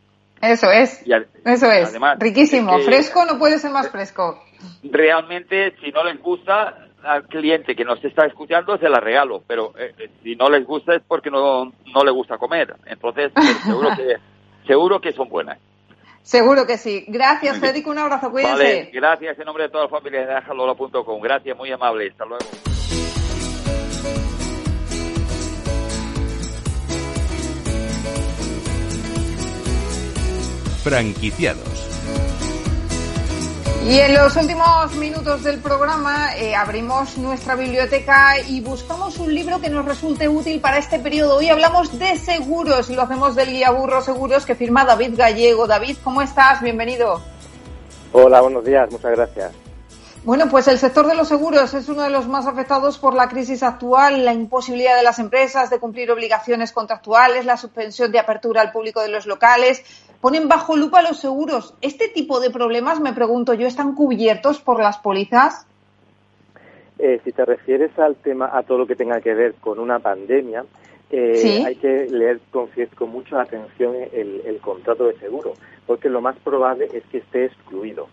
Eso 0.41 0.69
es, 0.71 1.01
eso 1.45 1.71
es, 1.71 1.97
riquísimo, 2.19 2.77
fresco 2.79 3.23
no 3.25 3.39
puede 3.39 3.59
ser 3.59 3.71
más 3.71 3.89
fresco. 3.89 4.43
Realmente, 4.83 5.73
si 5.81 5.89
no 5.91 6.03
les 6.03 6.21
gusta 6.21 6.89
al 7.01 7.23
cliente 7.27 7.75
que 7.75 7.85
nos 7.85 8.03
está 8.03 8.25
escuchando, 8.25 8.77
se 8.77 8.89
la 8.89 8.99
regalo, 8.99 9.41
pero 9.47 9.73
eh, 9.77 9.93
eh, 9.97 10.09
si 10.21 10.35
no 10.35 10.49
les 10.49 10.65
gusta 10.65 10.95
es 10.95 11.01
porque 11.07 11.29
no, 11.29 11.65
no 11.65 12.03
le 12.03 12.11
gusta 12.11 12.37
comer, 12.37 12.75
entonces 12.85 13.31
pues, 13.33 13.47
seguro 13.65 13.89
que 13.95 14.15
seguro 14.67 14.99
que 14.99 15.13
son 15.13 15.29
buenas. 15.29 15.59
Seguro 16.23 16.65
que 16.65 16.77
sí. 16.77 17.03
Gracias, 17.09 17.59
Federico. 17.59 17.91
Un 17.91 17.99
abrazo. 17.99 18.31
Cuídense. 18.31 18.55
Vale, 18.55 18.89
gracias 18.93 19.37
en 19.37 19.45
nombre 19.45 19.65
de 19.65 19.69
toda 19.69 19.83
la 19.85 19.89
familia 19.89 20.25
de 20.25 20.33
Ajalola.com. 20.33 21.21
Gracias, 21.21 21.57
muy 21.57 21.69
amable. 21.69 22.09
Hasta 22.09 22.25
luego. 22.25 22.72
Franquiciados 30.83 31.93
y 33.87 33.99
en 33.99 34.13
los 34.13 34.33
últimos 34.37 34.95
minutos 34.95 35.43
del 35.43 35.59
programa 35.59 36.37
eh, 36.37 36.55
abrimos 36.55 37.17
nuestra 37.17 37.55
biblioteca 37.55 38.39
y 38.47 38.61
buscamos 38.61 39.17
un 39.19 39.35
libro 39.35 39.59
que 39.59 39.69
nos 39.69 39.83
resulte 39.83 40.29
útil 40.29 40.61
para 40.61 40.77
este 40.77 40.99
periodo. 40.99 41.35
Hoy 41.35 41.49
hablamos 41.49 41.99
de 41.99 42.15
seguros 42.15 42.89
y 42.89 42.95
lo 42.95 43.01
hacemos 43.01 43.35
del 43.35 43.49
guía 43.49 43.71
Burro 43.71 44.01
Seguros 44.01 44.45
que 44.45 44.55
firma 44.55 44.85
David 44.85 45.15
Gallego. 45.17 45.67
David, 45.67 45.97
¿cómo 46.01 46.21
estás? 46.21 46.61
Bienvenido. 46.61 47.21
Hola, 48.13 48.39
buenos 48.39 48.63
días, 48.63 48.89
muchas 48.89 49.11
gracias. 49.11 49.51
Bueno, 50.23 50.47
pues 50.49 50.69
el 50.69 50.79
sector 50.79 51.05
de 51.05 51.15
los 51.15 51.27
seguros 51.27 51.73
es 51.73 51.89
uno 51.89 52.03
de 52.03 52.09
los 52.09 52.29
más 52.29 52.47
afectados 52.47 52.97
por 52.97 53.13
la 53.13 53.27
crisis 53.27 53.61
actual, 53.61 54.23
la 54.23 54.31
imposibilidad 54.31 54.95
de 54.95 55.03
las 55.03 55.19
empresas 55.19 55.69
de 55.69 55.79
cumplir 55.79 56.09
obligaciones 56.09 56.71
contractuales, 56.71 57.43
la 57.43 57.57
suspensión 57.57 58.09
de 58.13 58.19
apertura 58.19 58.61
al 58.61 58.71
público 58.71 59.01
de 59.01 59.09
los 59.09 59.25
locales, 59.25 59.83
ponen 60.23 60.47
bajo 60.47 60.77
lupa 60.77 61.01
los 61.01 61.19
seguros. 61.19 61.75
¿Este 61.81 62.07
tipo 62.07 62.39
de 62.39 62.49
problemas, 62.49 63.01
me 63.01 63.11
pregunto 63.11 63.53
yo, 63.55 63.67
están 63.67 63.93
cubiertos 63.93 64.61
por 64.61 64.79
las 64.79 64.97
pólizas? 64.97 65.67
Eh, 66.97 67.19
si 67.25 67.33
te 67.33 67.43
refieres 67.43 67.91
al 67.99 68.15
tema, 68.15 68.49
a 68.53 68.63
todo 68.63 68.77
lo 68.77 68.87
que 68.87 68.95
tenga 68.95 69.19
que 69.19 69.33
ver 69.33 69.55
con 69.55 69.79
una 69.79 69.99
pandemia, 69.99 70.63
eh, 71.09 71.63
hay 71.65 71.75
que 71.75 72.07
leer 72.09 72.39
con, 72.51 72.69
con 72.95 73.09
mucha 73.09 73.41
atención 73.41 73.95
el, 74.13 74.59
contrato 74.61 75.07
de 75.07 75.19
seguro, 75.19 75.55
porque 75.85 76.07
lo 76.07 76.21
más 76.21 76.37
probable 76.37 76.87
es 76.93 77.03
que 77.11 77.17
esté 77.17 77.47
excluido. 77.47 78.07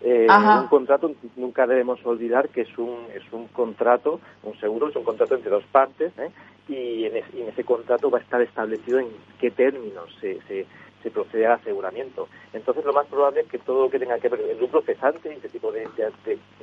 Eh, 0.00 0.26
un 0.28 0.66
contrato 0.66 1.12
nunca 1.36 1.68
debemos 1.68 2.04
olvidar 2.04 2.48
que 2.48 2.62
es 2.62 2.78
un 2.78 3.06
es 3.14 3.22
un 3.32 3.46
contrato, 3.46 4.20
un 4.42 4.58
seguro 4.58 4.88
es 4.88 4.96
un 4.96 5.04
contrato 5.04 5.36
entre 5.36 5.50
dos 5.50 5.64
partes 5.70 6.12
y 6.68 7.04
en, 7.04 7.16
en, 7.16 7.48
ese 7.48 7.62
contrato 7.62 8.10
va 8.10 8.18
a 8.18 8.22
estar 8.22 8.42
establecido 8.42 8.98
en 8.98 9.06
qué 9.38 9.50
términos 9.50 10.14
se, 10.20 10.40
se, 10.48 10.66
se 11.04 11.10
procede 11.10 11.46
al 11.46 11.60
aseguramiento. 11.60 12.28
Entonces, 12.52 12.84
lo 12.84 12.92
más 12.94 13.06
probable 13.06 13.42
es 13.42 13.48
que 13.48 13.58
todo 13.58 13.84
lo 13.84 13.90
que 13.90 13.98
tenga 13.98 14.18
que 14.18 14.30
ver 14.30 14.40
el 14.40 14.58
lucro 14.58 14.80
cesante 14.82 15.32
y 15.32 15.36
ese 15.36 15.50
tipo 15.50 15.70
de, 15.70 15.86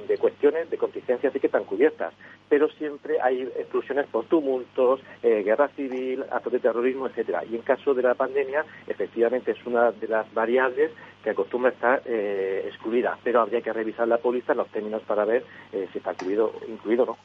de, 0.08 0.18
cuestiones, 0.18 0.70
de 0.70 0.78
contingencias, 0.78 1.32
sí 1.32 1.40
que 1.40 1.46
están 1.46 1.64
cubiertas. 1.64 2.14
Pero 2.50 2.68
siempre 2.70 3.22
hay 3.22 3.44
exclusiones 3.44 4.08
por 4.08 4.26
tumultos, 4.26 5.00
eh, 5.22 5.44
guerra 5.44 5.70
civil, 5.70 6.26
actos 6.32 6.54
de 6.54 6.60
terrorismo, 6.60 7.08
etcétera. 7.08 7.44
Y 7.46 7.56
en 7.56 7.62
caso 7.62 7.94
de 7.94 8.02
la 8.02 8.16
pandemia, 8.16 8.66
efectivamente 8.88 9.52
es 9.52 9.66
una 9.66 9.92
de 9.92 10.08
las 10.08 10.32
variables 10.34 10.92
que 11.24 11.30
acostumbra 11.30 11.70
estar 11.70 12.02
eh, 12.06 12.64
excluida. 12.68 13.18
Pero 13.24 13.42
habría 13.42 13.62
que 13.62 13.72
revisar 13.72 14.08
la 14.08 14.18
póliza 14.18 14.54
en 14.54 14.58
los 14.58 14.70
términos 14.70 15.04
para 15.04 15.24
ver 15.24 15.46
eh, 15.72 15.88
si 15.92 16.00
está 16.00 16.14
incluido, 16.14 16.52
incluido 16.68 17.04
o 17.04 17.18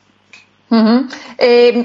no. 0.70 1.08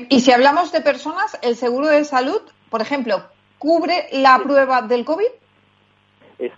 y 0.10 0.20
si 0.20 0.32
hablamos 0.34 0.74
de 0.74 0.82
personas, 0.82 1.40
el 1.42 1.56
seguro 1.56 1.88
de 1.88 2.04
salud, 2.04 2.42
por 2.70 2.82
ejemplo, 2.82 3.24
cubre 3.62 4.08
la 4.14 4.40
prueba 4.40 4.82
del 4.82 5.06
COVID? 5.06 5.30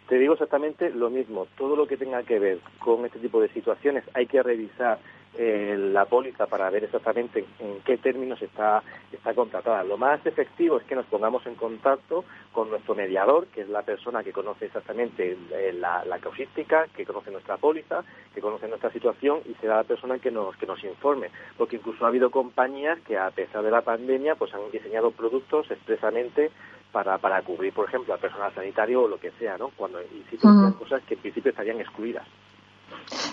Te 0.07 0.17
digo 0.17 0.33
exactamente 0.33 0.89
lo 0.89 1.09
mismo. 1.09 1.47
Todo 1.57 1.75
lo 1.75 1.85
que 1.85 1.97
tenga 1.97 2.23
que 2.23 2.39
ver 2.39 2.59
con 2.79 3.05
este 3.05 3.19
tipo 3.19 3.41
de 3.41 3.49
situaciones 3.49 4.05
hay 4.13 4.25
que 4.25 4.41
revisar 4.41 4.99
eh, 5.35 5.75
la 5.77 6.05
póliza 6.05 6.45
para 6.45 6.69
ver 6.69 6.85
exactamente 6.85 7.43
en 7.59 7.81
qué 7.83 7.97
términos 7.97 8.41
está, 8.41 8.81
está 9.11 9.33
contratada. 9.33 9.83
Lo 9.83 9.97
más 9.97 10.25
efectivo 10.25 10.77
es 10.77 10.85
que 10.85 10.95
nos 10.95 11.07
pongamos 11.07 11.45
en 11.45 11.55
contacto 11.55 12.23
con 12.53 12.69
nuestro 12.69 12.95
mediador, 12.95 13.47
que 13.47 13.61
es 13.61 13.69
la 13.69 13.81
persona 13.81 14.23
que 14.23 14.31
conoce 14.31 14.67
exactamente 14.67 15.35
eh, 15.51 15.73
la, 15.73 16.05
la 16.05 16.19
causística, 16.19 16.85
que 16.95 17.05
conoce 17.05 17.31
nuestra 17.31 17.57
póliza, 17.57 18.05
que 18.33 18.39
conoce 18.39 18.69
nuestra 18.69 18.91
situación 18.91 19.39
y 19.49 19.55
será 19.55 19.77
la 19.77 19.83
persona 19.83 20.19
que 20.19 20.31
nos, 20.31 20.55
que 20.55 20.67
nos 20.67 20.81
informe. 20.83 21.31
Porque 21.57 21.75
incluso 21.75 22.05
ha 22.05 22.09
habido 22.09 22.29
compañías 22.29 22.99
que 23.01 23.17
a 23.17 23.31
pesar 23.31 23.63
de 23.63 23.71
la 23.71 23.81
pandemia 23.81 24.35
pues 24.35 24.53
han 24.53 24.71
diseñado 24.71 25.11
productos 25.11 25.69
expresamente 25.71 26.51
para, 26.93 27.17
para 27.17 27.41
cubrir, 27.41 27.73
por 27.73 27.87
ejemplo, 27.87 28.13
al 28.13 28.19
personal 28.19 28.53
sanitario 28.53 29.01
o 29.01 29.07
lo 29.07 29.19
que 29.19 29.31
sea, 29.31 29.57
¿no? 29.57 29.71
Cuando 29.75 29.99
existen 29.99 30.71
cosas 30.73 31.01
que 31.03 31.15
en 31.15 31.21
principio 31.21 31.49
estarían 31.49 31.81
excluidas. 31.81 32.25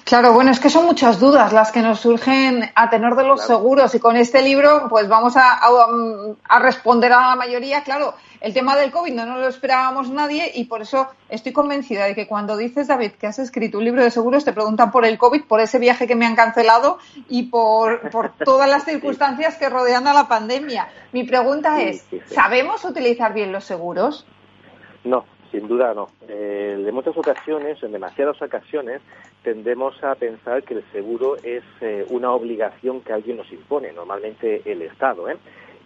Claro, 0.05 0.33
bueno, 0.33 0.51
es 0.51 0.61
que 0.61 0.71
son 0.71 0.87
muchas 0.87 1.21
dudas 1.21 1.53
las 1.53 1.71
que 1.71 1.83
nos 1.83 2.01
surgen 2.01 2.71
a 2.75 2.91
tenor 2.91 3.17
de 3.17 3.25
los 3.25 3.47
seguros 3.47 3.95
y 3.95 4.01
con 4.01 4.17
este 4.17 4.43
libro 4.43 4.87
pues 4.89 5.09
vamos 5.09 5.37
a, 5.37 5.61
a, 6.49 6.59
responder 6.59 7.13
a 7.13 7.31
la 7.31 7.37
mayoría. 7.37 7.83
Claro, 7.83 8.15
el 8.41 8.53
tema 8.53 8.77
del 8.77 8.91
COVID 8.91 9.13
no, 9.13 9.39
lo 9.39 9.49
esperábamos 9.49 10.11
nadie 10.11 10.51
y 10.55 10.65
por 10.65 10.83
eso 10.83 11.09
estoy 11.29 11.53
convencida 11.53 12.07
de 12.07 12.15
que 12.15 12.27
cuando 12.27 12.57
dices, 12.57 12.89
David, 12.89 13.13
que 13.13 13.27
has 13.27 13.39
escrito 13.39 13.79
un 13.79 13.85
libro 13.85 14.03
de 14.03 14.11
seguros, 14.11 14.45
te 14.45 14.53
preguntan 14.53 14.91
por 14.91 15.05
el 15.05 15.17
COVID, 15.17 15.45
por 15.45 15.61
ese 15.61 15.79
viaje 15.79 16.07
que 16.07 16.17
me 16.17 16.27
han 16.27 16.35
cancelado 16.35 16.99
y 17.29 17.45
por, 17.45 18.11
por 18.11 18.33
todas 18.45 18.69
las 18.69 18.85
circunstancias 18.87 19.57
que 19.57 19.69
rodean 19.69 20.07
a 20.07 20.13
la 20.13 20.29
pandemia. 20.29 20.89
Mi 21.13 21.25
pregunta 21.25 21.81
es, 21.81 22.05
¿sabemos 22.27 22.85
utilizar 22.85 23.33
bien 23.33 23.53
los 23.53 23.65
seguros? 23.65 24.27
No, 25.05 25.25
Sin 25.51 25.67
duda 25.67 25.95
no. 25.95 26.09
Eh, 26.29 26.81
de 26.85 26.93
muchas 26.93 27.17
ocasiones, 27.17 27.83
en 27.83 27.93
demasiadas 27.93 28.41
ocasiones, 28.41 29.03
tendemos 29.43 30.03
a 30.05 30.15
pensar 30.15 30.63
que 30.63 30.75
el 30.75 30.85
seguro 30.93 31.37
es 31.43 31.65
eh, 31.81 32.07
una 32.11 32.33
obligación 32.33 33.01
que 33.01 33.13
alguien 33.13 33.37
nos 33.37 33.51
impone, 33.53 33.93
normalmente 33.93 34.63
el 34.65 34.83
Estado. 34.83 35.29
¿eh? 35.29 35.37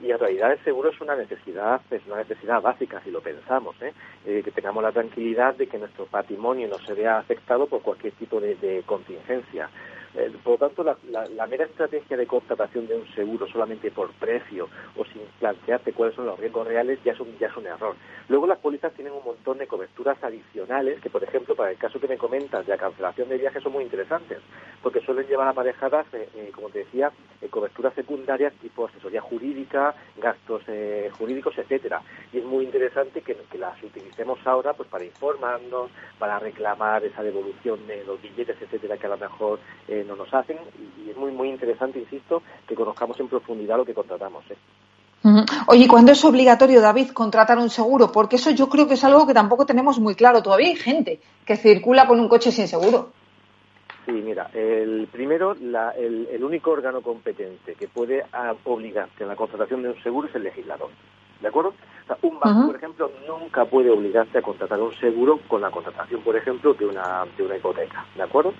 y 0.02 0.10
en 0.10 0.18
realidad 0.18 0.52
el 0.52 0.62
seguro 0.64 0.90
es 0.90 1.00
una 1.00 1.16
necesidad, 1.16 1.80
es 1.90 2.04
una 2.06 2.16
necesidad 2.16 2.60
básica 2.60 3.00
si 3.02 3.10
lo 3.10 3.20
pensamos, 3.20 3.74
¿eh? 3.80 3.92
Eh, 4.26 4.42
que 4.44 4.50
tengamos 4.50 4.82
la 4.82 4.92
tranquilidad 4.92 5.54
de 5.54 5.66
que 5.66 5.78
nuestro 5.78 6.04
patrimonio 6.06 6.68
no 6.68 6.78
se 6.78 6.92
vea 6.94 7.18
afectado 7.18 7.66
por 7.66 7.80
cualquier 7.80 8.12
tipo 8.14 8.40
de 8.40 8.82
contingencia. 8.84 9.70
Eh, 10.16 10.32
por 10.44 10.52
lo 10.52 10.68
tanto, 10.68 10.84
la, 10.84 11.46
mera 11.46 11.64
estrategia 11.64 12.16
de 12.16 12.26
contratación 12.26 12.86
de 12.86 12.94
un 12.94 13.06
seguro 13.14 13.48
solamente 13.48 13.90
por 13.90 14.12
precio 14.12 14.68
o 14.96 15.04
sin 15.04 15.22
plantearse 15.40 15.92
cuáles 15.92 16.14
son 16.14 16.26
los 16.26 16.38
riesgos 16.38 16.66
reales 16.66 17.00
ya 17.04 17.12
es 17.12 17.20
un, 17.20 17.36
ya 17.38 17.48
es 17.48 17.56
un 17.56 17.66
error. 17.66 17.96
Luego 18.28 18.46
las 18.46 18.58
pólizas 18.58 18.92
tienen 18.94 19.12
un 19.12 19.24
montón 19.24 19.58
de 19.58 19.66
coberturas 19.66 20.22
adicionales 20.22 21.00
que, 21.00 21.10
por 21.10 21.22
ejemplo, 21.22 21.56
para 21.56 21.72
el 21.72 21.78
caso 21.78 22.00
que 22.00 22.08
me 22.08 22.16
comentas 22.16 22.64
de 22.64 22.72
la 22.72 22.78
cancelación 22.78 23.28
de 23.28 23.38
viajes 23.38 23.62
son 23.62 23.72
muy 23.72 23.84
interesantes 23.84 24.38
porque 24.82 25.00
suelen 25.00 25.26
llevar 25.26 25.48
aparejadas, 25.48 26.06
eh, 26.14 26.28
eh, 26.36 26.50
como 26.54 26.68
te 26.68 26.80
decía, 26.80 27.10
coberturas 27.50 27.94
secundarias 27.94 28.54
tipo 28.54 28.86
asesoría 28.86 29.20
jurídica, 29.20 29.94
gastos 30.16 30.62
jurídicos, 31.18 31.56
etcétera. 31.58 32.00
Y 32.32 32.38
es 32.38 32.44
muy 32.44 32.64
interesante 32.64 33.20
que, 33.20 33.36
que, 33.50 33.58
las 33.58 33.80
utilicemos 33.82 34.38
ahora 34.46 34.72
pues 34.72 34.88
para 34.88 35.04
informarnos, 35.04 35.90
para 36.18 36.38
reclamar 36.38 37.04
esa 37.04 37.22
devolución 37.22 37.86
de 37.86 38.02
los 38.04 38.20
billetes, 38.20 38.56
etcétera, 38.60 38.96
que 38.96 39.06
a 39.06 39.10
lo 39.10 39.18
mejor 39.18 39.58
no 40.04 40.16
nos 40.16 40.32
hacen 40.32 40.58
y, 41.04 41.10
es 41.10 41.16
muy, 41.16 41.32
muy 41.32 41.48
interesante, 41.48 41.98
insisto, 41.98 42.42
que 42.66 42.74
conozcamos 42.74 43.18
en 43.20 43.28
profundidad 43.28 43.76
lo 43.76 43.84
que 43.84 43.94
contratamos. 43.94 44.44
¿eh? 44.50 44.56
Oye, 45.68 45.88
¿cuándo 45.88 46.12
es 46.12 46.24
obligatorio, 46.24 46.80
David, 46.80 47.10
contratar 47.10 47.58
un 47.58 47.70
seguro? 47.70 48.12
Porque 48.12 48.36
eso 48.36 48.50
yo 48.50 48.68
creo 48.68 48.86
que 48.86 48.94
es 48.94 49.04
algo 49.04 49.26
que 49.26 49.32
tampoco 49.32 49.64
tenemos 49.64 49.98
muy 49.98 50.14
claro. 50.14 50.42
Todavía 50.42 50.68
hay 50.68 50.76
gente 50.76 51.20
que 51.46 51.56
circula 51.56 52.06
con 52.06 52.20
un 52.20 52.28
coche 52.28 52.52
sin 52.52 52.68
seguro. 52.68 53.10
Sí, 54.04 54.12
mira, 54.12 54.50
el 54.52 55.08
primero, 55.10 55.52
el, 55.52 56.28
el, 56.30 56.44
único 56.44 56.72
órgano 56.72 57.00
competente 57.00 57.74
que 57.74 57.88
puede 57.88 58.22
obligarte 58.64 59.24
a 59.24 59.26
la 59.26 59.34
contratación 59.34 59.82
de 59.82 59.90
un 59.90 60.02
seguro 60.02 60.28
es 60.28 60.34
el 60.34 60.44
legislador. 60.44 60.90
¿De 61.40 61.48
acuerdo? 61.48 61.72
Un 62.22 62.38
banco, 62.38 62.66
por 62.66 62.76
ejemplo, 62.76 63.10
nunca 63.26 63.64
puede 63.64 63.90
obligarte 63.90 64.38
a 64.38 64.42
contratar 64.42 64.80
un 64.80 64.94
seguro 64.94 65.40
con 65.48 65.60
la 65.60 65.70
contratación, 65.70 66.20
por 66.20 66.36
ejemplo, 66.36 66.74
de 66.74 66.86
una, 66.86 67.24
de 67.36 67.42
una 67.42 67.56
hipoteca. 67.56 68.04
¿De 68.14 68.22
acuerdo? 68.22 68.52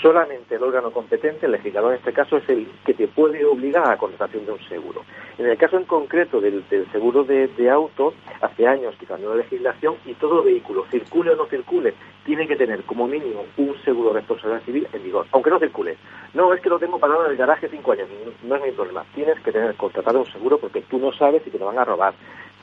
Solamente 0.00 0.54
el 0.54 0.62
órgano 0.62 0.90
competente, 0.90 1.46
el 1.46 1.52
legislador 1.52 1.92
en 1.92 1.98
este 1.98 2.12
caso, 2.12 2.36
es 2.36 2.48
el 2.48 2.68
que 2.84 2.94
te 2.94 3.08
puede 3.08 3.44
obligar 3.44 3.84
a 3.84 3.90
la 3.90 3.96
contratación 3.96 4.46
de 4.46 4.52
un 4.52 4.60
seguro. 4.68 5.02
En 5.38 5.46
el 5.46 5.56
caso 5.56 5.76
en 5.76 5.84
concreto 5.84 6.40
del, 6.40 6.64
seguro 6.92 7.24
de, 7.24 7.70
auto, 7.70 8.14
hace 8.40 8.66
años 8.66 8.94
que 8.98 9.06
cambió 9.06 9.30
la 9.30 9.36
legislación 9.36 9.96
y 10.04 10.14
todo 10.14 10.42
vehículo, 10.42 10.84
circule 10.90 11.30
o 11.30 11.36
no 11.36 11.46
circule, 11.46 11.94
tiene 12.24 12.46
que 12.46 12.56
tener 12.56 12.82
como 12.84 13.08
mínimo 13.08 13.44
un 13.56 13.76
seguro 13.82 14.10
de 14.10 14.20
responsabilidad 14.20 14.64
civil 14.64 14.88
en 14.92 15.02
vigor, 15.02 15.26
aunque 15.32 15.50
no 15.50 15.58
circule. 15.58 15.96
No, 16.34 16.52
es 16.54 16.60
que 16.60 16.68
lo 16.68 16.78
tengo 16.78 16.98
parado 16.98 17.24
en 17.24 17.32
el 17.32 17.36
garaje 17.36 17.68
cinco 17.68 17.92
años, 17.92 18.08
no, 18.44 18.56
es 18.56 18.62
mi 18.62 18.70
problema. 18.70 19.04
Tienes 19.14 19.38
que 19.40 19.52
tener 19.52 19.74
contratado 19.74 20.20
un 20.20 20.32
seguro 20.32 20.58
porque 20.58 20.82
tú 20.82 20.98
no 20.98 21.12
sabes 21.12 21.42
si 21.42 21.50
te 21.50 21.58
lo 21.58 21.66
van 21.66 21.78
a 21.78 21.84
robar 21.84 22.14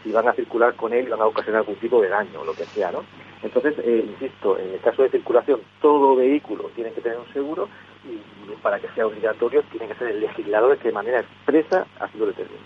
si 0.04 0.12
van 0.12 0.28
a 0.28 0.34
circular 0.34 0.76
con 0.76 0.94
él 0.94 1.08
y 1.08 1.10
van 1.10 1.22
a 1.22 1.26
ocasionar 1.26 1.62
algún 1.62 1.76
tipo 1.76 2.02
de 2.02 2.10
daño 2.10 2.42
o 2.42 2.46
lo 2.46 2.54
que 2.54 2.66
sea, 2.66 2.92
¿no? 2.92 3.04
Entonces, 3.42 3.76
eh, 3.80 4.06
insisto, 4.06 4.58
en 4.58 4.74
el 4.74 4.82
caso 4.82 5.04
de 5.04 5.10
circulación, 5.10 5.62
todo 5.82 6.16
vehículo 6.16 6.70
tiene 6.76 6.92
que 6.92 7.02
tener 7.02 7.18
un 7.18 7.32
seguro 7.34 7.70
y 8.06 8.52
para 8.62 8.80
que 8.80 8.90
sea 8.90 9.08
obligatorio 9.08 9.64
tiene 9.72 9.88
que 9.88 9.96
ser 9.96 10.10
el 10.10 10.22
legislador 10.22 10.78
que 10.78 10.90
de 10.90 10.94
manera 10.94 11.20
expresa 11.20 11.86
así 12.00 12.18
lo 12.18 12.26
determine. 12.26 12.60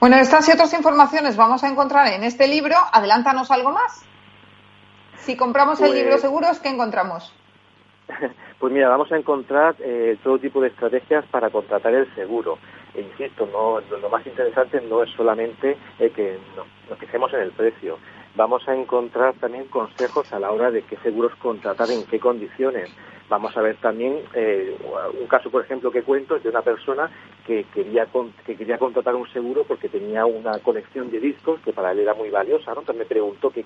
Bueno, 0.00 0.16
estas 0.16 0.48
y 0.48 0.52
otras 0.52 0.72
informaciones 0.74 1.36
vamos 1.36 1.64
a 1.64 1.68
encontrar 1.68 2.06
en 2.12 2.22
este 2.24 2.48
libro. 2.48 2.76
Adelántanos 2.92 3.50
algo 3.50 3.72
más. 3.72 4.04
Si 5.16 5.36
compramos 5.36 5.80
el 5.80 5.92
libro 5.94 6.12
pues 6.12 6.22
seguros, 6.22 6.60
¿qué 6.60 6.68
encontramos? 6.68 7.34
Pues 8.58 8.72
mira, 8.72 8.88
vamos 8.88 9.12
a 9.12 9.18
encontrar 9.18 9.76
eh, 9.80 10.16
todo 10.24 10.38
tipo 10.38 10.62
de 10.62 10.68
estrategias 10.68 11.26
para 11.26 11.50
contratar 11.50 11.92
el 11.94 12.12
seguro. 12.14 12.58
E 12.96 13.02
insisto, 13.02 13.46
no, 13.52 13.80
lo 13.98 14.08
más 14.08 14.26
interesante 14.26 14.80
no 14.80 15.02
es 15.02 15.10
solamente 15.10 15.76
eh, 15.98 16.10
que 16.10 16.38
nos 16.88 16.98
fijemos 16.98 17.32
en 17.34 17.40
el 17.40 17.52
precio. 17.52 17.98
Vamos 18.34 18.66
a 18.68 18.74
encontrar 18.74 19.34
también 19.34 19.66
consejos 19.66 20.32
a 20.32 20.38
la 20.38 20.50
hora 20.50 20.70
de 20.70 20.82
qué 20.82 20.96
seguros 20.98 21.34
contratar, 21.36 21.90
en 21.90 22.06
qué 22.06 22.18
condiciones. 22.18 22.90
Vamos 23.28 23.56
a 23.56 23.60
ver 23.60 23.76
también 23.76 24.20
eh, 24.34 24.76
un 25.20 25.26
caso, 25.26 25.50
por 25.50 25.64
ejemplo, 25.64 25.90
que 25.90 26.02
cuento 26.02 26.38
de 26.38 26.48
una 26.48 26.62
persona 26.62 27.10
que 27.44 27.64
quería 27.74 28.06
que 28.44 28.56
quería 28.56 28.78
contratar 28.78 29.14
un 29.14 29.28
seguro 29.28 29.64
porque 29.64 29.88
tenía 29.88 30.24
una 30.26 30.58
colección 30.60 31.10
de 31.10 31.20
discos 31.20 31.60
que 31.60 31.72
para 31.72 31.92
él 31.92 32.00
era 32.00 32.14
muy 32.14 32.30
valiosa, 32.30 32.72
¿no? 32.72 32.80
Entonces 32.80 33.00
me 33.00 33.06
preguntó 33.08 33.50
qué 33.50 33.64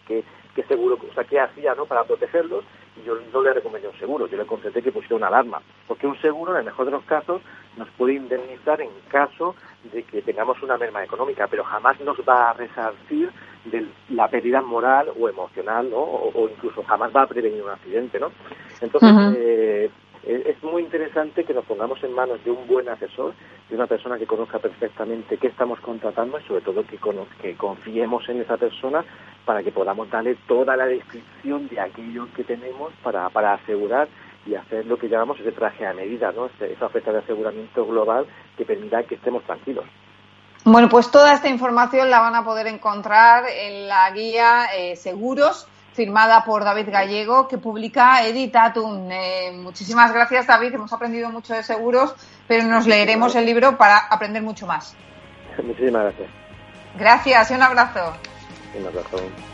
qué 0.54 0.62
seguro, 0.64 0.98
o 1.08 1.14
sea, 1.14 1.24
qué 1.24 1.40
hacía, 1.40 1.74
¿no? 1.74 1.86
Para 1.86 2.04
protegerlos 2.04 2.64
y 2.96 3.06
yo 3.06 3.16
no 3.32 3.42
le 3.42 3.52
recomendé 3.52 3.88
un 3.88 3.98
seguro, 3.98 4.26
yo 4.26 4.36
le 4.36 4.46
concentré 4.46 4.82
que 4.82 4.92
pusiera 4.92 5.16
una 5.16 5.28
alarma, 5.28 5.62
porque 5.86 6.06
un 6.06 6.20
seguro, 6.20 6.52
en 6.52 6.58
el 6.58 6.64
mejor 6.64 6.86
de 6.86 6.92
los 6.92 7.04
casos, 7.04 7.40
nos 7.76 7.88
puede 7.90 8.14
indemnizar 8.14 8.80
en 8.80 8.90
caso 9.08 9.54
de 9.92 10.02
que 10.02 10.22
tengamos 10.22 10.60
una 10.62 10.76
merma 10.76 11.04
económica, 11.04 11.46
pero 11.46 11.64
jamás 11.64 12.00
nos 12.00 12.18
va 12.28 12.50
a 12.50 12.52
resarcir 12.54 13.30
de 13.64 13.86
la 14.10 14.28
pérdida 14.28 14.60
moral 14.60 15.10
o 15.18 15.28
emocional, 15.28 15.90
¿no? 15.90 15.98
O, 15.98 16.48
incluso 16.48 16.82
jamás 16.82 17.14
va 17.14 17.22
a 17.22 17.26
prevenir 17.26 17.62
un 17.62 17.70
accidente, 17.70 18.18
¿no? 18.18 18.32
Entonces, 18.80 19.36
eh, 19.38 19.90
es 20.22 20.62
muy 20.62 20.82
interesante 20.82 21.44
que 21.44 21.54
nos 21.54 21.64
pongamos 21.64 22.02
en 22.04 22.14
manos 22.14 22.42
de 22.44 22.50
un 22.50 22.66
buen 22.66 22.88
asesor, 22.88 23.32
de 23.68 23.76
una 23.76 23.86
persona 23.86 24.18
que 24.18 24.26
conozca 24.26 24.58
perfectamente 24.58 25.38
qué 25.38 25.46
estamos 25.46 25.80
contratando 25.80 26.38
y 26.38 26.42
sobre 26.44 26.60
todo 26.60 26.84
que, 26.84 26.98
que 27.40 27.56
confiemos 27.56 28.28
en 28.28 28.40
esa 28.40 28.56
persona 28.56 29.04
para 29.44 29.62
que 29.62 29.72
podamos 29.72 30.10
darle 30.10 30.36
toda 30.46 30.76
la 30.76 30.86
descripción 30.86 31.68
de 31.68 31.80
aquello 31.80 32.28
que 32.34 32.44
tenemos 32.44 32.92
para, 33.02 33.28
para 33.30 33.54
asegurar 33.54 34.08
y 34.46 34.54
hacer 34.54 34.86
lo 34.86 34.98
que 34.98 35.08
llamamos 35.08 35.40
ese 35.40 35.52
traje 35.52 35.86
a 35.86 35.92
medida, 35.92 36.32
¿no? 36.32 36.50
esa 36.60 36.86
oferta 36.86 37.12
de 37.12 37.18
aseguramiento 37.18 37.86
global 37.86 38.26
que 38.56 38.64
permita 38.64 39.02
que 39.04 39.14
estemos 39.14 39.42
tranquilos. 39.44 39.84
Bueno, 40.64 40.88
pues 40.90 41.10
toda 41.10 41.32
esta 41.32 41.48
información 41.48 42.10
la 42.10 42.20
van 42.20 42.34
a 42.34 42.44
poder 42.44 42.66
encontrar 42.66 43.44
en 43.48 43.88
la 43.88 44.10
guía 44.10 44.66
eh, 44.76 44.94
Seguros 44.96 45.66
firmada 45.92 46.44
por 46.44 46.64
David 46.64 46.88
Gallego, 46.90 47.48
que 47.48 47.58
publica 47.58 48.24
Editatum. 48.26 49.08
Eh, 49.10 49.52
muchísimas 49.54 50.12
gracias, 50.12 50.46
David. 50.46 50.74
Hemos 50.74 50.92
aprendido 50.92 51.30
mucho 51.30 51.54
de 51.54 51.62
seguros, 51.62 52.14
pero 52.46 52.64
nos 52.64 52.86
leeremos 52.86 53.34
el 53.34 53.46
libro 53.46 53.76
para 53.76 53.98
aprender 53.98 54.42
mucho 54.42 54.66
más. 54.66 54.96
Muchísimas 55.62 56.02
gracias. 56.02 56.30
Gracias 56.98 57.50
y 57.50 57.54
un 57.54 57.62
abrazo. 57.62 58.12
Un 58.78 58.86
abrazo. 58.86 59.49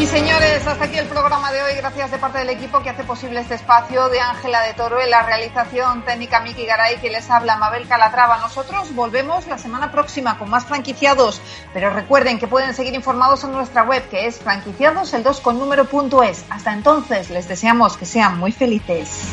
Y 0.00 0.06
señores, 0.06 0.66
hasta 0.66 0.86
aquí 0.86 0.96
el 0.96 1.08
programa 1.08 1.52
de 1.52 1.62
hoy. 1.62 1.74
Gracias 1.76 2.10
de 2.10 2.16
parte 2.16 2.38
del 2.38 2.48
equipo 2.48 2.82
que 2.82 2.88
hace 2.88 3.04
posible 3.04 3.40
este 3.40 3.56
espacio 3.56 4.08
de 4.08 4.18
Ángela 4.18 4.62
de 4.62 4.72
Toro 4.72 4.98
en 4.98 5.10
la 5.10 5.24
realización 5.24 6.06
técnica 6.06 6.40
Miki 6.40 6.64
Garay 6.64 6.96
que 7.00 7.10
les 7.10 7.30
habla 7.30 7.58
Mabel 7.58 7.86
Calatrava. 7.86 8.38
Nosotros 8.38 8.94
volvemos 8.94 9.46
la 9.46 9.58
semana 9.58 9.92
próxima 9.92 10.38
con 10.38 10.48
más 10.48 10.64
franquiciados, 10.64 11.42
pero 11.74 11.90
recuerden 11.90 12.38
que 12.38 12.48
pueden 12.48 12.72
seguir 12.72 12.94
informados 12.94 13.44
en 13.44 13.52
nuestra 13.52 13.82
web 13.82 14.08
que 14.08 14.26
es 14.26 14.38
franquiciados 14.38 15.12
el 15.12 15.22
2 15.22 15.38
con 15.40 15.58
número 15.58 15.84
punto 15.84 16.22
es. 16.22 16.46
Hasta 16.48 16.72
entonces 16.72 17.28
les 17.28 17.46
deseamos 17.46 17.98
que 17.98 18.06
sean 18.06 18.38
muy 18.38 18.52
felices. 18.52 19.28